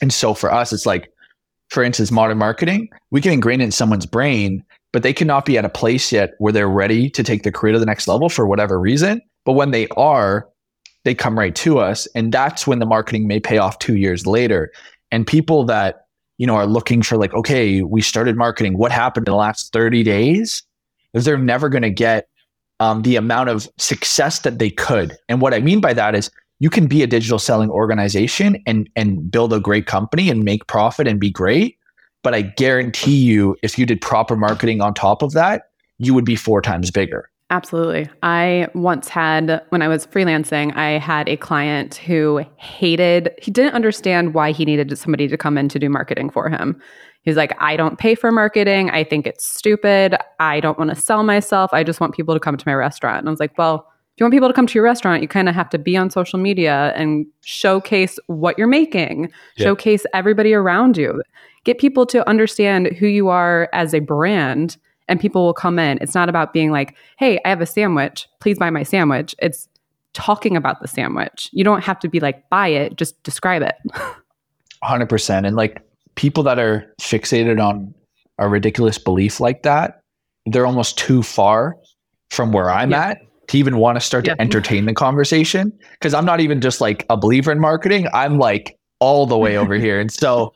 And 0.00 0.12
so 0.12 0.32
for 0.32 0.52
us, 0.52 0.72
it's 0.72 0.86
like, 0.86 1.10
for 1.70 1.82
instance, 1.82 2.12
modern 2.12 2.38
marketing, 2.38 2.88
we 3.10 3.20
can 3.20 3.32
ingrain 3.32 3.60
it 3.60 3.64
in 3.64 3.72
someone's 3.72 4.06
brain, 4.06 4.62
but 4.92 5.02
they 5.02 5.12
cannot 5.12 5.46
be 5.46 5.58
at 5.58 5.64
a 5.64 5.68
place 5.68 6.12
yet 6.12 6.34
where 6.38 6.52
they're 6.52 6.68
ready 6.68 7.10
to 7.10 7.24
take 7.24 7.42
their 7.42 7.50
career 7.50 7.72
to 7.72 7.78
the 7.80 7.86
next 7.86 8.06
level 8.06 8.28
for 8.28 8.46
whatever 8.46 8.78
reason. 8.78 9.20
But 9.44 9.54
when 9.54 9.72
they 9.72 9.88
are, 9.96 10.48
they 11.04 11.14
come 11.14 11.38
right 11.38 11.54
to 11.56 11.78
us. 11.78 12.06
And 12.14 12.32
that's 12.32 12.66
when 12.66 12.78
the 12.78 12.86
marketing 12.86 13.26
may 13.26 13.40
pay 13.40 13.58
off 13.58 13.78
two 13.78 13.96
years 13.96 14.26
later. 14.26 14.72
And 15.10 15.26
people 15.26 15.64
that, 15.64 16.06
you 16.38 16.46
know, 16.46 16.54
are 16.54 16.66
looking 16.66 17.02
for 17.02 17.16
like, 17.16 17.34
okay, 17.34 17.82
we 17.82 18.00
started 18.00 18.36
marketing. 18.36 18.78
What 18.78 18.92
happened 18.92 19.28
in 19.28 19.32
the 19.32 19.36
last 19.36 19.72
30 19.72 20.02
days? 20.02 20.62
Is 21.14 21.24
They're 21.24 21.36
never 21.36 21.68
going 21.68 21.82
to 21.82 21.90
get 21.90 22.28
um, 22.80 23.02
the 23.02 23.16
amount 23.16 23.48
of 23.48 23.68
success 23.78 24.40
that 24.40 24.58
they 24.58 24.70
could. 24.70 25.16
And 25.28 25.40
what 25.40 25.54
I 25.54 25.60
mean 25.60 25.80
by 25.80 25.92
that 25.92 26.14
is 26.14 26.30
you 26.58 26.70
can 26.70 26.86
be 26.86 27.02
a 27.02 27.06
digital 27.06 27.38
selling 27.38 27.70
organization 27.70 28.62
and 28.66 28.88
and 28.96 29.30
build 29.30 29.52
a 29.52 29.60
great 29.60 29.86
company 29.86 30.30
and 30.30 30.44
make 30.44 30.66
profit 30.68 31.06
and 31.06 31.18
be 31.18 31.30
great. 31.30 31.76
But 32.22 32.34
I 32.34 32.42
guarantee 32.42 33.16
you, 33.16 33.56
if 33.62 33.78
you 33.78 33.84
did 33.84 34.00
proper 34.00 34.36
marketing 34.36 34.80
on 34.80 34.94
top 34.94 35.22
of 35.22 35.32
that, 35.32 35.70
you 35.98 36.14
would 36.14 36.24
be 36.24 36.36
four 36.36 36.62
times 36.62 36.90
bigger. 36.90 37.28
Absolutely. 37.52 38.08
I 38.22 38.66
once 38.74 39.08
had, 39.08 39.62
when 39.68 39.82
I 39.82 39.88
was 39.88 40.06
freelancing, 40.06 40.74
I 40.74 40.92
had 40.98 41.28
a 41.28 41.36
client 41.36 41.96
who 41.96 42.42
hated, 42.56 43.30
he 43.42 43.50
didn't 43.50 43.74
understand 43.74 44.32
why 44.32 44.52
he 44.52 44.64
needed 44.64 44.96
somebody 44.96 45.28
to 45.28 45.36
come 45.36 45.58
in 45.58 45.68
to 45.68 45.78
do 45.78 45.90
marketing 45.90 46.30
for 46.30 46.48
him. 46.48 46.80
He's 47.24 47.36
like, 47.36 47.52
I 47.60 47.76
don't 47.76 47.98
pay 47.98 48.14
for 48.14 48.32
marketing. 48.32 48.88
I 48.88 49.04
think 49.04 49.26
it's 49.26 49.46
stupid. 49.46 50.16
I 50.40 50.60
don't 50.60 50.78
want 50.78 50.90
to 50.90 50.96
sell 50.96 51.24
myself. 51.24 51.74
I 51.74 51.84
just 51.84 52.00
want 52.00 52.14
people 52.14 52.32
to 52.32 52.40
come 52.40 52.56
to 52.56 52.66
my 52.66 52.72
restaurant. 52.72 53.18
And 53.18 53.28
I 53.28 53.30
was 53.30 53.38
like, 53.38 53.56
well, 53.58 53.86
if 54.14 54.20
you 54.20 54.24
want 54.24 54.32
people 54.32 54.48
to 54.48 54.54
come 54.54 54.66
to 54.66 54.74
your 54.74 54.84
restaurant, 54.84 55.20
you 55.20 55.28
kind 55.28 55.50
of 55.50 55.54
have 55.54 55.68
to 55.70 55.78
be 55.78 55.94
on 55.94 56.08
social 56.08 56.38
media 56.38 56.94
and 56.96 57.26
showcase 57.42 58.18
what 58.28 58.56
you're 58.56 58.66
making, 58.66 59.30
yeah. 59.56 59.64
showcase 59.64 60.06
everybody 60.14 60.54
around 60.54 60.96
you, 60.96 61.22
get 61.64 61.76
people 61.76 62.06
to 62.06 62.26
understand 62.26 62.86
who 62.98 63.06
you 63.06 63.28
are 63.28 63.68
as 63.74 63.92
a 63.92 64.00
brand 64.00 64.78
and 65.08 65.20
people 65.20 65.44
will 65.44 65.54
come 65.54 65.78
in. 65.78 65.98
It's 66.00 66.14
not 66.14 66.28
about 66.28 66.52
being 66.52 66.70
like, 66.70 66.94
hey, 67.18 67.40
I 67.44 67.48
have 67.48 67.60
a 67.60 67.66
sandwich. 67.66 68.28
Please 68.40 68.58
buy 68.58 68.70
my 68.70 68.82
sandwich. 68.82 69.34
It's 69.38 69.68
talking 70.12 70.56
about 70.56 70.80
the 70.80 70.88
sandwich. 70.88 71.48
You 71.52 71.64
don't 71.64 71.82
have 71.82 71.98
to 72.00 72.08
be 72.08 72.20
like, 72.20 72.48
buy 72.50 72.68
it, 72.68 72.96
just 72.96 73.20
describe 73.22 73.62
it. 73.62 73.74
100%. 74.84 75.46
And 75.46 75.56
like 75.56 75.82
people 76.14 76.42
that 76.44 76.58
are 76.58 76.92
fixated 77.00 77.62
on 77.62 77.94
a 78.38 78.48
ridiculous 78.48 78.98
belief 78.98 79.40
like 79.40 79.62
that, 79.62 80.02
they're 80.46 80.66
almost 80.66 80.98
too 80.98 81.22
far 81.22 81.76
from 82.30 82.52
where 82.52 82.70
I'm 82.70 82.90
yeah. 82.90 83.08
at 83.08 83.18
to 83.48 83.58
even 83.58 83.76
want 83.76 83.96
to 83.96 84.00
start 84.00 84.26
yeah. 84.26 84.34
to 84.34 84.40
entertain 84.40 84.86
the 84.86 84.94
conversation. 84.94 85.72
Cause 86.00 86.14
I'm 86.14 86.24
not 86.24 86.40
even 86.40 86.60
just 86.60 86.80
like 86.80 87.06
a 87.10 87.16
believer 87.16 87.52
in 87.52 87.60
marketing, 87.60 88.06
I'm 88.12 88.38
like 88.38 88.76
all 88.98 89.26
the 89.26 89.38
way 89.38 89.56
over 89.56 89.74
here. 89.78 90.00
And 90.00 90.10
so 90.10 90.52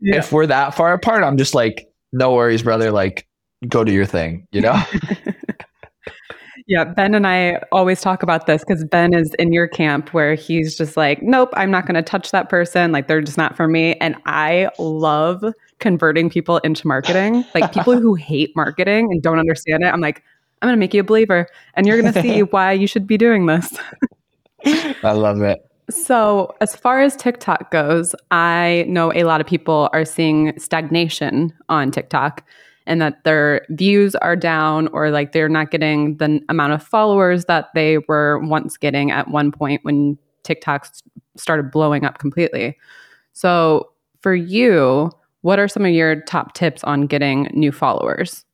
yeah. 0.00 0.16
if 0.16 0.32
we're 0.32 0.46
that 0.46 0.74
far 0.74 0.92
apart, 0.92 1.24
I'm 1.24 1.36
just 1.36 1.54
like, 1.54 1.88
no 2.12 2.34
worries, 2.34 2.62
brother. 2.62 2.90
Like, 2.90 3.26
go 3.68 3.84
to 3.84 3.92
your 3.92 4.06
thing, 4.06 4.46
you 4.52 4.60
know? 4.60 4.80
yeah, 6.66 6.84
Ben 6.84 7.14
and 7.14 7.26
I 7.26 7.60
always 7.72 8.00
talk 8.00 8.22
about 8.22 8.46
this 8.46 8.62
because 8.64 8.84
Ben 8.84 9.14
is 9.14 9.34
in 9.34 9.52
your 9.52 9.68
camp 9.68 10.12
where 10.12 10.34
he's 10.34 10.76
just 10.76 10.96
like, 10.96 11.22
nope, 11.22 11.50
I'm 11.54 11.70
not 11.70 11.86
going 11.86 11.94
to 11.94 12.02
touch 12.02 12.30
that 12.30 12.48
person. 12.48 12.92
Like, 12.92 13.08
they're 13.08 13.20
just 13.20 13.38
not 13.38 13.56
for 13.56 13.68
me. 13.68 13.94
And 13.94 14.16
I 14.26 14.68
love 14.78 15.44
converting 15.80 16.30
people 16.30 16.58
into 16.58 16.86
marketing. 16.86 17.44
Like, 17.54 17.72
people 17.72 17.98
who 17.98 18.14
hate 18.30 18.54
marketing 18.56 19.08
and 19.10 19.22
don't 19.22 19.38
understand 19.38 19.82
it, 19.82 19.86
I'm 19.86 20.00
like, 20.00 20.22
I'm 20.60 20.68
going 20.68 20.76
to 20.76 20.80
make 20.80 20.94
you 20.94 21.00
a 21.00 21.04
believer 21.04 21.48
and 21.74 21.86
you're 21.86 22.00
going 22.00 22.12
to 22.12 22.22
see 22.22 22.42
why 22.42 22.72
you 22.72 22.86
should 22.86 23.06
be 23.06 23.18
doing 23.18 23.46
this. 23.46 23.76
I 24.64 25.12
love 25.12 25.42
it. 25.42 25.58
So, 25.90 26.54
as 26.60 26.76
far 26.76 27.00
as 27.00 27.16
TikTok 27.16 27.72
goes, 27.72 28.14
I 28.30 28.86
know 28.88 29.12
a 29.12 29.24
lot 29.24 29.40
of 29.40 29.46
people 29.46 29.90
are 29.92 30.04
seeing 30.04 30.56
stagnation 30.58 31.52
on 31.68 31.90
TikTok 31.90 32.44
and 32.86 33.00
that 33.00 33.24
their 33.24 33.64
views 33.70 34.14
are 34.16 34.36
down 34.36 34.88
or 34.88 35.10
like 35.10 35.32
they're 35.32 35.48
not 35.48 35.70
getting 35.70 36.16
the 36.16 36.40
amount 36.48 36.72
of 36.72 36.82
followers 36.82 37.44
that 37.46 37.68
they 37.74 37.98
were 38.08 38.38
once 38.40 38.76
getting 38.76 39.10
at 39.10 39.28
one 39.28 39.52
point 39.52 39.84
when 39.84 40.18
TikTok 40.42 40.88
started 41.36 41.70
blowing 41.70 42.04
up 42.04 42.18
completely. 42.18 42.76
So, 43.32 43.90
for 44.20 44.34
you, 44.34 45.10
what 45.40 45.58
are 45.58 45.68
some 45.68 45.84
of 45.84 45.92
your 45.92 46.20
top 46.22 46.54
tips 46.54 46.84
on 46.84 47.06
getting 47.06 47.48
new 47.52 47.72
followers? 47.72 48.44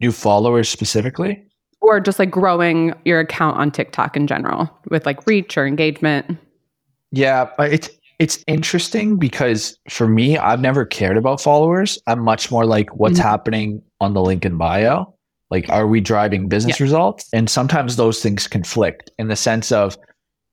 New 0.00 0.12
followers 0.12 0.68
specifically? 0.68 1.42
Or 1.80 2.00
just 2.00 2.18
like 2.18 2.30
growing 2.30 2.94
your 3.04 3.20
account 3.20 3.56
on 3.56 3.70
TikTok 3.70 4.16
in 4.16 4.26
general 4.26 4.70
with 4.88 5.06
like 5.06 5.26
reach 5.26 5.56
or 5.56 5.66
engagement? 5.66 6.38
Yeah, 7.10 7.50
it's 7.58 7.90
It's 8.22 8.44
interesting 8.46 9.16
because 9.16 9.76
for 9.88 10.06
me, 10.06 10.38
I've 10.38 10.60
never 10.60 10.84
cared 10.84 11.16
about 11.16 11.40
followers. 11.40 11.98
I'm 12.06 12.20
much 12.20 12.52
more 12.52 12.64
like 12.64 12.94
what's 12.94 13.18
mm-hmm. 13.18 13.28
happening 13.28 13.82
on 14.00 14.14
the 14.14 14.22
link 14.22 14.44
in 14.44 14.56
bio. 14.56 15.12
Like, 15.50 15.68
are 15.70 15.88
we 15.88 16.00
driving 16.00 16.48
business 16.48 16.78
yeah. 16.78 16.84
results? 16.84 17.28
And 17.32 17.50
sometimes 17.50 17.96
those 17.96 18.22
things 18.22 18.46
conflict 18.46 19.10
in 19.18 19.26
the 19.26 19.34
sense 19.34 19.72
of 19.72 19.98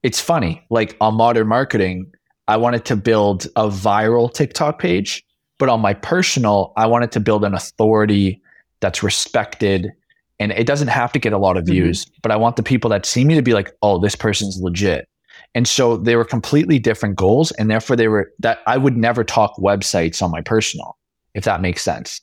it's 0.01 0.19
funny. 0.19 0.65
Like 0.71 0.97
on 0.99 1.13
modern 1.13 1.47
marketing, 1.47 2.11
I 2.47 2.57
wanted 2.57 2.85
to 2.85 2.95
build 2.95 3.45
a 3.55 3.69
viral 3.69 4.33
TikTok 4.33 4.79
page, 4.79 5.23
but 5.59 5.69
on 5.69 5.79
my 5.79 5.93
personal, 5.93 6.73
I 6.75 6.87
wanted 6.87 7.11
to 7.11 7.19
build 7.19 7.45
an 7.45 7.53
authority 7.53 8.41
that's 8.79 9.03
respected. 9.03 9.91
And 10.39 10.53
it 10.53 10.65
doesn't 10.65 10.87
have 10.87 11.11
to 11.11 11.19
get 11.19 11.33
a 11.33 11.37
lot 11.37 11.55
of 11.55 11.65
mm-hmm. 11.65 11.73
views, 11.73 12.05
mm-hmm. 12.05 12.15
but 12.23 12.31
I 12.31 12.35
want 12.35 12.55
the 12.55 12.63
people 12.63 12.89
that 12.89 13.05
see 13.05 13.25
me 13.25 13.35
to 13.35 13.43
be 13.43 13.53
like, 13.53 13.71
oh, 13.83 13.99
this 13.99 14.15
person's 14.15 14.59
legit. 14.59 15.08
And 15.55 15.67
so 15.67 15.97
they 15.97 16.15
were 16.15 16.25
completely 16.25 16.79
different 16.79 17.15
goals. 17.15 17.51
And 17.51 17.69
therefore, 17.69 17.95
they 17.95 18.07
were 18.07 18.31
that 18.39 18.59
I 18.67 18.77
would 18.77 18.95
never 18.95 19.23
talk 19.23 19.55
websites 19.57 20.21
on 20.21 20.31
my 20.31 20.41
personal, 20.41 20.97
if 21.33 21.43
that 21.45 21.61
makes 21.61 21.81
sense. 21.81 22.21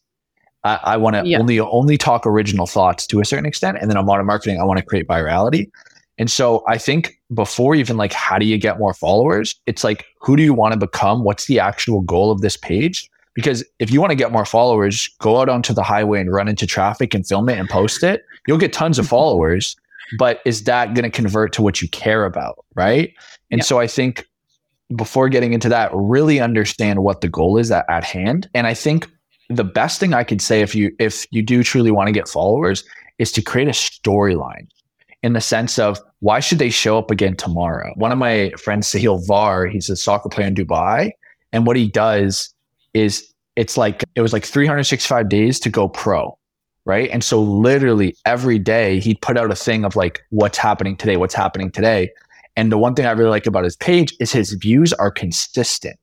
I, 0.64 0.80
I 0.82 0.96
want 0.96 1.16
to 1.16 1.26
yeah. 1.26 1.38
only 1.38 1.60
only 1.60 1.98
talk 1.98 2.26
original 2.26 2.66
thoughts 2.66 3.06
to 3.08 3.20
a 3.20 3.24
certain 3.24 3.46
extent. 3.46 3.78
And 3.80 3.90
then 3.90 3.96
on 3.96 4.06
modern 4.06 4.26
marketing, 4.26 4.60
I 4.60 4.64
want 4.64 4.78
to 4.78 4.84
create 4.84 5.06
virality. 5.06 5.70
And 6.18 6.30
so 6.30 6.64
I 6.66 6.78
think 6.78 7.20
before 7.34 7.74
even 7.74 7.96
like 7.96 8.12
how 8.12 8.38
do 8.38 8.46
you 8.46 8.58
get 8.58 8.78
more 8.78 8.94
followers, 8.94 9.54
it's 9.66 9.84
like 9.84 10.06
who 10.20 10.36
do 10.36 10.42
you 10.42 10.54
want 10.54 10.72
to 10.72 10.78
become? 10.78 11.24
What's 11.24 11.46
the 11.46 11.60
actual 11.60 12.00
goal 12.00 12.30
of 12.30 12.40
this 12.40 12.56
page? 12.56 13.10
Because 13.34 13.62
if 13.78 13.90
you 13.90 14.00
want 14.00 14.12
to 14.12 14.16
get 14.16 14.32
more 14.32 14.46
followers, 14.46 15.08
go 15.20 15.40
out 15.40 15.50
onto 15.50 15.74
the 15.74 15.82
highway 15.82 16.20
and 16.20 16.32
run 16.32 16.48
into 16.48 16.66
traffic 16.66 17.12
and 17.12 17.26
film 17.26 17.48
it 17.50 17.58
and 17.58 17.68
post 17.68 18.02
it. 18.02 18.24
You'll 18.46 18.56
get 18.56 18.72
tons 18.72 18.98
of 18.98 19.04
mm-hmm. 19.04 19.10
followers, 19.10 19.76
but 20.18 20.40
is 20.44 20.64
that 20.64 20.94
going 20.94 21.04
to 21.04 21.10
convert 21.10 21.52
to 21.54 21.62
what 21.62 21.82
you 21.82 21.88
care 21.88 22.24
about, 22.24 22.64
right? 22.74 23.12
And 23.50 23.64
so 23.64 23.78
I 23.78 23.86
think 23.86 24.26
before 24.94 25.28
getting 25.28 25.52
into 25.52 25.68
that, 25.68 25.90
really 25.92 26.40
understand 26.40 27.02
what 27.02 27.20
the 27.20 27.28
goal 27.28 27.58
is 27.58 27.70
at, 27.70 27.84
at 27.88 28.04
hand. 28.04 28.48
And 28.54 28.66
I 28.66 28.74
think 28.74 29.08
the 29.48 29.64
best 29.64 30.00
thing 30.00 30.14
I 30.14 30.24
could 30.24 30.40
say 30.40 30.60
if 30.60 30.74
you 30.74 30.94
if 30.98 31.26
you 31.30 31.42
do 31.42 31.62
truly 31.62 31.90
want 31.90 32.08
to 32.08 32.12
get 32.12 32.28
followers 32.28 32.84
is 33.18 33.32
to 33.32 33.42
create 33.42 33.68
a 33.68 33.72
storyline 33.72 34.68
in 35.22 35.32
the 35.32 35.40
sense 35.40 35.78
of 35.78 36.00
why 36.20 36.40
should 36.40 36.58
they 36.58 36.70
show 36.70 36.98
up 36.98 37.10
again 37.10 37.36
tomorrow? 37.36 37.92
One 37.96 38.12
of 38.12 38.18
my 38.18 38.52
friends, 38.58 38.88
Sahil 38.88 39.26
Var, 39.26 39.66
he's 39.66 39.88
a 39.88 39.96
soccer 39.96 40.28
player 40.28 40.46
in 40.46 40.54
Dubai. 40.54 41.10
And 41.52 41.66
what 41.66 41.76
he 41.76 41.88
does 41.88 42.52
is 42.94 43.32
it's 43.56 43.76
like 43.76 44.04
it 44.14 44.20
was 44.20 44.32
like 44.32 44.44
365 44.44 45.28
days 45.28 45.58
to 45.60 45.70
go 45.70 45.88
pro. 45.88 46.36
Right. 46.86 47.10
And 47.10 47.24
so 47.24 47.42
literally 47.42 48.16
every 48.24 48.60
day 48.60 49.00
he'd 49.00 49.20
put 49.20 49.36
out 49.36 49.50
a 49.50 49.56
thing 49.56 49.84
of 49.84 49.96
like 49.96 50.22
what's 50.30 50.56
happening 50.56 50.96
today, 50.96 51.16
what's 51.16 51.34
happening 51.34 51.70
today. 51.70 52.10
And 52.56 52.72
the 52.72 52.78
one 52.78 52.94
thing 52.94 53.06
I 53.06 53.10
really 53.10 53.30
like 53.30 53.46
about 53.46 53.64
his 53.64 53.76
page 53.76 54.14
is 54.20 54.32
his 54.32 54.52
views 54.52 54.92
are 54.94 55.10
consistent. 55.10 55.98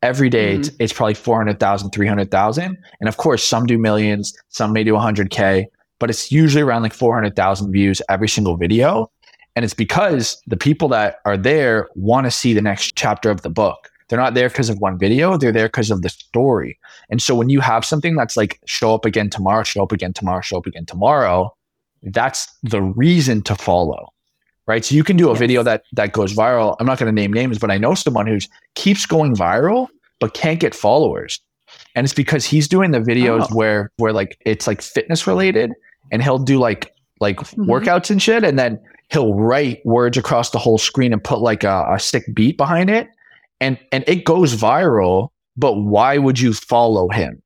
Every 0.00 0.30
day 0.30 0.52
mm-hmm. 0.52 0.60
it's, 0.60 0.70
it's 0.78 0.92
probably 0.92 1.14
400,000, 1.14 1.90
300,000. 1.90 2.78
And 3.00 3.08
of 3.08 3.16
course, 3.16 3.44
some 3.44 3.66
do 3.66 3.76
millions, 3.76 4.32
some 4.48 4.72
may 4.72 4.84
do 4.84 4.94
100K, 4.94 5.66
but 5.98 6.08
it's 6.08 6.32
usually 6.32 6.62
around 6.62 6.82
like 6.82 6.94
400,000 6.94 7.72
views 7.72 8.00
every 8.08 8.28
single 8.28 8.56
video. 8.56 9.10
And 9.54 9.64
it's 9.64 9.74
because 9.74 10.40
the 10.46 10.56
people 10.56 10.88
that 10.88 11.16
are 11.24 11.36
there 11.36 11.88
want 11.94 12.26
to 12.26 12.30
see 12.30 12.54
the 12.54 12.62
next 12.62 12.96
chapter 12.96 13.30
of 13.30 13.42
the 13.42 13.50
book. 13.50 13.91
They're 14.12 14.20
not 14.20 14.34
there 14.34 14.50
because 14.50 14.68
of 14.68 14.78
one 14.78 14.98
video, 14.98 15.38
they're 15.38 15.52
there 15.52 15.68
because 15.68 15.90
of 15.90 16.02
the 16.02 16.10
story. 16.10 16.78
And 17.08 17.22
so 17.22 17.34
when 17.34 17.48
you 17.48 17.60
have 17.60 17.82
something 17.82 18.14
that's 18.14 18.36
like 18.36 18.60
show 18.66 18.94
up 18.94 19.06
again 19.06 19.30
tomorrow, 19.30 19.62
show 19.62 19.82
up 19.82 19.90
again 19.90 20.12
tomorrow, 20.12 20.42
show 20.42 20.58
up 20.58 20.66
again 20.66 20.84
tomorrow, 20.84 21.56
that's 22.02 22.46
the 22.62 22.82
reason 22.82 23.40
to 23.44 23.54
follow. 23.54 24.12
Right. 24.66 24.84
So 24.84 24.94
you 24.94 25.02
can 25.02 25.16
do 25.16 25.28
a 25.28 25.30
yes. 25.30 25.38
video 25.38 25.62
that 25.62 25.84
that 25.94 26.12
goes 26.12 26.34
viral. 26.34 26.76
I'm 26.78 26.84
not 26.84 26.98
going 26.98 27.06
to 27.06 27.22
name 27.22 27.32
names, 27.32 27.58
but 27.58 27.70
I 27.70 27.78
know 27.78 27.94
someone 27.94 28.26
who 28.26 28.36
keeps 28.74 29.06
going 29.06 29.34
viral 29.34 29.88
but 30.20 30.34
can't 30.34 30.60
get 30.60 30.74
followers. 30.74 31.40
And 31.94 32.04
it's 32.04 32.12
because 32.12 32.44
he's 32.44 32.68
doing 32.68 32.90
the 32.90 33.00
videos 33.00 33.46
oh. 33.50 33.56
where 33.56 33.90
where 33.96 34.12
like 34.12 34.36
it's 34.44 34.66
like 34.66 34.82
fitness 34.82 35.26
related 35.26 35.72
and 36.10 36.22
he'll 36.22 36.38
do 36.38 36.58
like 36.58 36.94
like 37.18 37.38
mm-hmm. 37.38 37.62
workouts 37.62 38.10
and 38.10 38.20
shit, 38.20 38.44
and 38.44 38.58
then 38.58 38.78
he'll 39.08 39.32
write 39.32 39.80
words 39.86 40.18
across 40.18 40.50
the 40.50 40.58
whole 40.58 40.76
screen 40.76 41.14
and 41.14 41.24
put 41.24 41.38
like 41.38 41.64
a, 41.64 41.86
a 41.94 41.98
sick 41.98 42.24
beat 42.34 42.58
behind 42.58 42.90
it, 42.90 43.08
and 43.62 43.78
and 43.92 44.04
it 44.06 44.24
goes 44.24 44.54
viral. 44.54 45.30
But 45.56 45.74
why 45.74 46.18
would 46.18 46.40
you 46.40 46.52
follow 46.52 47.08
him? 47.08 47.42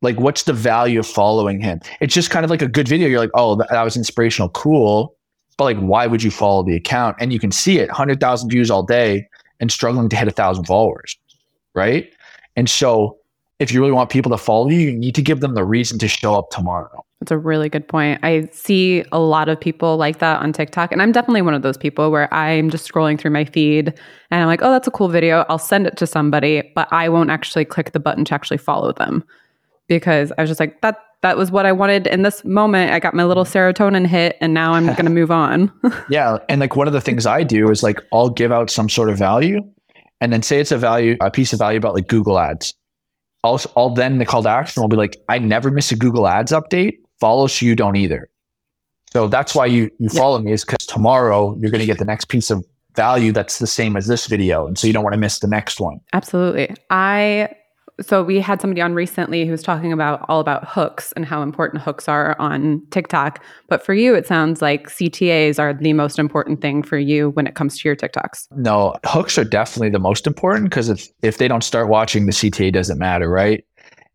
Like, 0.00 0.18
what's 0.18 0.42
the 0.42 0.52
value 0.52 0.98
of 0.98 1.06
following 1.06 1.60
him? 1.60 1.80
It's 2.00 2.12
just 2.12 2.30
kind 2.30 2.44
of 2.44 2.50
like 2.50 2.62
a 2.62 2.68
good 2.68 2.88
video. 2.88 3.08
You're 3.08 3.20
like, 3.20 3.30
oh, 3.34 3.56
that, 3.56 3.82
was 3.84 3.96
inspirational, 3.96 4.48
cool. 4.48 5.14
But 5.56 5.64
like, 5.64 5.78
why 5.78 6.06
would 6.08 6.22
you 6.22 6.30
follow 6.30 6.64
the 6.64 6.74
account? 6.74 7.16
And 7.20 7.32
you 7.32 7.38
can 7.38 7.52
see 7.52 7.78
it, 7.78 7.90
hundred 7.90 8.18
thousand 8.18 8.50
views 8.50 8.70
all 8.70 8.82
day, 8.82 9.28
and 9.60 9.70
struggling 9.70 10.08
to 10.08 10.16
hit 10.16 10.26
a 10.26 10.32
thousand 10.32 10.64
followers, 10.64 11.16
right? 11.74 12.12
And 12.56 12.68
so, 12.68 13.18
if 13.60 13.72
you 13.72 13.80
really 13.80 13.92
want 13.92 14.10
people 14.10 14.30
to 14.32 14.38
follow 14.38 14.68
you, 14.68 14.78
you 14.78 14.92
need 14.92 15.14
to 15.14 15.22
give 15.22 15.40
them 15.40 15.54
the 15.54 15.64
reason 15.64 15.98
to 16.00 16.08
show 16.08 16.34
up 16.34 16.50
tomorrow. 16.50 17.04
That's 17.22 17.30
a 17.30 17.38
really 17.38 17.68
good 17.68 17.86
point. 17.86 18.18
I 18.24 18.48
see 18.50 19.04
a 19.12 19.20
lot 19.20 19.48
of 19.48 19.60
people 19.60 19.96
like 19.96 20.18
that 20.18 20.42
on 20.42 20.52
TikTok. 20.52 20.90
And 20.90 21.00
I'm 21.00 21.12
definitely 21.12 21.42
one 21.42 21.54
of 21.54 21.62
those 21.62 21.76
people 21.76 22.10
where 22.10 22.32
I'm 22.34 22.68
just 22.68 22.90
scrolling 22.90 23.16
through 23.16 23.30
my 23.30 23.44
feed 23.44 23.94
and 24.32 24.40
I'm 24.40 24.48
like, 24.48 24.60
oh, 24.60 24.72
that's 24.72 24.88
a 24.88 24.90
cool 24.90 25.06
video. 25.06 25.46
I'll 25.48 25.56
send 25.56 25.86
it 25.86 25.96
to 25.98 26.06
somebody, 26.08 26.72
but 26.74 26.92
I 26.92 27.08
won't 27.08 27.30
actually 27.30 27.64
click 27.64 27.92
the 27.92 28.00
button 28.00 28.24
to 28.24 28.34
actually 28.34 28.56
follow 28.56 28.92
them 28.92 29.22
because 29.86 30.32
I 30.36 30.40
was 30.40 30.50
just 30.50 30.58
like, 30.58 30.80
that 30.80 30.98
that 31.20 31.36
was 31.36 31.52
what 31.52 31.64
I 31.64 31.70
wanted 31.70 32.08
in 32.08 32.22
this 32.22 32.44
moment. 32.44 32.90
I 32.90 32.98
got 32.98 33.14
my 33.14 33.22
little 33.22 33.44
mm-hmm. 33.44 33.56
serotonin 33.56 34.04
hit 34.04 34.36
and 34.40 34.52
now 34.52 34.72
I'm 34.74 34.86
going 34.86 35.04
to 35.04 35.10
move 35.10 35.30
on. 35.30 35.70
yeah. 36.10 36.38
And 36.48 36.60
like 36.60 36.74
one 36.74 36.88
of 36.88 36.92
the 36.92 37.00
things 37.00 37.24
I 37.24 37.44
do 37.44 37.70
is 37.70 37.84
like, 37.84 38.00
I'll 38.12 38.30
give 38.30 38.50
out 38.50 38.68
some 38.68 38.88
sort 38.88 39.10
of 39.10 39.16
value 39.16 39.60
and 40.20 40.32
then 40.32 40.42
say 40.42 40.58
it's 40.58 40.72
a 40.72 40.78
value, 40.78 41.16
a 41.20 41.30
piece 41.30 41.52
of 41.52 41.60
value 41.60 41.78
about 41.78 41.94
like 41.94 42.08
Google 42.08 42.40
ads. 42.40 42.74
I'll, 43.44 43.60
I'll 43.76 43.90
then 43.90 44.18
the 44.18 44.26
call 44.26 44.42
to 44.42 44.48
action 44.48 44.82
will 44.82 44.88
be 44.88 44.96
like, 44.96 45.22
I 45.28 45.38
never 45.38 45.70
miss 45.70 45.92
a 45.92 45.96
Google 45.96 46.26
ads 46.26 46.50
update 46.50 46.94
follow 47.22 47.46
so 47.46 47.64
you 47.64 47.76
don't 47.76 47.94
either. 47.94 48.28
So 49.12 49.28
that's 49.28 49.54
why 49.54 49.66
you, 49.66 49.90
you 50.00 50.08
follow 50.08 50.40
me 50.40 50.50
is 50.50 50.64
because 50.64 50.84
tomorrow 50.86 51.56
you're 51.60 51.70
going 51.70 51.80
to 51.80 51.86
get 51.86 51.98
the 51.98 52.04
next 52.04 52.24
piece 52.24 52.50
of 52.50 52.64
value 52.96 53.30
that's 53.30 53.60
the 53.60 53.66
same 53.68 53.96
as 53.96 54.08
this 54.08 54.26
video. 54.26 54.66
And 54.66 54.76
so 54.76 54.88
you 54.88 54.92
don't 54.92 55.04
want 55.04 55.14
to 55.14 55.20
miss 55.20 55.38
the 55.38 55.46
next 55.46 55.78
one. 55.80 56.00
Absolutely. 56.12 56.74
I 56.90 57.54
so 58.00 58.24
we 58.24 58.40
had 58.40 58.60
somebody 58.60 58.80
on 58.80 58.94
recently 58.94 59.44
who 59.44 59.52
was 59.52 59.62
talking 59.62 59.92
about 59.92 60.24
all 60.28 60.40
about 60.40 60.66
hooks 60.66 61.12
and 61.12 61.24
how 61.24 61.42
important 61.42 61.82
hooks 61.82 62.08
are 62.08 62.34
on 62.40 62.82
TikTok. 62.90 63.44
But 63.68 63.84
for 63.84 63.94
you, 63.94 64.14
it 64.14 64.26
sounds 64.26 64.62
like 64.62 64.88
CTAs 64.88 65.58
are 65.60 65.74
the 65.74 65.92
most 65.92 66.18
important 66.18 66.60
thing 66.60 66.82
for 66.82 66.98
you 66.98 67.30
when 67.30 67.46
it 67.46 67.54
comes 67.54 67.78
to 67.78 67.88
your 67.88 67.94
TikToks. 67.94 68.48
No, 68.56 68.96
hooks 69.04 69.38
are 69.38 69.44
definitely 69.44 69.90
the 69.90 70.00
most 70.00 70.26
important 70.26 70.70
because 70.70 70.88
if 70.88 71.06
if 71.22 71.38
they 71.38 71.46
don't 71.46 71.62
start 71.62 71.88
watching, 71.88 72.26
the 72.26 72.32
CTA 72.32 72.72
doesn't 72.72 72.98
matter, 72.98 73.28
right? 73.28 73.64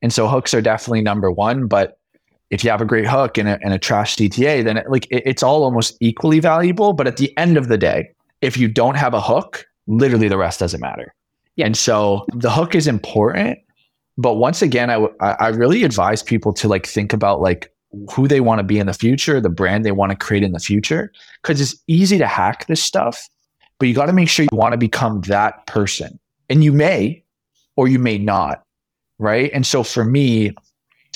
And 0.01 0.11
so 0.11 0.27
hooks 0.27 0.53
are 0.53 0.61
definitely 0.61 1.01
number 1.01 1.31
one. 1.31 1.67
But 1.67 1.96
if 2.49 2.63
you 2.63 2.69
have 2.69 2.81
a 2.81 2.85
great 2.85 3.07
hook 3.07 3.37
and 3.37 3.49
a, 3.49 3.59
and 3.61 3.73
a 3.73 3.79
trash 3.79 4.15
CTA, 4.15 4.63
then 4.63 4.77
it, 4.77 4.89
like 4.89 5.07
it, 5.11 5.23
it's 5.25 5.43
all 5.43 5.63
almost 5.63 5.97
equally 5.99 6.39
valuable. 6.39 6.93
But 6.93 7.07
at 7.07 7.17
the 7.17 7.35
end 7.37 7.57
of 7.57 7.67
the 7.67 7.77
day, 7.77 8.09
if 8.41 8.57
you 8.57 8.67
don't 8.67 8.95
have 8.95 9.13
a 9.13 9.21
hook, 9.21 9.65
literally 9.87 10.27
the 10.27 10.37
rest 10.37 10.59
doesn't 10.59 10.81
matter. 10.81 11.13
Yeah. 11.55 11.65
And 11.65 11.77
so 11.77 12.25
the 12.33 12.51
hook 12.51 12.75
is 12.75 12.87
important. 12.87 13.59
But 14.17 14.35
once 14.35 14.61
again, 14.61 14.89
I, 14.89 14.93
w- 14.93 15.15
I 15.19 15.49
really 15.49 15.83
advise 15.83 16.23
people 16.23 16.53
to 16.53 16.67
like 16.67 16.87
think 16.87 17.13
about 17.13 17.41
like 17.41 17.71
who 18.11 18.27
they 18.27 18.41
want 18.41 18.59
to 18.59 18.63
be 18.63 18.79
in 18.79 18.87
the 18.87 18.93
future, 18.93 19.39
the 19.39 19.49
brand 19.49 19.85
they 19.85 19.91
want 19.91 20.11
to 20.11 20.15
create 20.15 20.43
in 20.43 20.53
the 20.53 20.59
future, 20.59 21.11
because 21.41 21.61
it's 21.61 21.75
easy 21.87 22.17
to 22.17 22.27
hack 22.27 22.67
this 22.67 22.83
stuff, 22.83 23.27
but 23.79 23.87
you 23.87 23.93
got 23.93 24.07
to 24.07 24.13
make 24.13 24.29
sure 24.29 24.43
you 24.43 24.57
want 24.57 24.73
to 24.73 24.77
become 24.77 25.21
that 25.21 25.65
person. 25.67 26.19
And 26.49 26.63
you 26.63 26.71
may, 26.73 27.23
or 27.75 27.87
you 27.87 27.99
may 27.99 28.17
not. 28.17 28.63
Right. 29.19 29.51
And 29.53 29.65
so 29.65 29.83
for 29.83 30.03
me, 30.03 30.51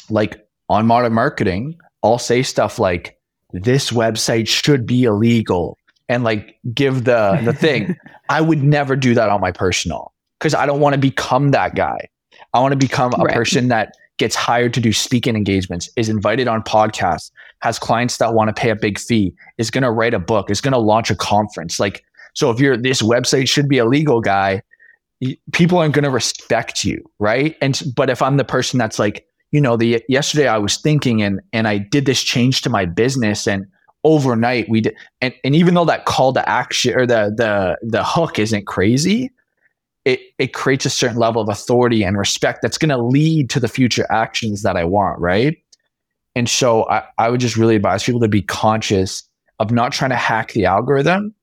like 0.10 0.41
on 0.72 0.88
modern 0.88 1.14
marketing, 1.14 1.78
I'll 2.02 2.18
say 2.18 2.44
stuff 2.44 2.80
like, 2.80 3.18
this 3.54 3.92
website 3.92 4.48
should 4.48 4.86
be 4.86 5.04
illegal 5.04 5.78
and 6.08 6.24
like 6.24 6.58
give 6.74 7.04
the 7.04 7.40
the 7.44 7.52
thing. 7.54 7.98
I 8.30 8.40
would 8.40 8.64
never 8.64 8.96
do 8.96 9.14
that 9.14 9.30
on 9.30 9.42
my 9.42 9.52
personal 9.52 10.14
because 10.40 10.54
I 10.54 10.66
don't 10.66 10.80
want 10.80 10.94
to 10.94 11.00
become 11.00 11.52
that 11.52 11.76
guy. 11.76 12.08
I 12.54 12.62
want 12.62 12.72
to 12.72 12.78
become 12.78 13.14
a 13.18 13.24
right. 13.24 13.34
person 13.34 13.68
that 13.68 13.94
gets 14.18 14.34
hired 14.36 14.74
to 14.76 14.80
do 14.80 14.94
speaking 14.94 15.36
engagements, 15.36 15.90
is 15.98 16.08
invited 16.08 16.48
on 16.48 16.64
podcasts, 16.64 17.32
has 17.62 17.78
clients 17.78 18.18
that 18.18 18.34
want 18.34 18.56
to 18.56 18.60
pay 18.60 18.70
a 18.70 18.76
big 18.76 18.98
fee, 18.98 19.34
is 19.58 19.70
going 19.70 19.84
to 19.84 19.92
write 19.92 20.14
a 20.14 20.20
book, 20.20 20.50
is 20.50 20.62
going 20.62 20.72
to 20.72 20.78
launch 20.78 21.12
a 21.12 21.16
conference. 21.16 21.80
Like, 21.80 22.06
so 22.34 22.50
if 22.52 22.60
you're 22.60 22.78
this 22.78 23.02
website 23.02 23.50
should 23.50 23.68
be 23.68 23.80
illegal 23.80 24.22
guy, 24.22 24.62
people 25.52 25.78
aren't 25.78 25.94
going 25.94 26.04
to 26.04 26.10
respect 26.10 26.86
you, 26.86 27.04
right? 27.20 27.58
And 27.62 27.82
but 27.96 28.10
if 28.10 28.22
I'm 28.22 28.38
the 28.38 28.46
person 28.46 28.78
that's 28.78 28.98
like, 28.98 29.26
you 29.52 29.60
know, 29.62 29.76
the 29.78 30.04
yesterday 30.08 30.48
I 30.48 30.58
was 30.58 30.78
thinking 30.78 31.22
and 31.22 31.42
and 31.54 31.68
I 31.68 31.78
did 31.78 32.06
this 32.06 32.24
change 32.24 32.62
to 32.64 32.70
my 32.70 32.86
business 32.86 33.48
and 33.48 33.66
overnight 34.04 34.68
we 34.68 34.82
did 34.82 34.96
and, 35.22 35.34
and 35.44 35.56
even 35.56 35.76
though 35.76 35.86
that 35.86 36.06
call 36.06 36.34
to 36.34 36.50
action 36.50 36.96
or 36.96 37.06
the 37.06 37.34
the 37.36 37.78
the 37.82 38.04
hook 38.04 38.40
isn't 38.40 38.66
crazy, 38.66 39.32
it 40.06 40.20
it 40.40 40.54
creates 40.54 40.86
a 40.86 40.90
certain 40.90 41.18
level 41.18 41.42
of 41.42 41.50
authority 41.50 42.04
and 42.04 42.18
respect 42.18 42.62
that's 42.62 42.78
gonna 42.78 42.98
lead 42.98 43.50
to 43.50 43.60
the 43.60 43.68
future 43.68 44.08
actions 44.10 44.64
that 44.64 44.78
I 44.78 44.86
want, 44.86 45.20
right? 45.20 45.58
And 46.36 46.50
so 46.50 46.90
I, 46.90 47.04
I 47.18 47.30
would 47.30 47.42
just 47.42 47.58
really 47.58 47.76
advise 47.76 48.04
people 48.04 48.22
to 48.22 48.30
be 48.30 48.42
conscious 48.42 49.24
of 49.60 49.72
not 49.72 49.92
trying 49.92 50.12
to 50.12 50.16
hack 50.16 50.54
the 50.54 50.66
algorithm 50.66 51.36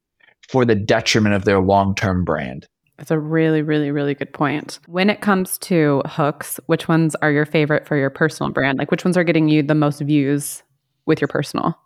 for 0.49 0.65
the 0.65 0.75
detriment 0.75 1.35
of 1.35 1.45
their 1.45 1.61
long-term 1.61 2.25
brand. 2.25 2.67
That's 2.99 3.13
a 3.13 3.19
really, 3.19 3.63
really, 3.63 3.93
really 3.93 4.15
good 4.15 4.33
point. 4.33 4.81
When 4.87 5.09
it 5.09 5.21
comes 5.21 5.57
to 5.59 6.03
hooks, 6.05 6.59
which 6.67 6.89
ones 6.89 7.15
are 7.23 7.31
your 7.31 7.47
favorite 7.47 7.87
for 7.87 7.97
your 7.97 8.11
personal 8.11 8.53
brand? 8.53 8.79
Like, 8.79 8.91
which 8.91 9.05
ones 9.05 9.17
are 9.17 9.25
getting 9.25 9.49
you 9.49 9.63
the 9.63 9.75
most 9.75 10.01
views 10.01 10.65
with 11.07 11.21
your 11.21 11.29
personal? 11.29 11.79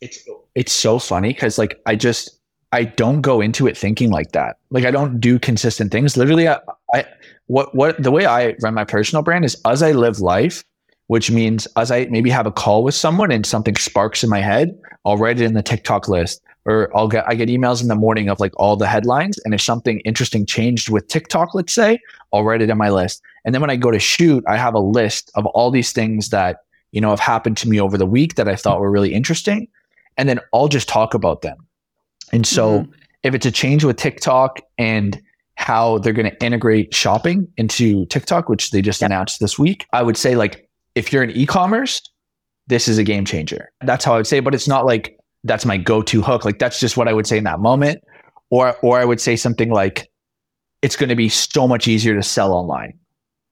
It's 0.00 0.24
it's 0.54 0.72
so 0.72 0.98
funny 0.98 1.32
because 1.32 1.58
like 1.58 1.80
I 1.86 1.96
just 1.96 2.38
I 2.72 2.84
don't 2.84 3.20
go 3.20 3.40
into 3.40 3.66
it 3.66 3.76
thinking 3.76 4.10
like 4.10 4.32
that. 4.32 4.56
Like 4.70 4.84
I 4.84 4.90
don't 4.90 5.20
do 5.20 5.38
consistent 5.38 5.90
things. 5.90 6.16
Literally, 6.16 6.48
I, 6.48 6.58
I 6.94 7.04
what 7.46 7.74
what 7.74 8.00
the 8.00 8.10
way 8.10 8.26
I 8.26 8.54
run 8.62 8.74
my 8.74 8.84
personal 8.84 9.22
brand 9.22 9.44
is 9.44 9.60
as 9.66 9.82
I 9.82 9.92
live 9.92 10.20
life, 10.20 10.64
which 11.08 11.30
means 11.30 11.66
as 11.76 11.90
I 11.90 12.06
maybe 12.06 12.30
have 12.30 12.46
a 12.46 12.52
call 12.52 12.84
with 12.84 12.94
someone 12.94 13.32
and 13.32 13.44
something 13.44 13.76
sparks 13.76 14.22
in 14.22 14.30
my 14.30 14.40
head, 14.40 14.78
I'll 15.04 15.18
write 15.18 15.40
it 15.40 15.44
in 15.44 15.54
the 15.54 15.62
TikTok 15.62 16.08
list 16.08 16.40
or 16.70 16.96
I'll 16.96 17.08
get 17.08 17.24
I 17.28 17.34
get 17.34 17.48
emails 17.48 17.82
in 17.82 17.88
the 17.88 17.94
morning 17.94 18.28
of 18.28 18.40
like 18.40 18.52
all 18.56 18.76
the 18.76 18.86
headlines 18.86 19.38
and 19.44 19.52
if 19.52 19.60
something 19.60 20.00
interesting 20.00 20.46
changed 20.46 20.88
with 20.88 21.08
TikTok 21.08 21.54
let's 21.54 21.72
say 21.72 21.98
I'll 22.32 22.44
write 22.44 22.62
it 22.62 22.70
in 22.70 22.78
my 22.78 22.90
list 22.90 23.22
and 23.44 23.54
then 23.54 23.60
when 23.60 23.70
I 23.70 23.76
go 23.76 23.90
to 23.90 23.98
shoot 23.98 24.44
I 24.46 24.56
have 24.56 24.74
a 24.74 24.80
list 24.80 25.30
of 25.34 25.46
all 25.46 25.70
these 25.70 25.92
things 25.92 26.30
that 26.30 26.58
you 26.92 27.00
know 27.00 27.10
have 27.10 27.20
happened 27.20 27.56
to 27.58 27.68
me 27.68 27.80
over 27.80 27.98
the 27.98 28.06
week 28.06 28.36
that 28.36 28.48
I 28.48 28.56
thought 28.56 28.80
were 28.80 28.90
really 28.90 29.12
interesting 29.12 29.68
and 30.16 30.28
then 30.28 30.40
I'll 30.54 30.68
just 30.68 30.88
talk 30.88 31.12
about 31.14 31.42
them 31.42 31.58
and 32.32 32.46
so 32.46 32.80
mm-hmm. 32.80 32.92
if 33.24 33.34
it's 33.34 33.46
a 33.46 33.50
change 33.50 33.84
with 33.84 33.96
TikTok 33.96 34.60
and 34.78 35.20
how 35.56 35.98
they're 35.98 36.14
going 36.14 36.30
to 36.30 36.44
integrate 36.44 36.94
shopping 36.94 37.46
into 37.56 38.06
TikTok 38.06 38.48
which 38.48 38.70
they 38.70 38.80
just 38.80 39.00
yep. 39.00 39.10
announced 39.10 39.40
this 39.40 39.58
week 39.58 39.86
I 39.92 40.02
would 40.02 40.16
say 40.16 40.36
like 40.36 40.68
if 40.94 41.12
you're 41.12 41.22
in 41.22 41.30
e-commerce 41.30 42.00
this 42.68 42.86
is 42.86 42.98
a 42.98 43.04
game 43.04 43.24
changer 43.24 43.72
that's 43.82 44.04
how 44.04 44.14
I 44.14 44.16
would 44.18 44.26
say 44.26 44.40
but 44.40 44.54
it's 44.54 44.68
not 44.68 44.86
like 44.86 45.19
that's 45.44 45.64
my 45.64 45.76
go-to 45.76 46.22
hook. 46.22 46.44
Like 46.44 46.58
that's 46.58 46.80
just 46.80 46.96
what 46.96 47.08
I 47.08 47.12
would 47.12 47.26
say 47.26 47.38
in 47.38 47.44
that 47.44 47.60
moment. 47.60 48.02
Or 48.50 48.76
or 48.82 48.98
I 48.98 49.04
would 49.04 49.20
say 49.20 49.36
something 49.36 49.70
like, 49.70 50.10
it's 50.82 50.96
going 50.96 51.08
to 51.08 51.16
be 51.16 51.28
so 51.28 51.68
much 51.68 51.86
easier 51.86 52.14
to 52.14 52.22
sell 52.22 52.52
online. 52.52 52.98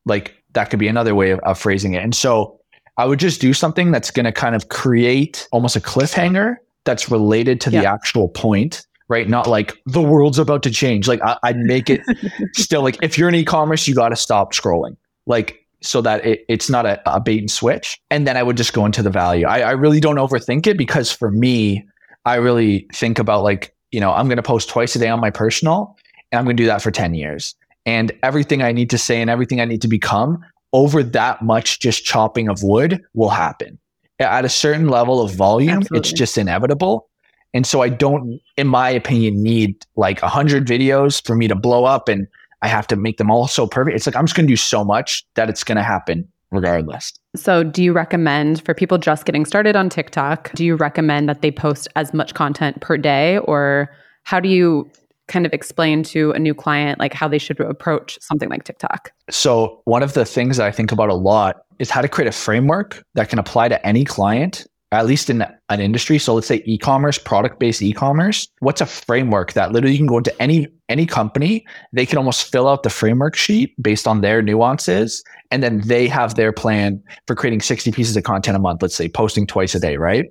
Like 0.05 0.35
that 0.55 0.71
could 0.71 0.79
be 0.79 0.89
another 0.89 1.15
way 1.15 1.31
of, 1.31 1.39
of 1.41 1.59
phrasing 1.59 1.95
it. 1.95 2.03
And 2.03 2.15
so 2.15 2.59
I 2.97 3.07
would 3.07 3.21
just 3.21 3.41
do 3.41 3.53
something 3.55 3.93
that's 3.93 4.11
going 4.11 4.25
to 4.25 4.33
kind 4.33 4.55
of 4.55 4.69
create 4.69 5.49
almost 5.53 5.77
a 5.77 5.81
cliffhanger 5.81 6.57
that's 6.85 7.11
related 7.11 7.61
to 7.63 7.71
yeah. 7.71 7.83
the 7.83 7.87
actual 7.87 8.29
point, 8.29 8.87
right? 9.09 9.29
Not 9.29 9.47
like 9.47 9.75
the 9.87 10.03
world's 10.03 10.39
about 10.39 10.63
to 10.65 10.71
change. 10.71 11.07
Like 11.07 11.21
I, 11.23 11.39
would 11.53 11.59
make 11.59 11.91
it 11.91 12.01
still 12.55 12.83
like 12.83 12.99
if 13.03 13.17
you're 13.17 13.29
in 13.29 13.35
e-commerce, 13.37 13.87
you 13.87 13.95
got 13.95 14.09
to 14.09 14.17
stop 14.17 14.53
scrolling. 14.53 14.97
Like 15.27 15.65
so 15.81 16.01
that 16.01 16.25
it, 16.25 16.45
it's 16.49 16.69
not 16.69 16.87
a, 16.87 17.01
a, 17.11 17.21
bait 17.21 17.39
and 17.39 17.51
switch. 17.51 18.01
And 18.11 18.27
then 18.27 18.37
I 18.37 18.43
would 18.43 18.57
just 18.57 18.73
go 18.73 18.85
into 18.85 19.03
the 19.03 19.11
value. 19.11 19.47
I, 19.47 19.61
I 19.61 19.71
really 19.73 20.01
don't 20.01 20.17
overthink 20.17 20.67
it 20.67 20.77
because 20.77 21.13
for 21.13 21.31
me, 21.31 21.87
I 22.25 22.37
really 22.37 22.87
think 22.93 23.19
about 23.19 23.43
like, 23.43 23.75
you 23.93 24.01
know, 24.01 24.13
I'm 24.13 24.27
going 24.27 24.37
to 24.37 24.43
post 24.43 24.69
twice 24.69 24.97
a 24.97 24.99
day 24.99 25.09
on 25.09 25.21
my 25.21 25.31
personal 25.31 25.97
and 26.33 26.39
I'm 26.39 26.45
going 26.45 26.57
to 26.57 26.63
do 26.63 26.67
that 26.67 26.83
for 26.83 26.91
10 26.91 27.15
years. 27.15 27.55
And 27.87 28.13
everything 28.23 28.63
I 28.63 28.73
need 28.73 28.91
to 28.91 28.99
say 28.99 29.21
and 29.21 29.31
everything 29.31 29.61
I 29.61 29.65
need 29.65 29.83
to 29.83 29.89
become 29.89 30.45
over 30.73 31.03
that 31.03 31.43
much 31.43 31.81
just 31.81 32.05
chopping 32.05 32.49
of 32.49 32.63
wood 32.63 33.03
will 33.15 33.31
happen. 33.31 33.79
At 34.19 34.45
a 34.45 34.49
certain 34.49 34.89
level 34.89 35.23
of 35.23 35.33
volume, 35.33 35.79
Absolutely. 35.79 35.99
it's 35.99 36.13
just 36.13 36.37
inevitable. 36.37 37.09
And 37.55 37.67
so 37.67 37.81
I 37.81 37.89
don't, 37.89 38.41
in 38.57 38.67
my 38.67 38.91
opinion, 38.91 39.43
need 39.43 39.87
like 39.97 40.21
100 40.21 40.67
videos 40.67 41.25
for 41.25 41.35
me 41.35 41.49
to 41.49 41.55
blow 41.55 41.85
up 41.85 42.09
and 42.09 42.27
I 42.63 42.69
have 42.69 42.87
to 42.89 42.97
make 42.97 43.19
them 43.19 43.31
all 43.31 43.47
so 43.47 43.67
perfect. 43.67 43.97
It's 43.97 44.07
like 44.07 44.17
I'm 44.17 44.27
just 44.27 44.37
going 44.37 44.47
to 44.47 44.53
do 44.53 44.57
so 44.57 44.85
much 44.85 45.25
that 45.35 45.49
it's 45.49 45.65
going 45.65 45.77
to 45.77 45.83
happen 45.83 46.29
regardless. 46.51 47.13
So, 47.37 47.63
do 47.63 47.83
you 47.83 47.93
recommend 47.93 48.65
for 48.65 48.75
people 48.75 48.99
just 48.99 49.25
getting 49.25 49.45
started 49.45 49.77
on 49.77 49.89
TikTok, 49.89 50.53
do 50.55 50.65
you 50.65 50.77
recommend 50.77 51.29
that 51.29 51.43
they 51.43 51.51
post 51.51 51.89
as 51.97 52.15
much 52.15 52.35
content 52.35 52.81
per 52.81 52.97
day 52.97 53.39
or 53.39 53.91
how 54.25 54.41
do 54.41 54.49
you 54.49 54.91
kind 55.29 55.45
of 55.45 55.53
explain 55.53 56.03
to 56.03 56.31
a 56.33 56.39
new 56.39 56.55
client 56.55 56.99
like 56.99 57.13
how 57.13 57.29
they 57.29 57.39
should 57.39 57.61
approach 57.61 58.19
something 58.23 58.49
like 58.49 58.65
TikTok? 58.65 59.13
So, 59.31 59.81
one 59.85 60.03
of 60.03 60.15
the 60.15 60.25
things 60.25 60.57
that 60.57 60.67
I 60.67 60.73
think 60.73 60.91
about 60.91 61.11
a 61.11 61.15
lot 61.15 61.57
is 61.79 61.91
how 61.91 62.01
to 62.01 62.09
create 62.09 62.29
a 62.29 62.33
framework 62.33 63.03
that 63.15 63.29
can 63.29 63.39
apply 63.39 63.69
to 63.69 63.87
any 63.87 64.05
client 64.05 64.67
at 64.93 65.07
least 65.07 65.29
in 65.29 65.45
an 65.69 65.81
industry 65.81 66.19
so 66.19 66.35
let's 66.35 66.47
say 66.47 66.63
e-commerce 66.65 67.19
product 67.19 67.59
based 67.59 67.83
e-commerce 67.83 68.49
what's 68.61 68.81
a 68.81 68.87
framework 68.87 69.53
that 69.53 69.73
literally 69.73 69.93
you 69.93 69.99
can 69.99 70.07
go 70.07 70.19
into 70.19 70.43
any 70.43 70.67
any 70.89 71.05
company 71.05 71.67
they 71.93 72.07
can 72.07 72.19
almost 72.19 72.51
fill 72.51 72.69
out 72.69 72.83
the 72.83 72.91
framework 72.91 73.37
sheet 73.37 73.75
based 73.83 74.07
on 74.07 74.21
their 74.21 74.41
nuances 74.41 75.23
and 75.51 75.63
then 75.63 75.81
they 75.87 76.09
have 76.09 76.35
their 76.35 76.53
plan 76.53 77.03
for 77.27 77.35
creating 77.35 77.61
60 77.61 77.93
pieces 77.93 78.17
of 78.17 78.25
content 78.25 78.57
a 78.57 78.61
month 78.61 78.81
let's 78.83 78.97
say 78.97 79.09
posting 79.09 79.47
twice 79.47 79.75
a 79.75 79.81
day 79.81 79.97
right 79.97 80.27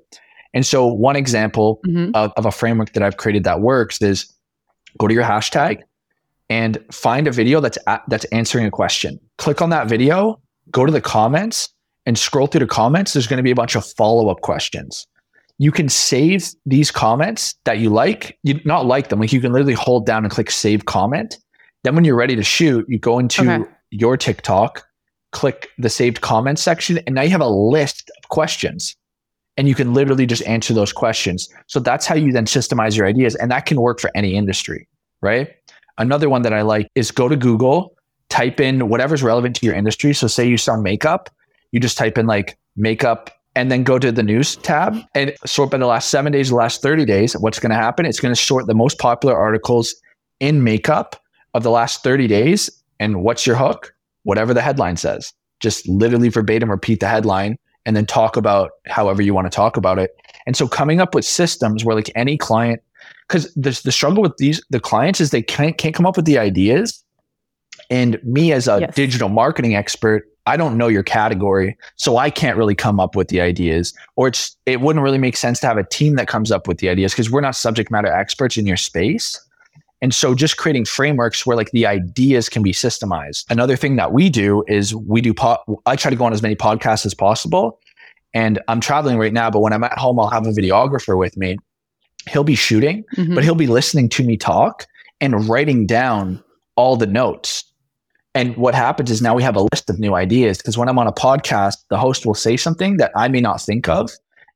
and 0.53 0.65
so 0.65 0.87
one 0.87 1.15
example 1.15 1.79
mm-hmm. 1.85 2.11
of, 2.15 2.31
of 2.35 2.45
a 2.45 2.51
framework 2.51 2.93
that 2.93 3.03
i've 3.03 3.17
created 3.17 3.43
that 3.43 3.61
works 3.61 4.01
is 4.01 4.31
go 4.97 5.07
to 5.07 5.13
your 5.13 5.23
hashtag 5.23 5.81
and 6.49 6.83
find 6.91 7.27
a 7.27 7.31
video 7.31 7.59
that's 7.59 7.77
a, 7.85 7.99
that's 8.07 8.25
answering 8.25 8.65
a 8.65 8.71
question 8.71 9.19
click 9.37 9.61
on 9.61 9.69
that 9.69 9.87
video 9.87 10.39
go 10.71 10.85
to 10.85 10.91
the 10.91 11.01
comments 11.01 11.69
and 12.07 12.17
scroll 12.17 12.47
through 12.47 12.59
the 12.59 12.67
comments, 12.67 13.11
there's 13.13 13.27
going 13.27 13.37
to 13.37 13.43
be 13.43 13.51
a 13.51 13.55
bunch 13.55 13.75
of 13.75 13.85
follow 13.85 14.29
up 14.29 14.39
questions. 14.41 15.05
You 15.59 15.71
can 15.71 15.89
save 15.89 16.47
these 16.65 16.89
comments 16.89 17.53
that 17.65 17.79
you 17.79 17.89
like, 17.89 18.39
you 18.43 18.61
not 18.63 18.85
like 18.85 19.09
them. 19.09 19.19
Like 19.19 19.33
you 19.33 19.41
can 19.41 19.51
literally 19.51 19.73
hold 19.73 20.05
down 20.05 20.23
and 20.23 20.31
click 20.31 20.49
save 20.49 20.85
comment. 20.85 21.37
Then 21.83 21.95
when 21.95 22.05
you're 22.05 22.15
ready 22.15 22.35
to 22.37 22.43
shoot, 22.43 22.85
you 22.87 22.97
go 22.97 23.19
into 23.19 23.41
okay. 23.41 23.69
your 23.91 24.15
TikTok, 24.15 24.87
click 25.33 25.67
the 25.77 25.89
saved 25.89 26.21
comment 26.21 26.59
section, 26.59 26.99
and 27.05 27.13
now 27.13 27.23
you 27.23 27.29
have 27.31 27.41
a 27.41 27.49
list 27.49 28.09
of 28.17 28.29
questions. 28.29 28.95
And 29.57 29.67
you 29.67 29.75
can 29.75 29.93
literally 29.93 30.27
just 30.27 30.45
answer 30.47 30.73
those 30.73 30.93
questions. 30.93 31.49
So 31.65 31.79
that's 31.79 32.05
how 32.05 32.15
you 32.15 32.31
then 32.31 32.45
systemize 32.45 32.95
your 32.95 33.05
ideas. 33.05 33.35
And 33.35 33.51
that 33.51 33.65
can 33.65 33.81
work 33.81 33.99
for 33.99 34.11
any 34.15 34.35
industry, 34.35 34.87
right? 35.21 35.49
Another 35.97 36.29
one 36.29 36.43
that 36.43 36.53
I 36.53 36.61
like 36.61 36.89
is 36.95 37.11
go 37.11 37.27
to 37.27 37.35
Google, 37.35 37.97
type 38.29 38.61
in 38.61 38.87
whatever's 38.87 39.23
relevant 39.23 39.57
to 39.57 39.65
your 39.65 39.75
industry. 39.75 40.13
So 40.13 40.27
say 40.27 40.47
you 40.47 40.57
sell 40.57 40.79
makeup, 40.79 41.31
you 41.71 41.79
just 41.79 41.97
type 41.97 42.17
in 42.17 42.27
like 42.27 42.57
makeup 42.75 43.31
and 43.55 43.71
then 43.71 43.83
go 43.83 43.97
to 43.97 44.11
the 44.11 44.23
news 44.23 44.55
tab 44.57 44.95
and 45.15 45.33
sort 45.45 45.71
by 45.71 45.77
the 45.77 45.87
last 45.87 46.09
seven 46.09 46.31
days, 46.31 46.49
the 46.49 46.55
last 46.55 46.81
30 46.81 47.05
days. 47.05 47.33
What's 47.33 47.59
going 47.59 47.71
to 47.71 47.75
happen? 47.75 48.05
It's 48.05 48.19
going 48.19 48.33
to 48.33 48.39
sort 48.39 48.67
the 48.67 48.75
most 48.75 48.99
popular 48.99 49.35
articles 49.35 49.95
in 50.39 50.63
makeup 50.63 51.15
of 51.55 51.63
the 51.63 51.71
last 51.71 52.03
30 52.03 52.27
days. 52.27 52.69
And 52.99 53.23
what's 53.23 53.47
your 53.47 53.55
hook? 53.55 53.93
Whatever 54.23 54.53
the 54.53 54.61
headline 54.61 54.97
says. 54.97 55.33
Just 55.59 55.87
literally 55.87 56.29
verbatim 56.29 56.69
repeat 56.69 56.99
the 56.99 57.07
headline 57.07 57.57
and 57.87 57.95
then 57.95 58.05
talk 58.05 58.37
about 58.37 58.71
however 58.85 59.21
you 59.21 59.33
want 59.33 59.49
to 59.49 59.55
talk 59.55 59.75
about 59.75 59.97
it. 59.97 60.11
And 60.45 60.55
so 60.55 60.67
coming 60.67 60.99
up 60.99 61.15
with 61.15 61.25
systems 61.25 61.83
where 61.83 61.95
like 61.95 62.11
any 62.15 62.37
client, 62.37 62.81
because 63.27 63.51
the, 63.55 63.79
the 63.83 63.91
struggle 63.91 64.21
with 64.21 64.37
these 64.37 64.61
the 64.69 64.79
clients 64.79 65.19
is 65.19 65.31
they 65.31 65.41
can't 65.41 65.77
can't 65.77 65.95
come 65.95 66.05
up 66.05 66.15
with 66.15 66.25
the 66.25 66.37
ideas. 66.37 67.03
And 67.89 68.21
me 68.23 68.51
as 68.51 68.67
a 68.67 68.81
yes. 68.81 68.95
digital 68.95 69.29
marketing 69.29 69.75
expert, 69.75 70.27
I 70.47 70.55
don't 70.55 70.77
know 70.77 70.87
your 70.87 71.03
category, 71.03 71.77
so 71.97 72.17
I 72.17 72.29
can't 72.29 72.57
really 72.57 72.73
come 72.73 72.99
up 72.99 73.15
with 73.15 73.27
the 73.27 73.41
ideas. 73.41 73.93
Or 74.15 74.29
it's 74.29 74.55
it 74.65 74.79
wouldn't 74.79 75.03
really 75.03 75.17
make 75.17 75.35
sense 75.35 75.59
to 75.59 75.67
have 75.67 75.77
a 75.77 75.83
team 75.83 76.15
that 76.15 76.27
comes 76.27 76.51
up 76.51 76.67
with 76.67 76.79
the 76.79 76.87
ideas 76.89 77.11
because 77.11 77.29
we're 77.29 77.41
not 77.41 77.55
subject 77.55 77.91
matter 77.91 78.11
experts 78.11 78.57
in 78.57 78.65
your 78.65 78.77
space. 78.77 79.39
And 80.01 80.13
so 80.13 80.33
just 80.35 80.57
creating 80.57 80.85
frameworks 80.85 81.45
where 81.45 81.57
like 81.57 81.71
the 81.71 81.85
ideas 81.85 82.49
can 82.49 82.63
be 82.63 82.71
systemized. 82.71 83.45
Another 83.49 83.75
thing 83.75 83.97
that 83.97 84.13
we 84.13 84.29
do 84.29 84.63
is 84.67 84.95
we 84.95 85.21
do 85.21 85.33
po- 85.33 85.81
I 85.85 85.95
try 85.95 86.11
to 86.11 86.15
go 86.15 86.23
on 86.23 86.33
as 86.33 86.41
many 86.41 86.55
podcasts 86.55 87.05
as 87.05 87.13
possible. 87.13 87.79
And 88.33 88.59
I'm 88.67 88.79
traveling 88.79 89.17
right 89.17 89.33
now, 89.33 89.49
but 89.49 89.59
when 89.59 89.73
I'm 89.73 89.83
at 89.83 89.97
home, 89.97 90.19
I'll 90.19 90.29
have 90.29 90.45
a 90.45 90.51
videographer 90.51 91.17
with 91.17 91.35
me. 91.35 91.57
He'll 92.29 92.43
be 92.43 92.55
shooting, 92.55 93.03
mm-hmm. 93.15 93.35
but 93.35 93.43
he'll 93.43 93.55
be 93.55 93.67
listening 93.67 94.07
to 94.09 94.23
me 94.23 94.37
talk 94.37 94.85
and 95.19 95.49
writing 95.49 95.87
down 95.87 96.43
all 96.75 96.95
the 96.95 97.07
notes 97.07 97.63
and 98.37 98.55
what 98.55 98.75
happens 98.75 99.09
is 99.09 99.19
now 99.19 99.33
we 99.33 99.41
have 99.41 99.55
a 99.55 99.65
list 99.73 99.89
of 99.89 99.97
new 99.97 100.13
ideas 100.13 100.59
because 100.59 100.77
when 100.77 100.87
I'm 100.87 100.99
on 100.99 101.07
a 101.07 101.11
podcast, 101.11 101.77
the 101.89 101.97
host 101.97 102.23
will 102.23 102.35
say 102.35 102.55
something 102.55 102.97
that 102.97 103.11
I 103.15 103.27
may 103.27 103.41
not 103.41 103.59
think 103.59 103.89
of. 103.89 104.11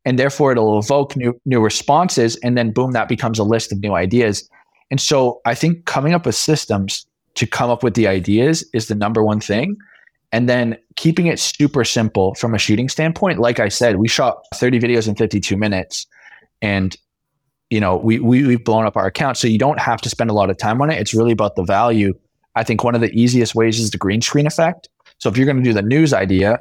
And 0.06 0.20
therefore 0.20 0.52
it'll 0.52 0.78
evoke 0.78 1.17
new 1.17 1.34
new 1.46 1.60
responses. 1.60 2.36
And 2.44 2.56
then 2.56 2.70
boom, 2.70 2.91
that 2.91 3.10
becomes 3.10 3.39
a 3.39 3.44
list 3.44 3.72
of 3.72 3.80
new 3.80 3.96
ideas. 3.96 4.48
And 4.91 5.02
so 5.02 5.41
I 5.46 5.56
think 5.56 5.86
coming 5.86 6.13
up 6.13 6.28
with 6.28 6.36
systems 6.36 7.08
to 7.34 7.48
come 7.48 7.72
up 7.72 7.82
with 7.82 7.96
the 7.96 8.08
ideas 8.08 8.63
is 8.72 8.88
the 8.88 8.94
number 8.94 9.24
one 9.24 9.39
thing. 9.39 9.76
And 10.32 10.48
then 10.48 10.78
keeping 10.96 11.26
it 11.26 11.39
super 11.39 11.84
simple 11.84 12.36
from 12.36 12.54
a 12.54 12.60
shooting 12.60 12.88
standpoint. 12.88 13.39
Like 13.39 13.60
I 13.60 13.70
said, 13.70 13.96
we 13.96 14.08
shot 14.08 14.44
30 14.54 14.80
videos 14.80 15.08
in 15.08 15.15
52 15.15 15.58
minutes. 15.58 16.06
And 16.62 16.96
you 17.72 17.80
know, 17.80 17.98
we, 17.98 18.20
we 18.20 18.46
we've 18.46 18.63
blown 18.63 18.86
up 18.86 18.96
our 18.96 19.08
account. 19.08 19.38
So 19.38 19.48
you 19.48 19.58
don't 19.58 19.80
have 19.80 20.02
to 20.02 20.10
spend 20.10 20.30
a 20.30 20.34
lot 20.34 20.52
of 20.52 20.58
time 20.60 20.84
on 20.84 20.91
it. 20.91 21.00
It's 21.00 21.15
really 21.15 21.32
about 21.32 21.56
the 21.56 21.63
value 21.63 22.13
I 22.56 22.64
think 22.64 22.84
one 22.84 22.96
of 22.96 23.02
the 23.02 23.12
easiest 23.12 23.56
ways 23.56 23.80
is 23.80 23.92
the 23.92 23.98
green 23.98 24.22
screen 24.22 24.48
effect. 24.48 24.90
So 25.20 25.30
if 25.30 25.38
you're 25.38 25.46
going 25.46 25.58
to 25.58 25.64
do 25.64 25.74
the 25.74 25.82
news 25.82 26.14
idea, 26.14 26.60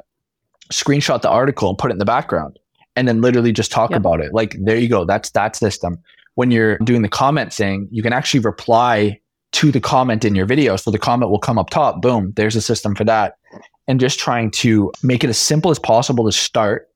screenshot 0.71 1.21
the 1.21 1.29
article 1.29 1.69
and 1.69 1.77
put 1.77 1.91
it 1.91 1.93
in 1.93 1.99
the 1.99 2.05
background 2.05 2.57
and 2.95 3.07
then 3.07 3.21
literally 3.21 3.51
just 3.51 3.71
talk 3.71 3.91
yep. 3.91 3.99
about 3.99 4.21
it. 4.21 4.33
Like 4.33 4.55
there 4.59 4.77
you 4.77 4.87
go. 4.87 5.05
That's 5.05 5.31
that 5.31 5.55
system. 5.55 5.97
When 6.35 6.51
you're 6.51 6.77
doing 6.79 7.01
the 7.01 7.09
comment 7.09 7.53
thing, 7.53 7.87
you 7.91 8.01
can 8.01 8.13
actually 8.13 8.39
reply 8.39 9.19
to 9.53 9.71
the 9.71 9.81
comment 9.81 10.23
in 10.23 10.33
your 10.33 10.45
video. 10.45 10.77
So 10.77 10.91
the 10.91 10.99
comment 10.99 11.29
will 11.29 11.39
come 11.39 11.57
up 11.57 11.69
top. 11.69 12.01
Boom, 12.01 12.31
there's 12.35 12.55
a 12.55 12.61
system 12.61 12.95
for 12.95 13.03
that. 13.03 13.37
And 13.87 13.99
just 13.99 14.17
trying 14.17 14.51
to 14.51 14.91
make 15.03 15.23
it 15.23 15.29
as 15.29 15.37
simple 15.37 15.71
as 15.71 15.79
possible 15.79 16.25
to 16.25 16.31
start. 16.31 16.87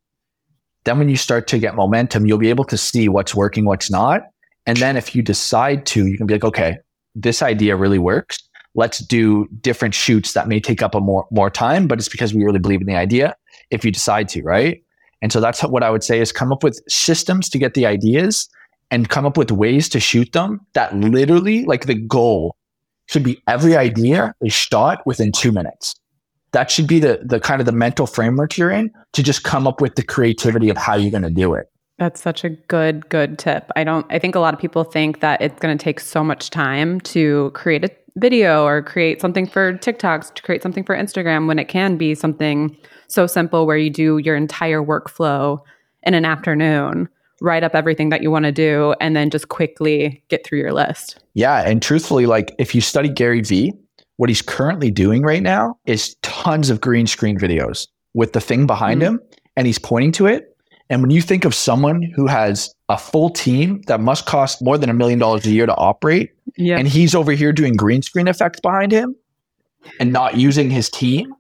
Then 0.85 0.99
when 0.99 1.09
you 1.09 1.17
start 1.17 1.47
to 1.47 1.59
get 1.59 1.75
momentum, 1.75 2.25
you'll 2.25 2.37
be 2.37 2.49
able 2.49 2.63
to 2.65 2.77
see 2.77 3.09
what's 3.09 3.35
working, 3.35 3.65
what's 3.65 3.91
not. 3.91 4.21
And 4.65 4.77
then 4.77 4.95
if 4.95 5.15
you 5.15 5.21
decide 5.21 5.85
to, 5.87 6.07
you 6.07 6.17
can 6.17 6.27
be 6.27 6.35
like, 6.35 6.43
okay, 6.45 6.77
this 7.13 7.41
idea 7.41 7.75
really 7.75 7.99
works 7.99 8.47
let's 8.75 8.99
do 8.99 9.47
different 9.61 9.95
shoots 9.95 10.33
that 10.33 10.47
may 10.47 10.59
take 10.59 10.81
up 10.81 10.93
a 10.93 10.99
more 10.99 11.25
more 11.31 11.49
time, 11.49 11.87
but 11.87 11.97
it's 11.97 12.09
because 12.09 12.33
we 12.33 12.43
really 12.43 12.59
believe 12.59 12.81
in 12.81 12.87
the 12.87 12.95
idea. 12.95 13.35
If 13.71 13.83
you 13.83 13.91
decide 13.91 14.29
to, 14.29 14.43
right? 14.43 14.83
And 15.21 15.31
so 15.31 15.39
that's 15.41 15.61
what 15.63 15.81
I 15.81 15.89
would 15.89 16.03
say 16.03 16.19
is 16.19 16.31
come 16.31 16.51
up 16.51 16.63
with 16.63 16.79
systems 16.87 17.49
to 17.49 17.57
get 17.57 17.73
the 17.73 17.85
ideas 17.85 18.47
and 18.91 19.09
come 19.09 19.25
up 19.25 19.37
with 19.37 19.51
ways 19.51 19.89
to 19.89 19.99
shoot 19.99 20.31
them 20.33 20.59
that 20.73 20.95
literally 20.95 21.65
like 21.65 21.87
the 21.87 21.95
goal 21.95 22.55
should 23.07 23.23
be 23.23 23.41
every 23.47 23.75
idea 23.75 24.33
is 24.41 24.53
shot 24.53 25.05
within 25.05 25.31
two 25.31 25.51
minutes. 25.51 25.95
That 26.51 26.69
should 26.69 26.87
be 26.87 26.99
the 26.99 27.21
the 27.23 27.39
kind 27.39 27.59
of 27.59 27.65
the 27.65 27.71
mental 27.71 28.07
framework 28.07 28.57
you're 28.57 28.71
in 28.71 28.91
to 29.13 29.23
just 29.23 29.43
come 29.43 29.67
up 29.67 29.81
with 29.81 29.95
the 29.95 30.03
creativity 30.03 30.69
of 30.69 30.77
how 30.77 30.95
you're 30.95 31.11
going 31.11 31.23
to 31.23 31.29
do 31.29 31.53
it. 31.53 31.71
That's 31.97 32.21
such 32.21 32.43
a 32.43 32.49
good 32.49 33.09
good 33.09 33.39
tip. 33.39 33.71
I 33.75 33.83
don't 33.83 34.05
I 34.09 34.19
think 34.19 34.35
a 34.35 34.39
lot 34.39 34.53
of 34.53 34.59
people 34.59 34.83
think 34.83 35.21
that 35.21 35.41
it's 35.41 35.59
going 35.59 35.77
to 35.77 35.83
take 35.83 35.99
so 35.99 36.23
much 36.23 36.49
time 36.49 36.99
to 37.01 37.51
create 37.53 37.83
a 37.83 37.89
video 38.17 38.65
or 38.65 38.81
create 38.81 39.21
something 39.21 39.45
for 39.45 39.73
TikToks, 39.73 40.33
to 40.33 40.41
create 40.41 40.63
something 40.63 40.83
for 40.83 40.95
Instagram 40.95 41.47
when 41.47 41.59
it 41.59 41.65
can 41.65 41.97
be 41.97 42.15
something 42.15 42.75
so 43.07 43.27
simple 43.27 43.65
where 43.65 43.77
you 43.77 43.89
do 43.89 44.17
your 44.19 44.35
entire 44.35 44.81
workflow 44.81 45.59
in 46.03 46.13
an 46.13 46.25
afternoon 46.25 47.09
write 47.41 47.63
up 47.63 47.75
everything 47.75 48.09
that 48.09 48.21
you 48.21 48.31
want 48.31 48.45
to 48.45 48.51
do 48.51 48.95
and 49.01 49.15
then 49.15 49.29
just 49.29 49.49
quickly 49.49 50.23
get 50.29 50.45
through 50.45 50.59
your 50.59 50.73
list. 50.73 51.19
Yeah. 51.33 51.67
And 51.67 51.81
truthfully, 51.81 52.25
like 52.25 52.53
if 52.57 52.73
you 52.73 52.81
study 52.81 53.09
Gary 53.09 53.41
Vee, 53.41 53.73
what 54.17 54.29
he's 54.29 54.41
currently 54.41 54.89
doing 54.89 55.23
right 55.23 55.43
now 55.43 55.77
is 55.85 56.15
tons 56.21 56.69
of 56.69 56.79
green 56.79 57.07
screen 57.07 57.37
videos 57.37 57.87
with 58.13 58.33
the 58.33 58.41
thing 58.41 58.65
behind 58.65 59.01
mm-hmm. 59.01 59.15
him 59.15 59.21
and 59.57 59.67
he's 59.67 59.79
pointing 59.79 60.11
to 60.13 60.25
it. 60.27 60.54
And 60.89 61.01
when 61.01 61.09
you 61.09 61.21
think 61.21 61.45
of 61.45 61.55
someone 61.55 62.03
who 62.15 62.27
has 62.27 62.73
a 62.89 62.97
full 62.97 63.29
team 63.31 63.81
that 63.87 63.99
must 63.99 64.25
cost 64.25 64.61
more 64.61 64.77
than 64.77 64.89
a 64.89 64.93
million 64.93 65.17
dollars 65.17 65.45
a 65.45 65.49
year 65.49 65.65
to 65.65 65.75
operate, 65.75 66.31
yeah. 66.55 66.77
and 66.77 66.87
he's 66.87 67.15
over 67.15 67.31
here 67.31 67.51
doing 67.51 67.75
green 67.75 68.01
screen 68.01 68.27
effects 68.27 68.59
behind 68.59 68.91
him 68.91 69.15
and 69.99 70.13
not 70.13 70.37
using 70.37 70.69
his 70.69 70.89
team, 70.89 71.33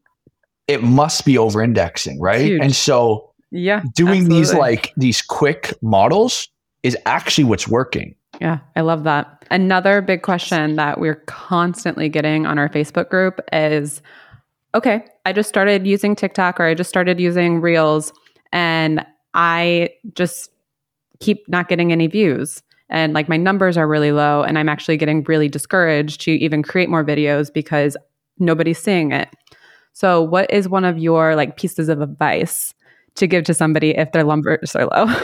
it 0.67 0.81
must 0.81 1.25
be 1.25 1.37
over 1.37 1.61
indexing, 1.61 2.19
right? 2.19 2.45
Huge. 2.45 2.61
And 2.61 2.75
so 2.75 3.31
yeah. 3.51 3.83
Doing 3.93 4.23
absolutely. 4.23 4.37
these 4.37 4.53
like 4.53 4.93
these 4.97 5.21
quick 5.21 5.73
models 5.81 6.49
is 6.83 6.97
actually 7.05 7.45
what's 7.45 7.67
working. 7.67 8.15
Yeah, 8.41 8.59
I 8.75 8.81
love 8.81 9.05
that. 9.05 9.45
Another 9.49 10.01
big 10.01 10.23
question 10.23 10.75
that 10.75 10.99
we're 10.99 11.23
constantly 11.25 12.09
getting 12.09 12.45
on 12.45 12.59
our 12.59 12.67
Facebook 12.67 13.09
group 13.09 13.39
is 13.53 14.01
okay, 14.73 15.05
I 15.25 15.31
just 15.31 15.47
started 15.47 15.87
using 15.87 16.17
TikTok 16.17 16.59
or 16.59 16.63
I 16.63 16.73
just 16.73 16.89
started 16.89 17.17
using 17.17 17.61
Reels 17.61 18.11
and 18.51 19.05
I 19.35 19.89
just 20.15 20.49
keep 21.19 21.47
not 21.47 21.69
getting 21.69 21.91
any 21.91 22.07
views 22.07 22.63
and 22.89 23.13
like 23.13 23.29
my 23.29 23.37
numbers 23.37 23.77
are 23.77 23.87
really 23.87 24.11
low 24.11 24.43
and 24.43 24.57
I'm 24.57 24.69
actually 24.69 24.97
getting 24.97 25.23
really 25.23 25.49
discouraged 25.49 26.21
to 26.21 26.31
even 26.31 26.63
create 26.63 26.89
more 26.89 27.03
videos 27.03 27.51
because 27.51 27.97
nobody's 28.39 28.79
seeing 28.79 29.11
it. 29.11 29.29
So, 29.93 30.21
what 30.21 30.51
is 30.51 30.67
one 30.67 30.85
of 30.85 30.97
your 30.97 31.35
like 31.35 31.57
pieces 31.57 31.89
of 31.89 32.01
advice 32.01 32.73
to 33.15 33.27
give 33.27 33.45
to 33.45 33.53
somebody 33.53 33.91
if 33.91 34.11
their 34.11 34.23
numbers 34.23 34.75
are 34.75 34.87
low? 34.87 35.15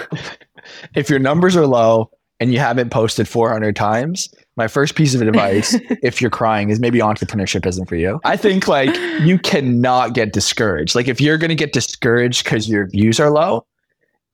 if 0.95 1.09
your 1.09 1.19
numbers 1.19 1.55
are 1.55 1.67
low 1.67 2.09
and 2.39 2.53
you 2.53 2.59
haven't 2.59 2.89
posted 2.89 3.27
400 3.27 3.75
times, 3.75 4.33
my 4.55 4.67
first 4.67 4.95
piece 4.95 5.13
of 5.13 5.21
advice, 5.21 5.75
if 6.01 6.21
you're 6.21 6.31
crying, 6.31 6.69
is 6.69 6.79
maybe 6.79 6.99
entrepreneurship 6.99 7.65
isn't 7.67 7.87
for 7.87 7.97
you. 7.97 8.19
I 8.23 8.37
think 8.37 8.67
like 8.67 8.95
you 9.21 9.37
cannot 9.37 10.13
get 10.13 10.33
discouraged. 10.33 10.95
Like 10.95 11.07
if 11.07 11.21
you're 11.21 11.37
going 11.37 11.49
to 11.49 11.55
get 11.55 11.73
discouraged 11.73 12.45
because 12.45 12.69
your 12.69 12.87
views 12.87 13.19
are 13.19 13.29
low 13.29 13.65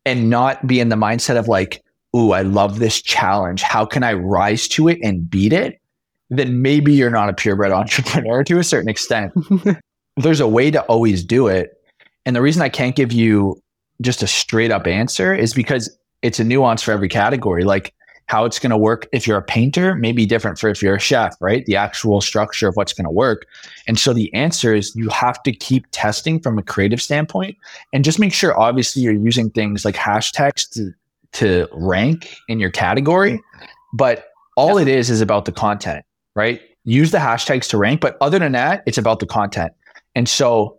and 0.07 0.29
not 0.29 0.65
be 0.65 0.79
in 0.79 0.87
the 0.89 0.95
mindset 0.95 1.37
of 1.37 1.47
like, 1.49 1.83
ooh, 2.15 2.31
I 2.31 2.41
love 2.41 2.79
this 2.79 3.01
challenge. 3.01 3.61
How 3.61 3.85
can 3.85 4.03
I 4.03 4.13
rise 4.13 4.67
to 4.69 4.87
it 4.87 4.99
and 5.03 5.29
beat 5.29 5.51
it? 5.51 5.81
Then 6.29 6.61
maybe 6.61 6.93
you're 6.93 7.09
not 7.09 7.29
a 7.29 7.33
purebred 7.33 7.71
entrepreneur 7.73 8.43
to 8.45 8.57
a 8.57 8.63
certain 8.63 8.89
extent. 8.89 9.33
There's 10.17 10.39
a 10.39 10.47
way 10.47 10.71
to 10.71 10.81
always 10.83 11.23
do 11.23 11.47
it. 11.47 11.71
And 12.25 12.35
the 12.35 12.41
reason 12.41 12.61
I 12.61 12.69
can't 12.69 12.95
give 12.95 13.11
you 13.11 13.61
just 14.01 14.23
a 14.23 14.27
straight 14.27 14.71
up 14.71 14.87
answer 14.87 15.33
is 15.33 15.53
because 15.53 15.95
it's 16.21 16.39
a 16.39 16.43
nuance 16.43 16.81
for 16.81 16.91
every 16.91 17.09
category. 17.09 17.63
Like 17.63 17.93
how 18.27 18.43
it's 18.43 18.59
going 18.59 18.71
to 18.71 18.77
work 18.77 19.07
if 19.13 19.25
you're 19.25 19.37
a 19.37 19.41
painter 19.41 19.95
may 19.95 20.11
be 20.11 20.25
different 20.25 20.59
for 20.59 20.69
if 20.69 20.81
you're 20.81 20.95
a 20.95 20.99
chef, 20.99 21.35
right? 21.39 21.65
The 21.65 21.77
actual 21.77 22.19
structure 22.19 22.67
of 22.67 22.75
what's 22.75 22.93
going 22.93 23.05
to 23.05 23.11
work. 23.11 23.47
And 23.87 23.97
so 23.97 24.13
the 24.13 24.33
answer 24.33 24.75
is 24.75 24.93
you 24.95 25.09
have 25.09 25.41
to 25.43 25.53
keep 25.53 25.85
testing 25.91 26.39
from 26.41 26.57
a 26.57 26.63
creative 26.63 27.01
standpoint 27.01 27.57
and 27.93 28.03
just 28.03 28.19
make 28.19 28.33
sure, 28.33 28.57
obviously, 28.59 29.01
you're 29.01 29.13
using 29.13 29.49
things 29.49 29.85
like 29.85 29.95
hashtags 29.95 30.69
to, 30.73 30.91
to 31.33 31.67
rank 31.71 32.35
in 32.49 32.59
your 32.59 32.69
category. 32.69 33.41
But 33.93 34.25
all 34.57 34.77
it 34.77 34.89
is 34.89 35.09
is 35.09 35.21
about 35.21 35.45
the 35.45 35.53
content, 35.53 36.05
right? 36.35 36.59
Use 36.83 37.11
the 37.11 37.19
hashtags 37.19 37.69
to 37.69 37.77
rank. 37.77 38.01
But 38.01 38.17
other 38.19 38.39
than 38.39 38.51
that, 38.51 38.83
it's 38.85 38.97
about 38.97 39.19
the 39.19 39.25
content. 39.25 39.71
And 40.15 40.27
so 40.27 40.77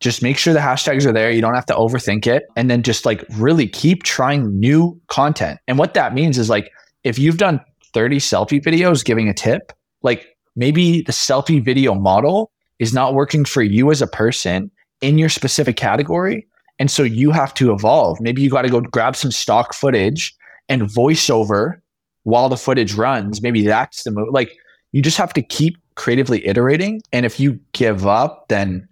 just 0.00 0.22
make 0.22 0.36
sure 0.36 0.52
the 0.52 0.60
hashtags 0.60 1.06
are 1.06 1.12
there. 1.12 1.30
You 1.30 1.40
don't 1.40 1.54
have 1.54 1.66
to 1.66 1.74
overthink 1.74 2.26
it. 2.26 2.44
And 2.56 2.70
then 2.70 2.82
just 2.82 3.06
like 3.06 3.24
really 3.36 3.68
keep 3.68 4.02
trying 4.02 4.58
new 4.58 5.00
content. 5.06 5.60
And 5.66 5.78
what 5.78 5.94
that 5.94 6.12
means 6.12 6.36
is 6.36 6.50
like 6.50 6.70
if 7.04 7.18
you've 7.18 7.38
done 7.38 7.60
30 7.92 8.18
selfie 8.18 8.62
videos 8.62 9.04
giving 9.04 9.28
a 9.28 9.34
tip, 9.34 9.72
like 10.02 10.36
maybe 10.56 11.02
the 11.02 11.12
selfie 11.12 11.62
video 11.62 11.94
model 11.94 12.50
is 12.78 12.92
not 12.94 13.14
working 13.14 13.44
for 13.44 13.62
you 13.62 13.90
as 13.90 14.00
a 14.00 14.06
person 14.06 14.70
in 15.00 15.18
your 15.18 15.28
specific 15.28 15.76
category. 15.76 16.46
And 16.78 16.90
so 16.90 17.02
you 17.02 17.30
have 17.30 17.52
to 17.54 17.72
evolve. 17.72 18.20
Maybe 18.20 18.42
you 18.42 18.50
got 18.50 18.62
to 18.62 18.70
go 18.70 18.80
grab 18.80 19.16
some 19.16 19.30
stock 19.30 19.74
footage 19.74 20.34
and 20.68 20.82
voiceover 20.82 21.80
while 22.24 22.48
the 22.48 22.56
footage 22.56 22.94
runs. 22.94 23.42
Maybe 23.42 23.66
that's 23.66 24.04
the 24.04 24.10
move. 24.10 24.28
Like 24.30 24.56
you 24.92 25.02
just 25.02 25.18
have 25.18 25.32
to 25.34 25.42
keep 25.42 25.76
creatively 25.94 26.46
iterating. 26.46 27.02
And 27.12 27.26
if 27.26 27.38
you 27.38 27.60
give 27.72 28.06
up, 28.06 28.48
then 28.48 28.88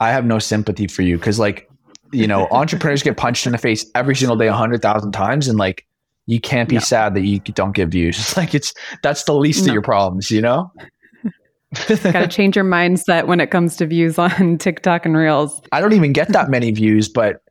I 0.00 0.10
have 0.10 0.24
no 0.24 0.38
sympathy 0.38 0.86
for 0.86 1.02
you 1.02 1.18
because 1.18 1.38
like 1.38 1.68
you 2.12 2.26
know 2.26 2.48
entrepreneurs 2.50 3.02
get 3.02 3.16
punched 3.16 3.46
in 3.46 3.52
the 3.52 3.58
face 3.58 3.84
every 3.94 4.16
single 4.16 4.36
day 4.36 4.48
a 4.48 4.52
hundred 4.52 4.82
thousand 4.82 5.12
times 5.12 5.46
and 5.48 5.58
like 5.58 5.86
you 6.30 6.40
can't 6.40 6.68
be 6.68 6.76
no. 6.76 6.80
sad 6.80 7.14
that 7.14 7.22
you 7.22 7.40
don't 7.40 7.74
get 7.74 7.88
views. 7.88 8.18
It's 8.18 8.36
like 8.36 8.54
it's 8.54 8.72
that's 9.02 9.24
the 9.24 9.34
least 9.34 9.64
no. 9.64 9.70
of 9.70 9.74
your 9.74 9.82
problems, 9.82 10.30
you 10.30 10.40
know. 10.40 10.72
Got 11.88 12.12
to 12.12 12.28
change 12.28 12.56
your 12.56 12.64
mindset 12.64 13.26
when 13.26 13.40
it 13.40 13.50
comes 13.50 13.76
to 13.76 13.86
views 13.86 14.18
on 14.18 14.58
TikTok 14.58 15.06
and 15.06 15.16
Reels. 15.16 15.60
I 15.70 15.80
don't 15.80 15.92
even 15.92 16.12
get 16.12 16.28
that 16.32 16.50
many 16.50 16.72
views, 16.72 17.08
but 17.08 17.42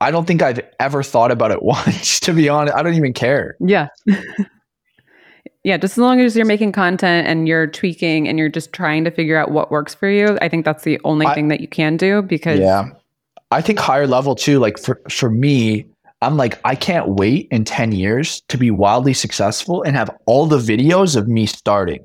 I 0.00 0.10
don't 0.10 0.24
think 0.24 0.40
I've 0.40 0.60
ever 0.78 1.02
thought 1.02 1.32
about 1.32 1.50
it 1.50 1.62
once. 1.62 2.20
To 2.20 2.32
be 2.32 2.48
honest, 2.48 2.76
I 2.76 2.82
don't 2.82 2.94
even 2.94 3.12
care. 3.12 3.56
Yeah. 3.58 3.88
yeah, 5.64 5.76
just 5.76 5.94
as 5.94 5.98
long 5.98 6.20
as 6.20 6.36
you're 6.36 6.46
making 6.46 6.70
content 6.70 7.26
and 7.26 7.48
you're 7.48 7.66
tweaking 7.66 8.28
and 8.28 8.38
you're 8.38 8.48
just 8.48 8.72
trying 8.72 9.02
to 9.04 9.10
figure 9.10 9.36
out 9.36 9.50
what 9.50 9.72
works 9.72 9.94
for 9.96 10.08
you, 10.08 10.38
I 10.40 10.48
think 10.48 10.64
that's 10.64 10.84
the 10.84 11.00
only 11.02 11.26
I, 11.26 11.34
thing 11.34 11.48
that 11.48 11.60
you 11.60 11.66
can 11.68 11.96
do 11.96 12.22
because 12.22 12.60
Yeah. 12.60 12.90
I 13.50 13.60
think 13.62 13.80
higher 13.80 14.06
level 14.06 14.36
too, 14.36 14.60
like 14.60 14.78
for 14.78 15.00
for 15.10 15.28
me, 15.28 15.86
I'm 16.22 16.36
like, 16.36 16.60
I 16.64 16.74
can't 16.74 17.08
wait 17.08 17.48
in 17.50 17.64
10 17.64 17.92
years 17.92 18.42
to 18.48 18.58
be 18.58 18.70
wildly 18.70 19.14
successful 19.14 19.82
and 19.82 19.96
have 19.96 20.10
all 20.26 20.46
the 20.46 20.58
videos 20.58 21.16
of 21.16 21.28
me 21.28 21.46
starting. 21.46 22.04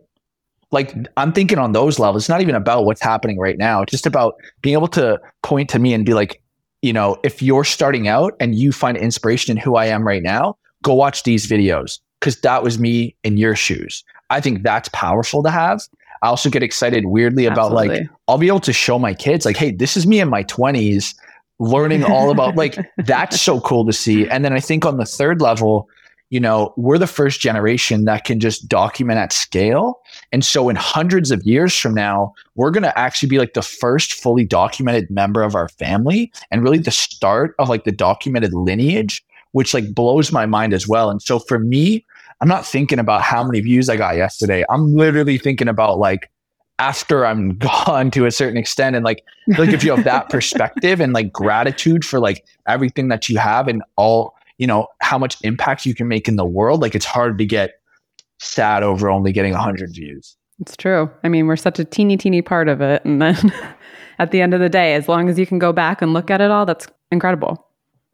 Like 0.71 0.93
I'm 1.17 1.33
thinking 1.33 1.57
on 1.57 1.73
those 1.73 1.99
levels. 1.99 2.23
It's 2.23 2.29
not 2.29 2.41
even 2.41 2.55
about 2.55 2.85
what's 2.85 3.01
happening 3.01 3.37
right 3.37 3.57
now. 3.57 3.81
It's 3.81 3.91
just 3.91 4.05
about 4.05 4.35
being 4.61 4.73
able 4.73 4.87
to 4.89 5.19
point 5.43 5.69
to 5.71 5.79
me 5.79 5.93
and 5.93 6.05
be 6.05 6.13
like, 6.13 6.41
you 6.81 6.93
know, 6.93 7.17
if 7.23 7.41
you're 7.41 7.63
starting 7.63 8.07
out 8.07 8.33
and 8.39 8.55
you 8.55 8.71
find 8.71 8.97
inspiration 8.97 9.57
in 9.57 9.61
who 9.61 9.75
I 9.75 9.85
am 9.85 10.07
right 10.07 10.23
now, 10.23 10.57
go 10.81 10.93
watch 10.93 11.23
these 11.23 11.47
videos 11.47 11.99
because 12.19 12.39
that 12.41 12.63
was 12.63 12.79
me 12.79 13.15
in 13.23 13.37
your 13.37 13.55
shoes. 13.55 14.03
I 14.29 14.39
think 14.39 14.63
that's 14.63 14.89
powerful 14.89 15.43
to 15.43 15.49
have. 15.49 15.81
I 16.21 16.27
also 16.27 16.49
get 16.49 16.63
excited 16.63 17.05
weirdly 17.05 17.45
about 17.45 17.71
Absolutely. 17.71 17.99
like 17.99 18.09
I'll 18.27 18.37
be 18.37 18.47
able 18.47 18.59
to 18.61 18.73
show 18.73 18.97
my 18.97 19.13
kids 19.13 19.45
like, 19.45 19.57
hey, 19.57 19.71
this 19.71 19.97
is 19.97 20.07
me 20.07 20.19
in 20.19 20.29
my 20.29 20.43
20s 20.43 21.13
learning 21.59 22.03
all 22.03 22.31
about 22.31 22.55
like 22.55 22.77
that's 23.05 23.41
so 23.41 23.59
cool 23.61 23.85
to 23.85 23.93
see. 23.93 24.27
And 24.27 24.43
then 24.43 24.53
I 24.53 24.59
think 24.59 24.85
on 24.85 24.97
the 24.97 25.05
third 25.05 25.41
level, 25.41 25.89
you 26.29 26.39
know, 26.39 26.73
we're 26.75 26.97
the 26.97 27.07
first 27.07 27.39
generation 27.39 28.05
that 28.05 28.25
can 28.25 28.39
just 28.39 28.67
document 28.67 29.19
at 29.19 29.31
scale. 29.31 30.01
And 30.31 30.43
so 30.43 30.69
in 30.69 30.75
hundreds 30.75 31.31
of 31.31 31.43
years 31.43 31.77
from 31.77 31.93
now, 31.93 32.33
we're 32.55 32.71
going 32.71 32.83
to 32.83 32.97
actually 32.97 33.29
be 33.29 33.37
like 33.37 33.53
the 33.53 33.61
first 33.61 34.13
fully 34.13 34.43
documented 34.43 35.09
member 35.09 35.43
of 35.43 35.55
our 35.55 35.69
family 35.69 36.31
and 36.51 36.63
really 36.63 36.79
the 36.79 36.91
start 36.91 37.55
of 37.59 37.69
like 37.69 37.83
the 37.83 37.91
documented 37.91 38.53
lineage 38.53 39.23
which 39.55 39.73
like 39.73 39.95
blows 39.95 40.33
my 40.33 40.45
mind 40.45 40.73
as 40.73 40.85
well. 40.85 41.09
And 41.09 41.21
so 41.21 41.39
for 41.39 41.59
me, 41.59 42.05
I'm 42.41 42.47
not 42.49 42.65
thinking 42.65 42.99
about 42.99 43.21
how 43.21 43.41
many 43.41 43.61
views 43.61 43.87
I 43.87 43.95
got 43.95 44.17
yesterday. 44.17 44.65
I'm 44.69 44.93
literally 44.93 45.37
thinking 45.37 45.69
about 45.69 45.97
like 45.97 46.29
after 46.79 47.25
I'm 47.25 47.57
gone 47.57 48.11
to 48.11 48.25
a 48.25 48.31
certain 48.31 48.57
extent. 48.57 48.95
And 48.95 49.05
like, 49.05 49.23
like 49.57 49.69
if 49.69 49.83
you 49.83 49.95
have 49.95 50.05
that 50.05 50.29
perspective 50.29 50.99
and 50.99 51.13
like 51.13 51.31
gratitude 51.31 52.05
for 52.05 52.19
like 52.19 52.45
everything 52.67 53.09
that 53.09 53.29
you 53.29 53.37
have 53.37 53.67
and 53.67 53.83
all, 53.95 54.35
you 54.57 54.67
know, 54.67 54.87
how 55.01 55.17
much 55.17 55.37
impact 55.43 55.85
you 55.85 55.95
can 55.95 56.07
make 56.07 56.27
in 56.27 56.35
the 56.35 56.45
world, 56.45 56.81
like 56.81 56.95
it's 56.95 57.05
hard 57.05 57.37
to 57.37 57.45
get 57.45 57.73
sad 58.39 58.83
over 58.83 59.09
only 59.09 59.31
getting 59.31 59.53
100 59.53 59.93
views. 59.93 60.37
It's 60.59 60.77
true. 60.77 61.09
I 61.23 61.29
mean, 61.29 61.47
we're 61.47 61.57
such 61.57 61.79
a 61.79 61.85
teeny, 61.85 62.15
teeny 62.17 62.41
part 62.41 62.69
of 62.69 62.81
it. 62.81 63.03
And 63.03 63.21
then 63.21 63.53
at 64.19 64.31
the 64.31 64.41
end 64.41 64.53
of 64.53 64.59
the 64.59 64.69
day, 64.69 64.93
as 64.95 65.09
long 65.09 65.29
as 65.29 65.37
you 65.37 65.45
can 65.45 65.59
go 65.59 65.73
back 65.73 66.01
and 66.01 66.13
look 66.13 66.31
at 66.31 66.41
it 66.41 66.51
all, 66.51 66.65
that's 66.65 66.87
incredible. 67.11 67.65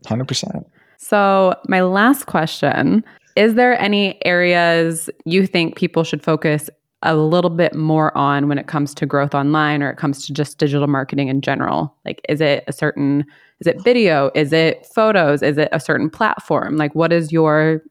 100%. 0.05 0.65
So, 0.97 1.55
my 1.67 1.81
last 1.81 2.25
question 2.25 3.03
is 3.35 3.55
there 3.55 3.79
any 3.79 4.23
areas 4.25 5.09
you 5.25 5.47
think 5.47 5.75
people 5.75 6.03
should 6.03 6.23
focus 6.23 6.69
a 7.03 7.15
little 7.15 7.49
bit 7.49 7.75
more 7.75 8.15
on 8.17 8.47
when 8.47 8.57
it 8.57 8.67
comes 8.67 8.93
to 8.95 9.05
growth 9.05 9.33
online 9.33 9.81
or 9.81 9.89
it 9.89 9.97
comes 9.97 10.25
to 10.25 10.33
just 10.33 10.57
digital 10.57 10.87
marketing 10.87 11.27
in 11.27 11.41
general? 11.41 11.95
Like, 12.05 12.21
is 12.29 12.41
it 12.41 12.63
a 12.67 12.73
certain, 12.73 13.25
is 13.59 13.67
it 13.67 13.81
video? 13.83 14.31
Is 14.35 14.53
it 14.53 14.85
photos? 14.85 15.41
Is 15.41 15.57
it 15.57 15.69
a 15.71 15.79
certain 15.79 16.09
platform? 16.09 16.77
Like, 16.77 16.93
what 16.93 17.11
is 17.11 17.31
your 17.31 17.81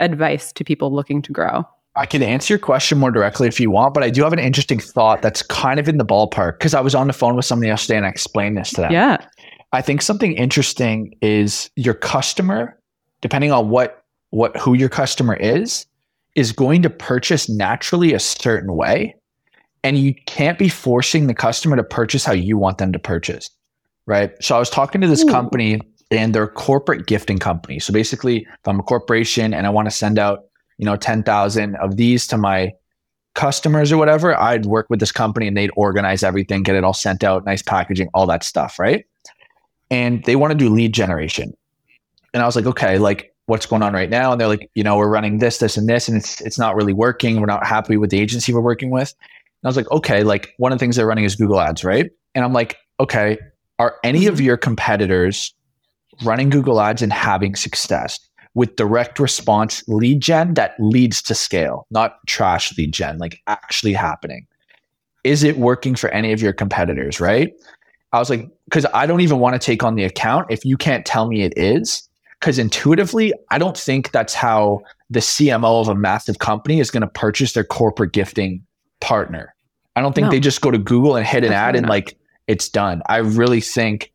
advice 0.00 0.52
to 0.52 0.64
people 0.64 0.94
looking 0.94 1.22
to 1.22 1.32
grow? 1.32 1.64
I 1.96 2.06
can 2.06 2.22
answer 2.22 2.54
your 2.54 2.60
question 2.60 2.96
more 2.98 3.10
directly 3.10 3.48
if 3.48 3.58
you 3.58 3.70
want, 3.70 3.92
but 3.92 4.04
I 4.04 4.10
do 4.10 4.22
have 4.22 4.32
an 4.32 4.38
interesting 4.38 4.78
thought 4.78 5.20
that's 5.20 5.42
kind 5.42 5.80
of 5.80 5.88
in 5.88 5.98
the 5.98 6.04
ballpark 6.04 6.58
because 6.58 6.72
I 6.72 6.80
was 6.80 6.94
on 6.94 7.08
the 7.08 7.12
phone 7.12 7.34
with 7.34 7.44
somebody 7.44 7.68
yesterday 7.68 7.96
and 7.96 8.06
I 8.06 8.08
explained 8.08 8.56
this 8.56 8.70
to 8.70 8.82
them. 8.82 8.92
Yeah. 8.92 9.18
I 9.72 9.82
think 9.82 10.00
something 10.00 10.32
interesting 10.34 11.14
is 11.20 11.70
your 11.74 11.94
customer, 11.94 12.78
depending 13.20 13.52
on 13.52 13.68
what 13.68 14.04
what 14.30 14.56
who 14.56 14.74
your 14.74 14.88
customer 14.88 15.34
is, 15.34 15.86
is 16.34 16.52
going 16.52 16.82
to 16.82 16.90
purchase 16.90 17.48
naturally 17.48 18.12
a 18.12 18.20
certain 18.20 18.74
way. 18.74 19.14
And 19.84 19.98
you 19.98 20.14
can't 20.26 20.58
be 20.58 20.68
forcing 20.68 21.26
the 21.26 21.34
customer 21.34 21.76
to 21.76 21.84
purchase 21.84 22.24
how 22.24 22.32
you 22.32 22.58
want 22.58 22.78
them 22.78 22.92
to 22.92 22.98
purchase. 22.98 23.50
Right. 24.06 24.32
So 24.42 24.56
I 24.56 24.58
was 24.58 24.70
talking 24.70 25.00
to 25.00 25.06
this 25.06 25.22
Ooh. 25.22 25.28
company 25.28 25.80
and 26.10 26.34
they're 26.34 26.44
a 26.44 26.48
corporate 26.48 27.06
gifting 27.06 27.38
company. 27.38 27.78
So 27.78 27.92
basically, 27.92 28.38
if 28.38 28.66
I'm 28.66 28.80
a 28.80 28.82
corporation 28.82 29.52
and 29.52 29.66
I 29.66 29.70
want 29.70 29.86
to 29.86 29.90
send 29.90 30.18
out, 30.18 30.44
you 30.78 30.84
know, 30.84 30.96
10,000 30.96 31.76
of 31.76 31.96
these 31.96 32.26
to 32.28 32.38
my 32.38 32.72
customers 33.34 33.92
or 33.92 33.98
whatever, 33.98 34.38
I'd 34.38 34.66
work 34.66 34.86
with 34.88 35.00
this 35.00 35.12
company 35.12 35.46
and 35.46 35.56
they'd 35.56 35.70
organize 35.76 36.22
everything, 36.22 36.62
get 36.62 36.76
it 36.76 36.84
all 36.84 36.94
sent 36.94 37.22
out, 37.22 37.44
nice 37.44 37.62
packaging, 37.62 38.08
all 38.14 38.26
that 38.26 38.42
stuff. 38.42 38.78
Right. 38.78 39.04
And 39.90 40.24
they 40.24 40.36
want 40.36 40.52
to 40.52 40.58
do 40.58 40.70
lead 40.70 40.92
generation. 40.92 41.52
And 42.32 42.42
I 42.42 42.46
was 42.46 42.56
like, 42.56 42.66
okay, 42.66 42.98
like 42.98 43.34
what's 43.48 43.64
going 43.64 43.82
on 43.82 43.94
right 43.94 44.10
now? 44.10 44.30
And 44.30 44.40
they're 44.40 44.48
like, 44.48 44.70
you 44.74 44.84
know, 44.84 44.96
we're 44.98 45.08
running 45.08 45.38
this, 45.38 45.58
this, 45.58 45.78
and 45.78 45.88
this, 45.88 46.06
and 46.06 46.16
it's 46.16 46.40
it's 46.42 46.58
not 46.58 46.76
really 46.76 46.92
working. 46.92 47.40
We're 47.40 47.46
not 47.46 47.66
happy 47.66 47.96
with 47.96 48.10
the 48.10 48.20
agency 48.20 48.52
we're 48.52 48.60
working 48.60 48.90
with. 48.90 49.14
And 49.18 49.66
I 49.66 49.68
was 49.68 49.76
like, 49.76 49.90
okay, 49.90 50.22
like 50.22 50.54
one 50.58 50.70
of 50.70 50.78
the 50.78 50.82
things 50.82 50.96
they're 50.96 51.06
running 51.06 51.24
is 51.24 51.34
Google 51.34 51.58
Ads, 51.58 51.82
right? 51.82 52.10
And 52.34 52.44
I'm 52.44 52.52
like, 52.52 52.76
okay, 53.00 53.38
are 53.78 53.96
any 54.04 54.26
of 54.26 54.34
mm-hmm. 54.34 54.44
your 54.44 54.56
competitors 54.58 55.54
running 56.24 56.50
Google 56.50 56.80
Ads 56.80 57.00
and 57.00 57.12
having 57.12 57.56
success 57.56 58.20
with 58.54 58.76
direct 58.76 59.18
response 59.18 59.82
lead 59.88 60.20
gen 60.20 60.54
that 60.54 60.74
leads 60.78 61.22
to 61.22 61.34
scale, 61.34 61.86
not 61.90 62.18
trash 62.26 62.76
lead 62.76 62.92
gen, 62.92 63.16
like 63.16 63.40
actually 63.46 63.94
happening? 63.94 64.46
Is 65.24 65.42
it 65.42 65.56
working 65.56 65.94
for 65.94 66.10
any 66.10 66.32
of 66.32 66.42
your 66.42 66.52
competitors, 66.52 67.18
right? 67.18 67.52
I 68.12 68.18
was 68.18 68.28
like, 68.28 68.46
because 68.66 68.84
I 68.92 69.06
don't 69.06 69.20
even 69.20 69.38
want 69.38 69.54
to 69.54 69.58
take 69.58 69.82
on 69.82 69.94
the 69.94 70.04
account 70.04 70.50
if 70.50 70.66
you 70.66 70.76
can't 70.76 71.06
tell 71.06 71.28
me 71.28 71.42
it 71.42 71.54
is 71.56 72.07
because 72.40 72.58
intuitively, 72.58 73.32
I 73.50 73.58
don't 73.58 73.76
think 73.76 74.12
that's 74.12 74.34
how 74.34 74.80
the 75.10 75.20
CMO 75.20 75.80
of 75.80 75.88
a 75.88 75.94
massive 75.94 76.38
company 76.38 76.80
is 76.80 76.90
going 76.90 77.00
to 77.00 77.08
purchase 77.08 77.52
their 77.52 77.64
corporate 77.64 78.12
gifting 78.12 78.64
partner. 79.00 79.54
I 79.96 80.00
don't 80.00 80.14
think 80.14 80.26
no. 80.26 80.30
they 80.30 80.40
just 80.40 80.60
go 80.60 80.70
to 80.70 80.78
Google 80.78 81.16
and 81.16 81.26
hit 81.26 81.44
an 81.44 81.52
ad 81.52 81.74
and 81.74 81.82
not. 81.82 81.90
like 81.90 82.16
it's 82.46 82.68
done. 82.68 83.02
I 83.06 83.16
really 83.16 83.60
think 83.60 84.12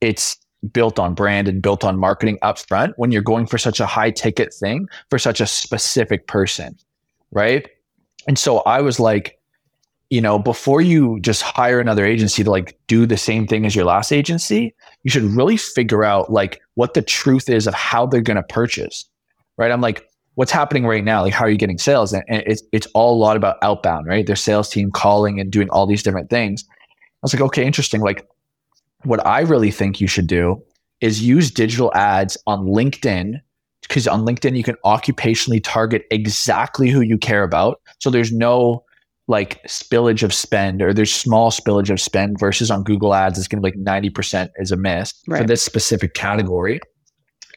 it's 0.00 0.36
built 0.72 0.98
on 0.98 1.14
brand 1.14 1.48
and 1.48 1.62
built 1.62 1.84
on 1.84 1.98
marketing 1.98 2.38
upfront 2.42 2.94
when 2.96 3.12
you're 3.12 3.22
going 3.22 3.46
for 3.46 3.58
such 3.58 3.78
a 3.78 3.86
high 3.86 4.10
ticket 4.10 4.52
thing 4.54 4.88
for 5.10 5.18
such 5.18 5.40
a 5.40 5.46
specific 5.46 6.26
person. 6.26 6.76
Right. 7.30 7.68
And 8.26 8.38
so 8.38 8.58
I 8.60 8.80
was 8.80 8.98
like, 8.98 9.38
you 10.10 10.20
know, 10.20 10.38
before 10.38 10.80
you 10.80 11.20
just 11.20 11.42
hire 11.42 11.80
another 11.80 12.06
agency 12.06 12.42
to 12.42 12.50
like 12.50 12.78
do 12.86 13.06
the 13.06 13.16
same 13.16 13.46
thing 13.46 13.66
as 13.66 13.74
your 13.76 13.84
last 13.84 14.12
agency, 14.12 14.74
you 15.06 15.10
should 15.10 15.22
really 15.22 15.56
figure 15.56 16.02
out 16.02 16.32
like 16.32 16.60
what 16.74 16.94
the 16.94 17.00
truth 17.00 17.48
is 17.48 17.68
of 17.68 17.74
how 17.74 18.06
they're 18.06 18.20
going 18.20 18.36
to 18.36 18.42
purchase. 18.42 19.04
Right. 19.56 19.70
I'm 19.70 19.80
like, 19.80 20.04
what's 20.34 20.50
happening 20.50 20.84
right 20.84 21.04
now? 21.04 21.22
Like, 21.22 21.32
how 21.32 21.44
are 21.44 21.48
you 21.48 21.56
getting 21.56 21.78
sales? 21.78 22.12
And 22.12 22.24
it's, 22.28 22.64
it's 22.72 22.88
all 22.92 23.14
a 23.14 23.20
lot 23.20 23.36
about 23.36 23.56
outbound, 23.62 24.08
right? 24.08 24.26
Their 24.26 24.34
sales 24.34 24.68
team 24.68 24.90
calling 24.90 25.38
and 25.38 25.48
doing 25.48 25.70
all 25.70 25.86
these 25.86 26.02
different 26.02 26.28
things. 26.28 26.64
I 26.68 26.74
was 27.22 27.32
like, 27.32 27.40
okay, 27.40 27.64
interesting. 27.64 28.00
Like, 28.00 28.26
what 29.04 29.24
I 29.24 29.42
really 29.42 29.70
think 29.70 30.00
you 30.00 30.08
should 30.08 30.26
do 30.26 30.60
is 31.00 31.22
use 31.22 31.52
digital 31.52 31.94
ads 31.94 32.36
on 32.48 32.66
LinkedIn 32.66 33.40
because 33.82 34.08
on 34.08 34.26
LinkedIn 34.26 34.56
you 34.56 34.64
can 34.64 34.76
occupationally 34.84 35.60
target 35.62 36.02
exactly 36.10 36.90
who 36.90 37.00
you 37.00 37.16
care 37.16 37.44
about. 37.44 37.80
So 38.00 38.10
there's 38.10 38.32
no 38.32 38.82
like 39.28 39.62
spillage 39.64 40.22
of 40.22 40.32
spend 40.32 40.80
or 40.80 40.94
there's 40.94 41.12
small 41.12 41.50
spillage 41.50 41.90
of 41.90 42.00
spend 42.00 42.38
versus 42.38 42.70
on 42.70 42.84
Google 42.84 43.14
Ads, 43.14 43.38
it's 43.38 43.48
going 43.48 43.60
to 43.60 43.70
be 43.70 43.76
like 43.76 44.12
90% 44.12 44.50
is 44.56 44.70
a 44.70 44.76
miss 44.76 45.14
right. 45.26 45.40
for 45.40 45.46
this 45.46 45.62
specific 45.62 46.14
category. 46.14 46.80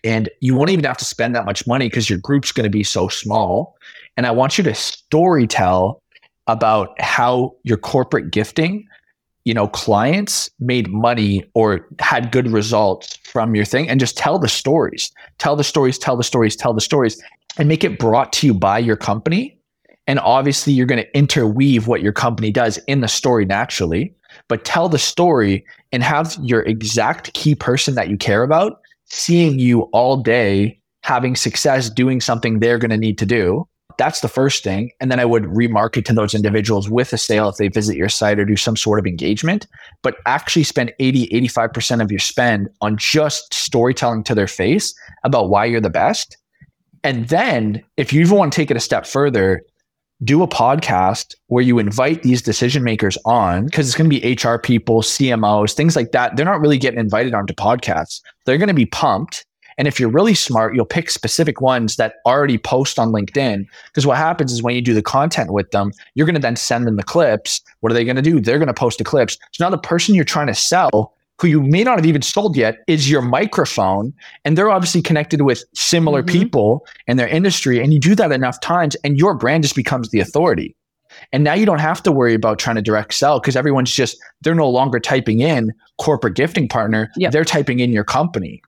And 0.04 0.30
you 0.40 0.56
won't 0.56 0.70
even 0.70 0.86
have 0.86 0.98
to 0.98 1.06
spend 1.06 1.36
that 1.36 1.46
much 1.46 1.68
money 1.68 1.88
because 1.88 2.10
your 2.10 2.20
group's 2.20 2.52
going 2.52 2.64
to 2.64 2.70
be 2.70 2.84
so 2.84 3.08
small. 3.08 3.78
And 4.18 4.26
I 4.26 4.32
want 4.32 4.58
you 4.58 4.64
to 4.64 4.74
story 4.74 5.46
tell 5.46 6.02
about 6.48 7.00
how 7.00 7.56
your 7.64 7.78
corporate 7.78 8.32
gifting, 8.32 8.88
you 9.44 9.54
know, 9.54 9.68
clients 9.68 10.50
made 10.60 10.90
money 10.90 11.44
or 11.54 11.88
had 12.00 12.32
good 12.32 12.50
results 12.50 13.18
from 13.18 13.56
your 13.56 13.66
thing 13.66 13.88
and 13.88 14.00
just 14.00 14.18
tell 14.18 14.40
the 14.40 14.48
stories. 14.48 15.12
Tell 15.38 15.56
the 15.56 15.64
stories, 15.64 16.00
tell 16.00 16.16
the 16.16 16.24
stories, 16.24 16.56
tell 16.56 16.74
the 16.74 16.82
stories, 16.82 17.22
and 17.58 17.68
make 17.68 17.84
it 17.84 18.00
brought 18.00 18.34
to 18.34 18.48
you 18.48 18.54
by 18.54 18.80
your 18.80 18.96
company 18.96 19.59
and 20.10 20.20
obviously, 20.22 20.74
you're 20.74 20.88
going 20.88 21.04
to 21.04 21.16
interweave 21.16 21.86
what 21.86 22.02
your 22.02 22.14
company 22.14 22.52
does 22.52 22.80
in 22.88 23.02
the 23.02 23.08
story 23.08 23.46
naturally, 23.46 24.12
but 24.48 24.66
tell 24.66 24.90
the 24.90 24.98
story 24.98 25.64
and 25.92 26.02
have 26.02 26.36
your 26.42 26.64
exact 26.64 27.32
key 27.36 27.54
person 27.54 27.94
that 27.94 28.10
you 28.10 28.18
care 28.18 28.42
about 28.42 28.82
seeing 29.06 29.60
you 29.60 29.82
all 29.94 30.18
day 30.18 30.80
having 31.04 31.36
success 31.36 31.92
doing 31.92 32.20
something 32.22 32.60
they're 32.60 32.80
going 32.80 32.90
to 32.90 32.98
need 32.98 33.20
to 33.20 33.26
do. 33.26 33.68
That's 34.00 34.22
the 34.22 34.28
first 34.28 34.64
thing. 34.64 34.90
And 35.00 35.12
then 35.12 35.20
I 35.20 35.26
would 35.26 35.44
remarket 35.44 36.06
to 36.06 36.14
those 36.14 36.34
individuals 36.34 36.90
with 36.90 37.14
a 37.14 37.18
sale 37.18 37.48
if 37.50 37.58
they 37.58 37.68
visit 37.68 37.96
your 37.96 38.10
site 38.10 38.40
or 38.40 38.46
do 38.46 38.56
some 38.56 38.76
sort 38.76 38.98
of 38.98 39.06
engagement, 39.06 39.68
but 40.02 40.18
actually 40.26 40.64
spend 40.64 40.92
80, 41.00 41.28
85% 41.50 42.02
of 42.02 42.10
your 42.10 42.20
spend 42.20 42.68
on 42.82 42.98
just 42.98 43.54
storytelling 43.54 44.24
to 44.24 44.34
their 44.34 44.48
face 44.48 44.96
about 45.24 45.50
why 45.50 45.66
you're 45.66 45.82
the 45.82 45.92
best. 45.92 46.36
And 47.04 47.28
then 47.30 47.84
if 47.96 48.12
you 48.12 48.22
even 48.22 48.38
want 48.38 48.54
to 48.54 48.56
take 48.56 48.72
it 48.72 48.78
a 48.78 48.82
step 48.82 49.06
further, 49.06 49.64
do 50.24 50.44
a 50.44 50.48
podcast 50.48 51.36
where 51.48 51.64
you 51.64 51.80
invite 51.80 52.24
these 52.24 52.42
decision 52.42 52.84
makers 52.84 53.18
on 53.26 53.66
because 53.66 53.88
it's 53.88 53.98
going 53.98 54.10
to 54.10 54.20
be 54.20 54.34
HR 54.34 54.58
people, 54.58 55.02
CMOs, 55.02 55.74
things 55.74 55.96
like 55.96 56.12
that. 56.12 56.36
They're 56.36 56.46
not 56.46 56.60
really 56.60 56.78
getting 56.78 57.00
invited 57.00 57.34
onto 57.34 57.54
podcasts. 57.54 58.22
They're 58.46 58.58
going 58.58 58.68
to 58.68 58.74
be 58.74 58.86
pumped. 58.86 59.46
And 59.78 59.88
if 59.88 59.98
you're 59.98 60.10
really 60.10 60.34
smart, 60.34 60.76
you'll 60.76 60.84
pick 60.84 61.10
specific 61.10 61.62
ones 61.62 61.96
that 61.96 62.16
already 62.26 62.58
post 62.58 63.00
on 63.00 63.14
LinkedIn. 63.14 63.66
Because 63.88 64.06
what 64.06 64.18
happens 64.18 64.52
is 64.52 64.62
when 64.62 64.76
you 64.76 64.82
do 64.82 64.94
the 64.94 65.02
content 65.02 65.54
with 65.54 65.72
them, 65.72 65.94
you're 66.16 66.26
going 66.26 66.36
to 66.36 66.42
then 66.42 66.58
send 66.58 66.86
them 66.86 66.98
the 66.98 67.04
clips. 67.04 67.62
What 67.80 67.90
are 67.90 67.96
they 67.96 68.04
going 68.04 68.18
to 68.18 68.22
do? 68.22 68.42
They're 68.42 68.58
going 68.58 68.68
to 68.68 68.74
post 68.74 68.98
the 68.98 69.06
clips. 69.06 69.38
So 69.54 69.64
now 69.64 69.70
the 69.70 69.78
person 69.78 70.16
you're 70.16 70.26
trying 70.26 70.48
to 70.48 70.56
sell 70.56 71.14
who 71.40 71.48
you 71.48 71.62
may 71.62 71.84
not 71.84 71.98
have 71.98 72.06
even 72.06 72.22
sold 72.22 72.58
yet 72.58 72.80
is 72.88 73.10
your 73.10 73.22
microphone. 73.22 74.14
And 74.44 74.58
they're 74.58 74.70
obviously 74.70 75.02
connected 75.02 75.42
with 75.42 75.64
similar 75.74 76.22
mm-hmm. 76.22 76.38
people 76.40 76.88
in 77.08 77.18
their 77.18 77.28
industry 77.28 77.82
and 77.82 77.94
you 77.94 78.00
do 78.00 78.16
that 78.16 78.32
enough 78.32 78.60
times 78.60 78.96
and 79.04 79.18
your 79.18 79.34
brand 79.36 79.64
just 79.64 79.76
becomes 79.76 80.10
the 80.10 80.20
authority. 80.20 80.76
And 81.32 81.44
now 81.44 81.54
you 81.54 81.66
don't 81.66 81.80
have 81.80 82.04
to 82.04 82.12
worry 82.12 82.34
about 82.34 82.60
trying 82.60 82.76
to 82.76 82.82
direct 82.82 83.14
sell 83.14 83.40
because 83.40 83.56
everyone's 83.56 83.92
just 83.92 84.18
they're 84.42 84.56
no 84.56 84.70
longer 84.70 85.00
typing 85.00 85.40
in 85.40 85.74
corporate 85.98 86.36
gifting 86.36 86.68
partner. 86.68 87.10
Yep. 87.16 87.32
they're 87.32 87.46
typing 87.46 87.80
in 87.80 87.92
your 87.92 88.04
company. 88.04 88.62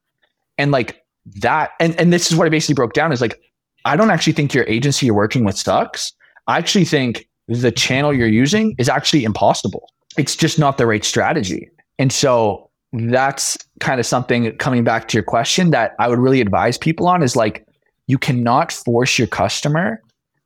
And 0.57 0.71
like 0.71 1.03
that 1.35 1.71
and, 1.79 1.97
and 1.99 2.11
this 2.11 2.31
is 2.31 2.37
what 2.37 2.47
i 2.47 2.49
basically 2.49 2.73
broke 2.73 2.93
down 2.93 3.11
is 3.11 3.21
like 3.21 3.39
i 3.85 3.95
don't 3.95 4.09
actually 4.09 4.33
think 4.33 4.55
your 4.55 4.63
agency 4.63 5.05
you're 5.05 5.15
working 5.15 5.45
with 5.45 5.55
sucks. 5.55 6.13
I 6.47 6.57
actually 6.57 6.85
think 6.85 7.27
the 7.47 7.71
channel 7.71 8.11
you're 8.11 8.27
using 8.27 8.73
is 8.79 8.89
actually 8.89 9.23
impossible. 9.23 9.87
It's 10.17 10.35
just 10.35 10.57
not 10.57 10.77
the 10.79 10.87
right 10.87 11.05
strategy 11.05 11.69
and 12.01 12.11
so 12.11 12.67
that's 12.93 13.59
kind 13.79 13.99
of 13.99 14.07
something 14.07 14.57
coming 14.57 14.83
back 14.83 15.07
to 15.09 15.15
your 15.15 15.23
question 15.23 15.69
that 15.69 15.93
I 15.99 16.07
would 16.07 16.17
really 16.17 16.41
advise 16.41 16.75
people 16.75 17.07
on 17.07 17.21
is 17.21 17.35
like 17.35 17.63
you 18.07 18.17
cannot 18.17 18.71
force 18.71 19.19
your 19.19 19.27
customer 19.27 20.01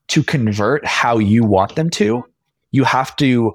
to 0.09 0.21
convert 0.21 0.85
how 0.85 1.17
you 1.17 1.45
want 1.45 1.77
them 1.77 1.89
to. 1.91 2.25
You 2.71 2.83
have 2.83 3.15
to 3.15 3.53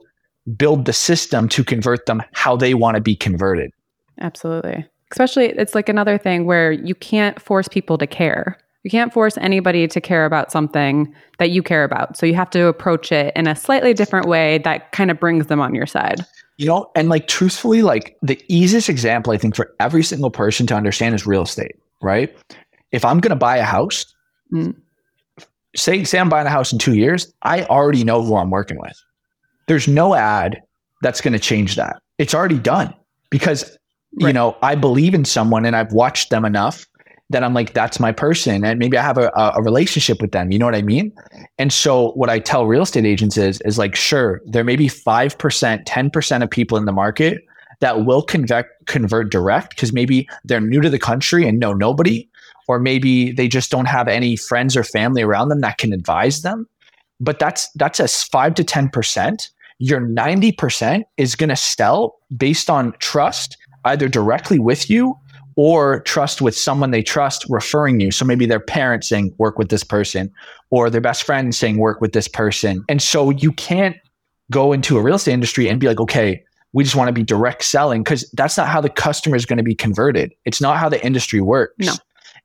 build 0.57 0.87
the 0.87 0.95
system 0.95 1.47
to 1.51 1.63
convert 1.63 2.07
them 2.07 2.23
how 2.33 2.57
they 2.57 2.73
want 2.73 2.95
to 2.95 3.03
be 3.03 3.15
converted. 3.15 3.71
Absolutely. 4.19 4.87
Especially, 5.13 5.51
it's 5.51 5.75
like 5.75 5.91
another 5.91 6.17
thing 6.17 6.47
where 6.47 6.73
you 6.73 6.95
can't 6.95 7.39
force 7.39 7.69
people 7.69 7.99
to 7.99 8.07
care. 8.07 8.57
You 8.83 8.91
can't 8.91 9.13
force 9.13 9.37
anybody 9.37 9.87
to 9.87 10.01
care 10.01 10.25
about 10.25 10.51
something 10.51 11.15
that 11.39 11.51
you 11.51 11.63
care 11.63 11.85
about. 11.85 12.17
So 12.17 12.25
you 12.25 12.35
have 12.35 12.49
to 12.51 12.65
approach 12.65 13.13
it 13.13 13.35
in 13.37 13.47
a 13.47 13.55
slightly 13.55 13.93
different 13.93 14.27
way 14.27 14.57
that 14.65 14.91
kind 14.93 15.11
of 15.11 15.21
brings 15.21 15.49
them 15.49 15.61
on 15.61 15.75
your 15.75 15.87
side. 15.87 16.25
You 16.61 16.67
know, 16.67 16.91
and 16.95 17.09
like 17.09 17.27
truthfully, 17.27 17.81
like 17.81 18.19
the 18.21 18.39
easiest 18.49 18.91
example 18.91 19.33
I 19.33 19.39
think 19.39 19.57
for 19.57 19.75
every 19.81 20.03
single 20.03 20.31
person 20.31 20.67
to 20.67 20.75
understand 20.75 21.15
is 21.15 21.27
real 21.27 21.41
estate, 21.41 21.75
right? 22.03 22.37
If 22.93 23.03
I'm 23.03 23.19
going 23.19 23.31
to 23.31 23.35
buy 23.37 23.57
a 23.57 23.65
house, 23.65 24.05
mm. 24.53 24.77
say 25.75 26.05
say 26.05 26.19
I'm 26.19 26.29
buying 26.29 26.47
a 26.47 26.51
house 26.51 26.71
in 26.71 26.79
2 26.79 26.97
years, 26.97 27.33
I 27.41 27.65
already 27.65 28.05
know 28.05 28.23
who 28.23 28.37
I'm 28.37 28.51
working 28.51 28.79
with. 28.79 28.93
There's 29.69 29.89
no 29.89 30.15
ad 30.15 30.61
that's 31.01 31.23
going 31.23 31.33
to 31.33 31.39
change 31.39 31.77
that. 31.77 32.03
It's 32.19 32.35
already 32.35 32.59
done 32.59 32.95
because 33.31 33.65
right. 34.21 34.27
you 34.27 34.35
know, 34.35 34.55
I 34.61 34.75
believe 34.75 35.15
in 35.15 35.25
someone 35.25 35.65
and 35.65 35.75
I've 35.75 35.95
watched 35.95 36.29
them 36.29 36.45
enough 36.45 36.87
then 37.31 37.45
I'm 37.45 37.55
like, 37.55 37.73
that's 37.73 38.01
my 38.01 38.11
person. 38.11 38.65
And 38.65 38.79
maybe 38.79 38.99
I 38.99 39.03
have 39.03 39.17
a, 39.17 39.31
a 39.57 39.63
relationship 39.63 40.21
with 40.21 40.33
them. 40.33 40.51
You 40.51 40.59
know 40.59 40.67
what 40.67 40.75
I 40.75 40.83
mean? 40.83 41.13
And 41.59 41.73
so 41.73 42.11
what 42.13 42.29
I 42.29 42.41
tell 42.41 42.67
real 42.67 42.83
estate 42.83 43.07
agents 43.07 43.37
is, 43.37 43.61
is 43.63 43.79
like, 43.79 43.95
sure, 43.95 44.43
there 44.47 44.65
may 44.65 44.75
be 44.75 44.89
5%, 44.89 45.85
10% 45.85 46.43
of 46.43 46.51
people 46.51 46.77
in 46.77 46.87
the 46.87 46.93
market 46.93 47.45
that 47.79 48.05
will 48.05 48.23
convert, 48.23 48.67
convert 48.87 49.31
direct 49.31 49.71
because 49.71 49.93
maybe 49.93 50.29
they're 50.45 50.61
new 50.61 50.81
to 50.81 50.91
the 50.91 50.99
country 50.99 51.47
and 51.47 51.61
know 51.61 51.73
nobody, 51.73 52.29
or 52.67 52.81
maybe 52.81 53.31
they 53.31 53.47
just 53.47 53.71
don't 53.71 53.87
have 53.87 54.09
any 54.09 54.37
friends 54.37 54.77
or 54.77 54.83
family 54.83 55.23
around 55.23 55.51
them 55.51 55.61
that 55.61 55.79
can 55.79 55.93
advise 55.93 56.43
them. 56.43 56.67
But 57.21 57.39
that's, 57.39 57.71
that's 57.77 58.01
a 58.01 58.09
five 58.09 58.55
to 58.57 58.65
10%. 58.65 59.51
Your 59.79 60.01
90% 60.01 61.05
is 61.17 61.37
going 61.37 61.49
to 61.49 61.57
sell 61.57 62.19
based 62.37 62.69
on 62.69 62.93
trust, 62.99 63.57
either 63.85 64.09
directly 64.09 64.59
with 64.59 64.91
you 64.91 65.17
or 65.63 66.01
trust 66.05 66.41
with 66.41 66.57
someone 66.57 66.91
they 66.91 67.03
trust 67.03 67.45
referring 67.51 68.01
you. 68.01 68.11
So 68.11 68.25
maybe 68.25 68.47
their 68.47 68.59
parents 68.59 69.07
saying, 69.07 69.35
work 69.37 69.59
with 69.59 69.69
this 69.69 69.85
person, 69.85 70.33
or 70.71 70.89
their 70.89 71.03
best 71.03 71.23
friend 71.23 71.55
saying, 71.55 71.77
work 71.77 72.01
with 72.01 72.15
this 72.15 72.29
person. 72.29 72.83
And 72.89 73.03
so 73.03 73.29
you 73.29 73.53
can't 73.53 73.95
go 74.51 74.73
into 74.73 74.97
a 74.97 75.03
real 75.03 75.17
estate 75.17 75.35
industry 75.35 75.69
and 75.69 75.79
be 75.79 75.87
like, 75.87 76.01
okay, 76.01 76.43
we 76.73 76.83
just 76.83 76.97
want 76.97 77.09
to 77.09 77.13
be 77.13 77.23
direct 77.23 77.63
selling 77.63 78.03
because 78.03 78.27
that's 78.33 78.57
not 78.57 78.69
how 78.69 78.81
the 78.81 78.89
customer 78.89 79.37
is 79.37 79.45
going 79.45 79.59
to 79.59 79.63
be 79.63 79.75
converted. 79.75 80.33
It's 80.47 80.63
not 80.63 80.79
how 80.79 80.89
the 80.89 81.05
industry 81.05 81.43
works. 81.43 81.75
No. 81.85 81.93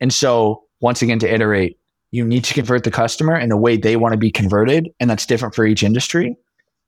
And 0.02 0.14
so, 0.14 0.64
once 0.82 1.02
again, 1.02 1.20
to 1.20 1.34
iterate, 1.34 1.80
you 2.12 2.26
need 2.26 2.44
to 2.44 2.54
convert 2.54 2.84
the 2.84 2.92
customer 2.92 3.40
in 3.40 3.48
the 3.48 3.56
way 3.56 3.78
they 3.78 3.96
want 3.96 4.12
to 4.12 4.18
be 4.18 4.30
converted. 4.30 4.90
And 5.00 5.10
that's 5.10 5.26
different 5.26 5.56
for 5.56 5.66
each 5.66 5.84
industry. 5.84 6.36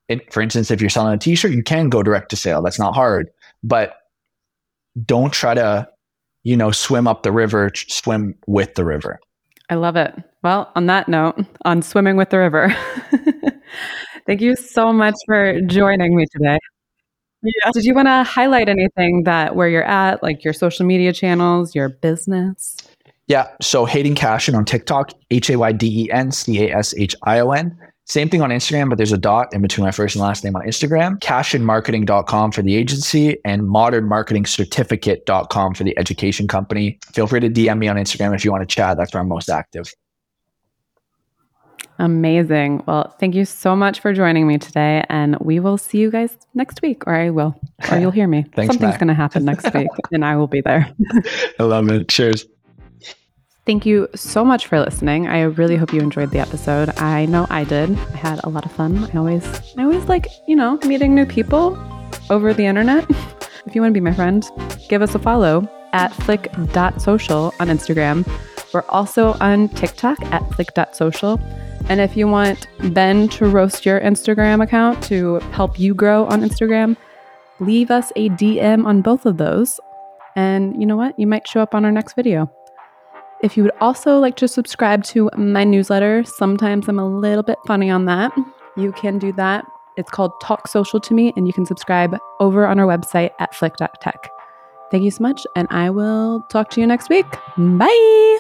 It, 0.09 0.33
for 0.33 0.41
instance, 0.41 0.71
if 0.71 0.81
you're 0.81 0.89
selling 0.89 1.13
a 1.13 1.17
t 1.17 1.35
shirt, 1.35 1.53
you 1.53 1.63
can 1.63 1.87
go 1.87 2.03
direct 2.03 2.31
to 2.31 2.35
sale. 2.35 2.61
That's 2.61 2.79
not 2.79 2.95
hard. 2.95 3.29
But 3.63 3.95
don't 5.05 5.31
try 5.31 5.53
to 5.53 5.87
you 6.47 6.55
know, 6.55 6.71
swim 6.71 7.09
up 7.09 7.23
the 7.23 7.31
river, 7.33 7.69
swim 7.75 8.33
with 8.47 8.73
the 8.75 8.85
river. 8.85 9.19
I 9.69 9.75
love 9.75 9.97
it. 9.97 10.15
Well, 10.43 10.71
on 10.77 10.85
that 10.85 11.09
note, 11.09 11.35
on 11.65 11.81
swimming 11.81 12.15
with 12.15 12.29
the 12.29 12.37
river, 12.37 12.73
thank 14.25 14.39
you 14.39 14.55
so 14.55 14.93
much 14.93 15.15
for 15.25 15.59
joining 15.67 16.15
me 16.15 16.25
today. 16.31 16.57
Yeah. 17.43 17.71
Did 17.73 17.83
you 17.83 17.93
want 17.93 18.07
to 18.07 18.23
highlight 18.23 18.69
anything 18.69 19.23
that 19.25 19.57
where 19.57 19.67
you're 19.67 19.83
at, 19.83 20.23
like 20.23 20.45
your 20.45 20.53
social 20.53 20.85
media 20.85 21.11
channels, 21.11 21.75
your 21.75 21.89
business? 21.89 22.77
Yeah. 23.27 23.49
So 23.61 23.83
Hayden 23.83 24.15
Cashion 24.15 24.55
on 24.55 24.63
TikTok, 24.63 25.11
H 25.29 25.49
A 25.49 25.59
Y 25.59 25.73
D 25.73 26.05
E 26.05 26.11
N 26.11 26.31
C 26.31 26.63
A 26.63 26.77
S 26.77 26.95
H 26.95 27.13
I 27.23 27.39
O 27.39 27.51
N. 27.51 27.77
Same 28.07 28.29
thing 28.29 28.41
on 28.41 28.51
Instagram, 28.51 28.87
but 28.89 28.97
there's 28.97 29.11
a 29.11 29.17
dot 29.17 29.53
in 29.53 29.61
between 29.61 29.83
my 29.83 29.91
first 29.91 30.15
and 30.15 30.23
last 30.23 30.43
name 30.43 30.55
on 30.55 30.61
Instagram. 30.63 31.19
Cashionmarketing.com 31.19 32.53
for 32.53 32.61
the 32.61 32.75
agency 32.75 33.37
and 33.43 33.63
modernmarketingcertificate.com 33.63 35.73
for 35.73 35.83
the 35.83 35.97
education 35.99 36.47
company. 36.47 36.99
Feel 37.11 37.27
free 37.27 37.41
to 37.41 37.49
DM 37.49 37.79
me 37.79 37.89
on 37.89 37.97
Instagram 37.97 38.33
if 38.33 38.45
you 38.45 38.51
want 38.51 38.67
to 38.67 38.73
chat. 38.73 38.95
That's 38.97 39.13
where 39.13 39.19
I'm 39.19 39.27
most 39.27 39.49
active. 39.49 39.93
Amazing. 41.99 42.83
Well, 42.85 43.13
thank 43.19 43.35
you 43.35 43.43
so 43.43 43.75
much 43.75 43.99
for 43.99 44.13
joining 44.13 44.47
me 44.47 44.57
today. 44.57 45.03
And 45.09 45.37
we 45.39 45.59
will 45.59 45.77
see 45.77 45.97
you 45.97 46.09
guys 46.09 46.37
next 46.53 46.81
week, 46.81 47.05
or 47.07 47.15
I 47.15 47.31
will, 47.31 47.59
or 47.91 47.97
you'll 47.97 48.11
hear 48.11 48.27
me. 48.27 48.45
Thanks, 48.55 48.73
Something's 48.73 48.97
going 48.97 49.07
to 49.07 49.15
happen 49.15 49.43
next 49.43 49.73
week, 49.73 49.89
and 50.13 50.23
I 50.23 50.37
will 50.37 50.47
be 50.47 50.61
there. 50.61 50.89
I 51.59 51.63
love 51.63 51.89
it. 51.89 52.07
Cheers. 52.07 52.45
Thank 53.67 53.85
you 53.85 54.07
so 54.15 54.45
much 54.45 54.65
for 54.67 54.79
listening. 54.79 55.27
I 55.27 55.41
really 55.41 55.75
hope 55.75 55.91
you 55.91 55.99
enjoyed 55.99 56.31
the 56.31 56.39
episode. 56.39 56.87
I 56.99 57.25
know 57.25 57.45
I 57.49 57.65
did. 57.65 57.91
I 57.91 58.15
had 58.15 58.39
a 58.45 58.49
lot 58.49 58.65
of 58.65 58.71
fun. 58.71 59.03
I 59.13 59.17
always 59.17 59.45
I 59.77 59.83
always 59.83 60.05
like, 60.05 60.27
you 60.47 60.55
know, 60.55 60.79
meeting 60.85 61.13
new 61.13 61.25
people 61.25 61.77
over 62.29 62.53
the 62.53 62.65
internet. 62.65 63.05
if 63.65 63.75
you 63.75 63.81
want 63.81 63.93
to 63.93 63.99
be 63.99 63.99
my 63.99 64.13
friend, 64.13 64.49
give 64.87 65.01
us 65.01 65.15
a 65.15 65.19
follow 65.19 65.69
at 65.91 66.13
flick.social 66.13 67.53
on 67.59 67.67
Instagram. 67.67 68.25
We're 68.73 68.85
also 68.87 69.33
on 69.41 69.67
TikTok 69.67 70.21
at 70.31 70.49
flick.social. 70.53 71.37
And 71.89 71.99
if 71.99 72.15
you 72.15 72.25
want 72.29 72.69
Ben 72.93 73.27
to 73.29 73.47
roast 73.47 73.85
your 73.85 73.99
Instagram 73.99 74.63
account 74.63 75.03
to 75.03 75.41
help 75.51 75.77
you 75.77 75.93
grow 75.93 76.25
on 76.27 76.39
Instagram, 76.39 76.95
leave 77.59 77.91
us 77.91 78.13
a 78.15 78.29
DM 78.29 78.85
on 78.85 79.01
both 79.01 79.25
of 79.25 79.35
those. 79.35 79.77
And 80.37 80.79
you 80.79 80.85
know 80.85 80.95
what? 80.95 81.19
You 81.19 81.27
might 81.27 81.45
show 81.45 81.59
up 81.59 81.75
on 81.75 81.83
our 81.83 81.91
next 81.91 82.13
video. 82.13 82.49
If 83.41 83.55
you 83.55 83.63
would 83.63 83.73
also 83.79 84.19
like 84.19 84.35
to 84.37 84.47
subscribe 84.47 85.03
to 85.05 85.29
my 85.37 85.63
newsletter, 85.63 86.23
sometimes 86.23 86.87
I'm 86.87 86.99
a 86.99 87.07
little 87.07 87.43
bit 87.43 87.59
funny 87.67 87.89
on 87.89 88.05
that. 88.05 88.31
You 88.75 88.91
can 88.91 89.19
do 89.19 89.31
that. 89.33 89.65
It's 89.95 90.09
called 90.09 90.31
Talk 90.41 90.67
Social 90.67 90.99
to 90.99 91.13
Me, 91.13 91.33
and 91.35 91.47
you 91.47 91.53
can 91.53 91.65
subscribe 91.65 92.17
over 92.39 92.65
on 92.67 92.79
our 92.79 92.85
website 92.85 93.31
at 93.39 93.53
flick.tech. 93.55 94.29
Thank 94.91 95.03
you 95.03 95.11
so 95.11 95.21
much, 95.21 95.45
and 95.55 95.67
I 95.71 95.89
will 95.89 96.41
talk 96.49 96.69
to 96.71 96.81
you 96.81 96.87
next 96.87 97.09
week. 97.09 97.25
Bye. 97.57 98.39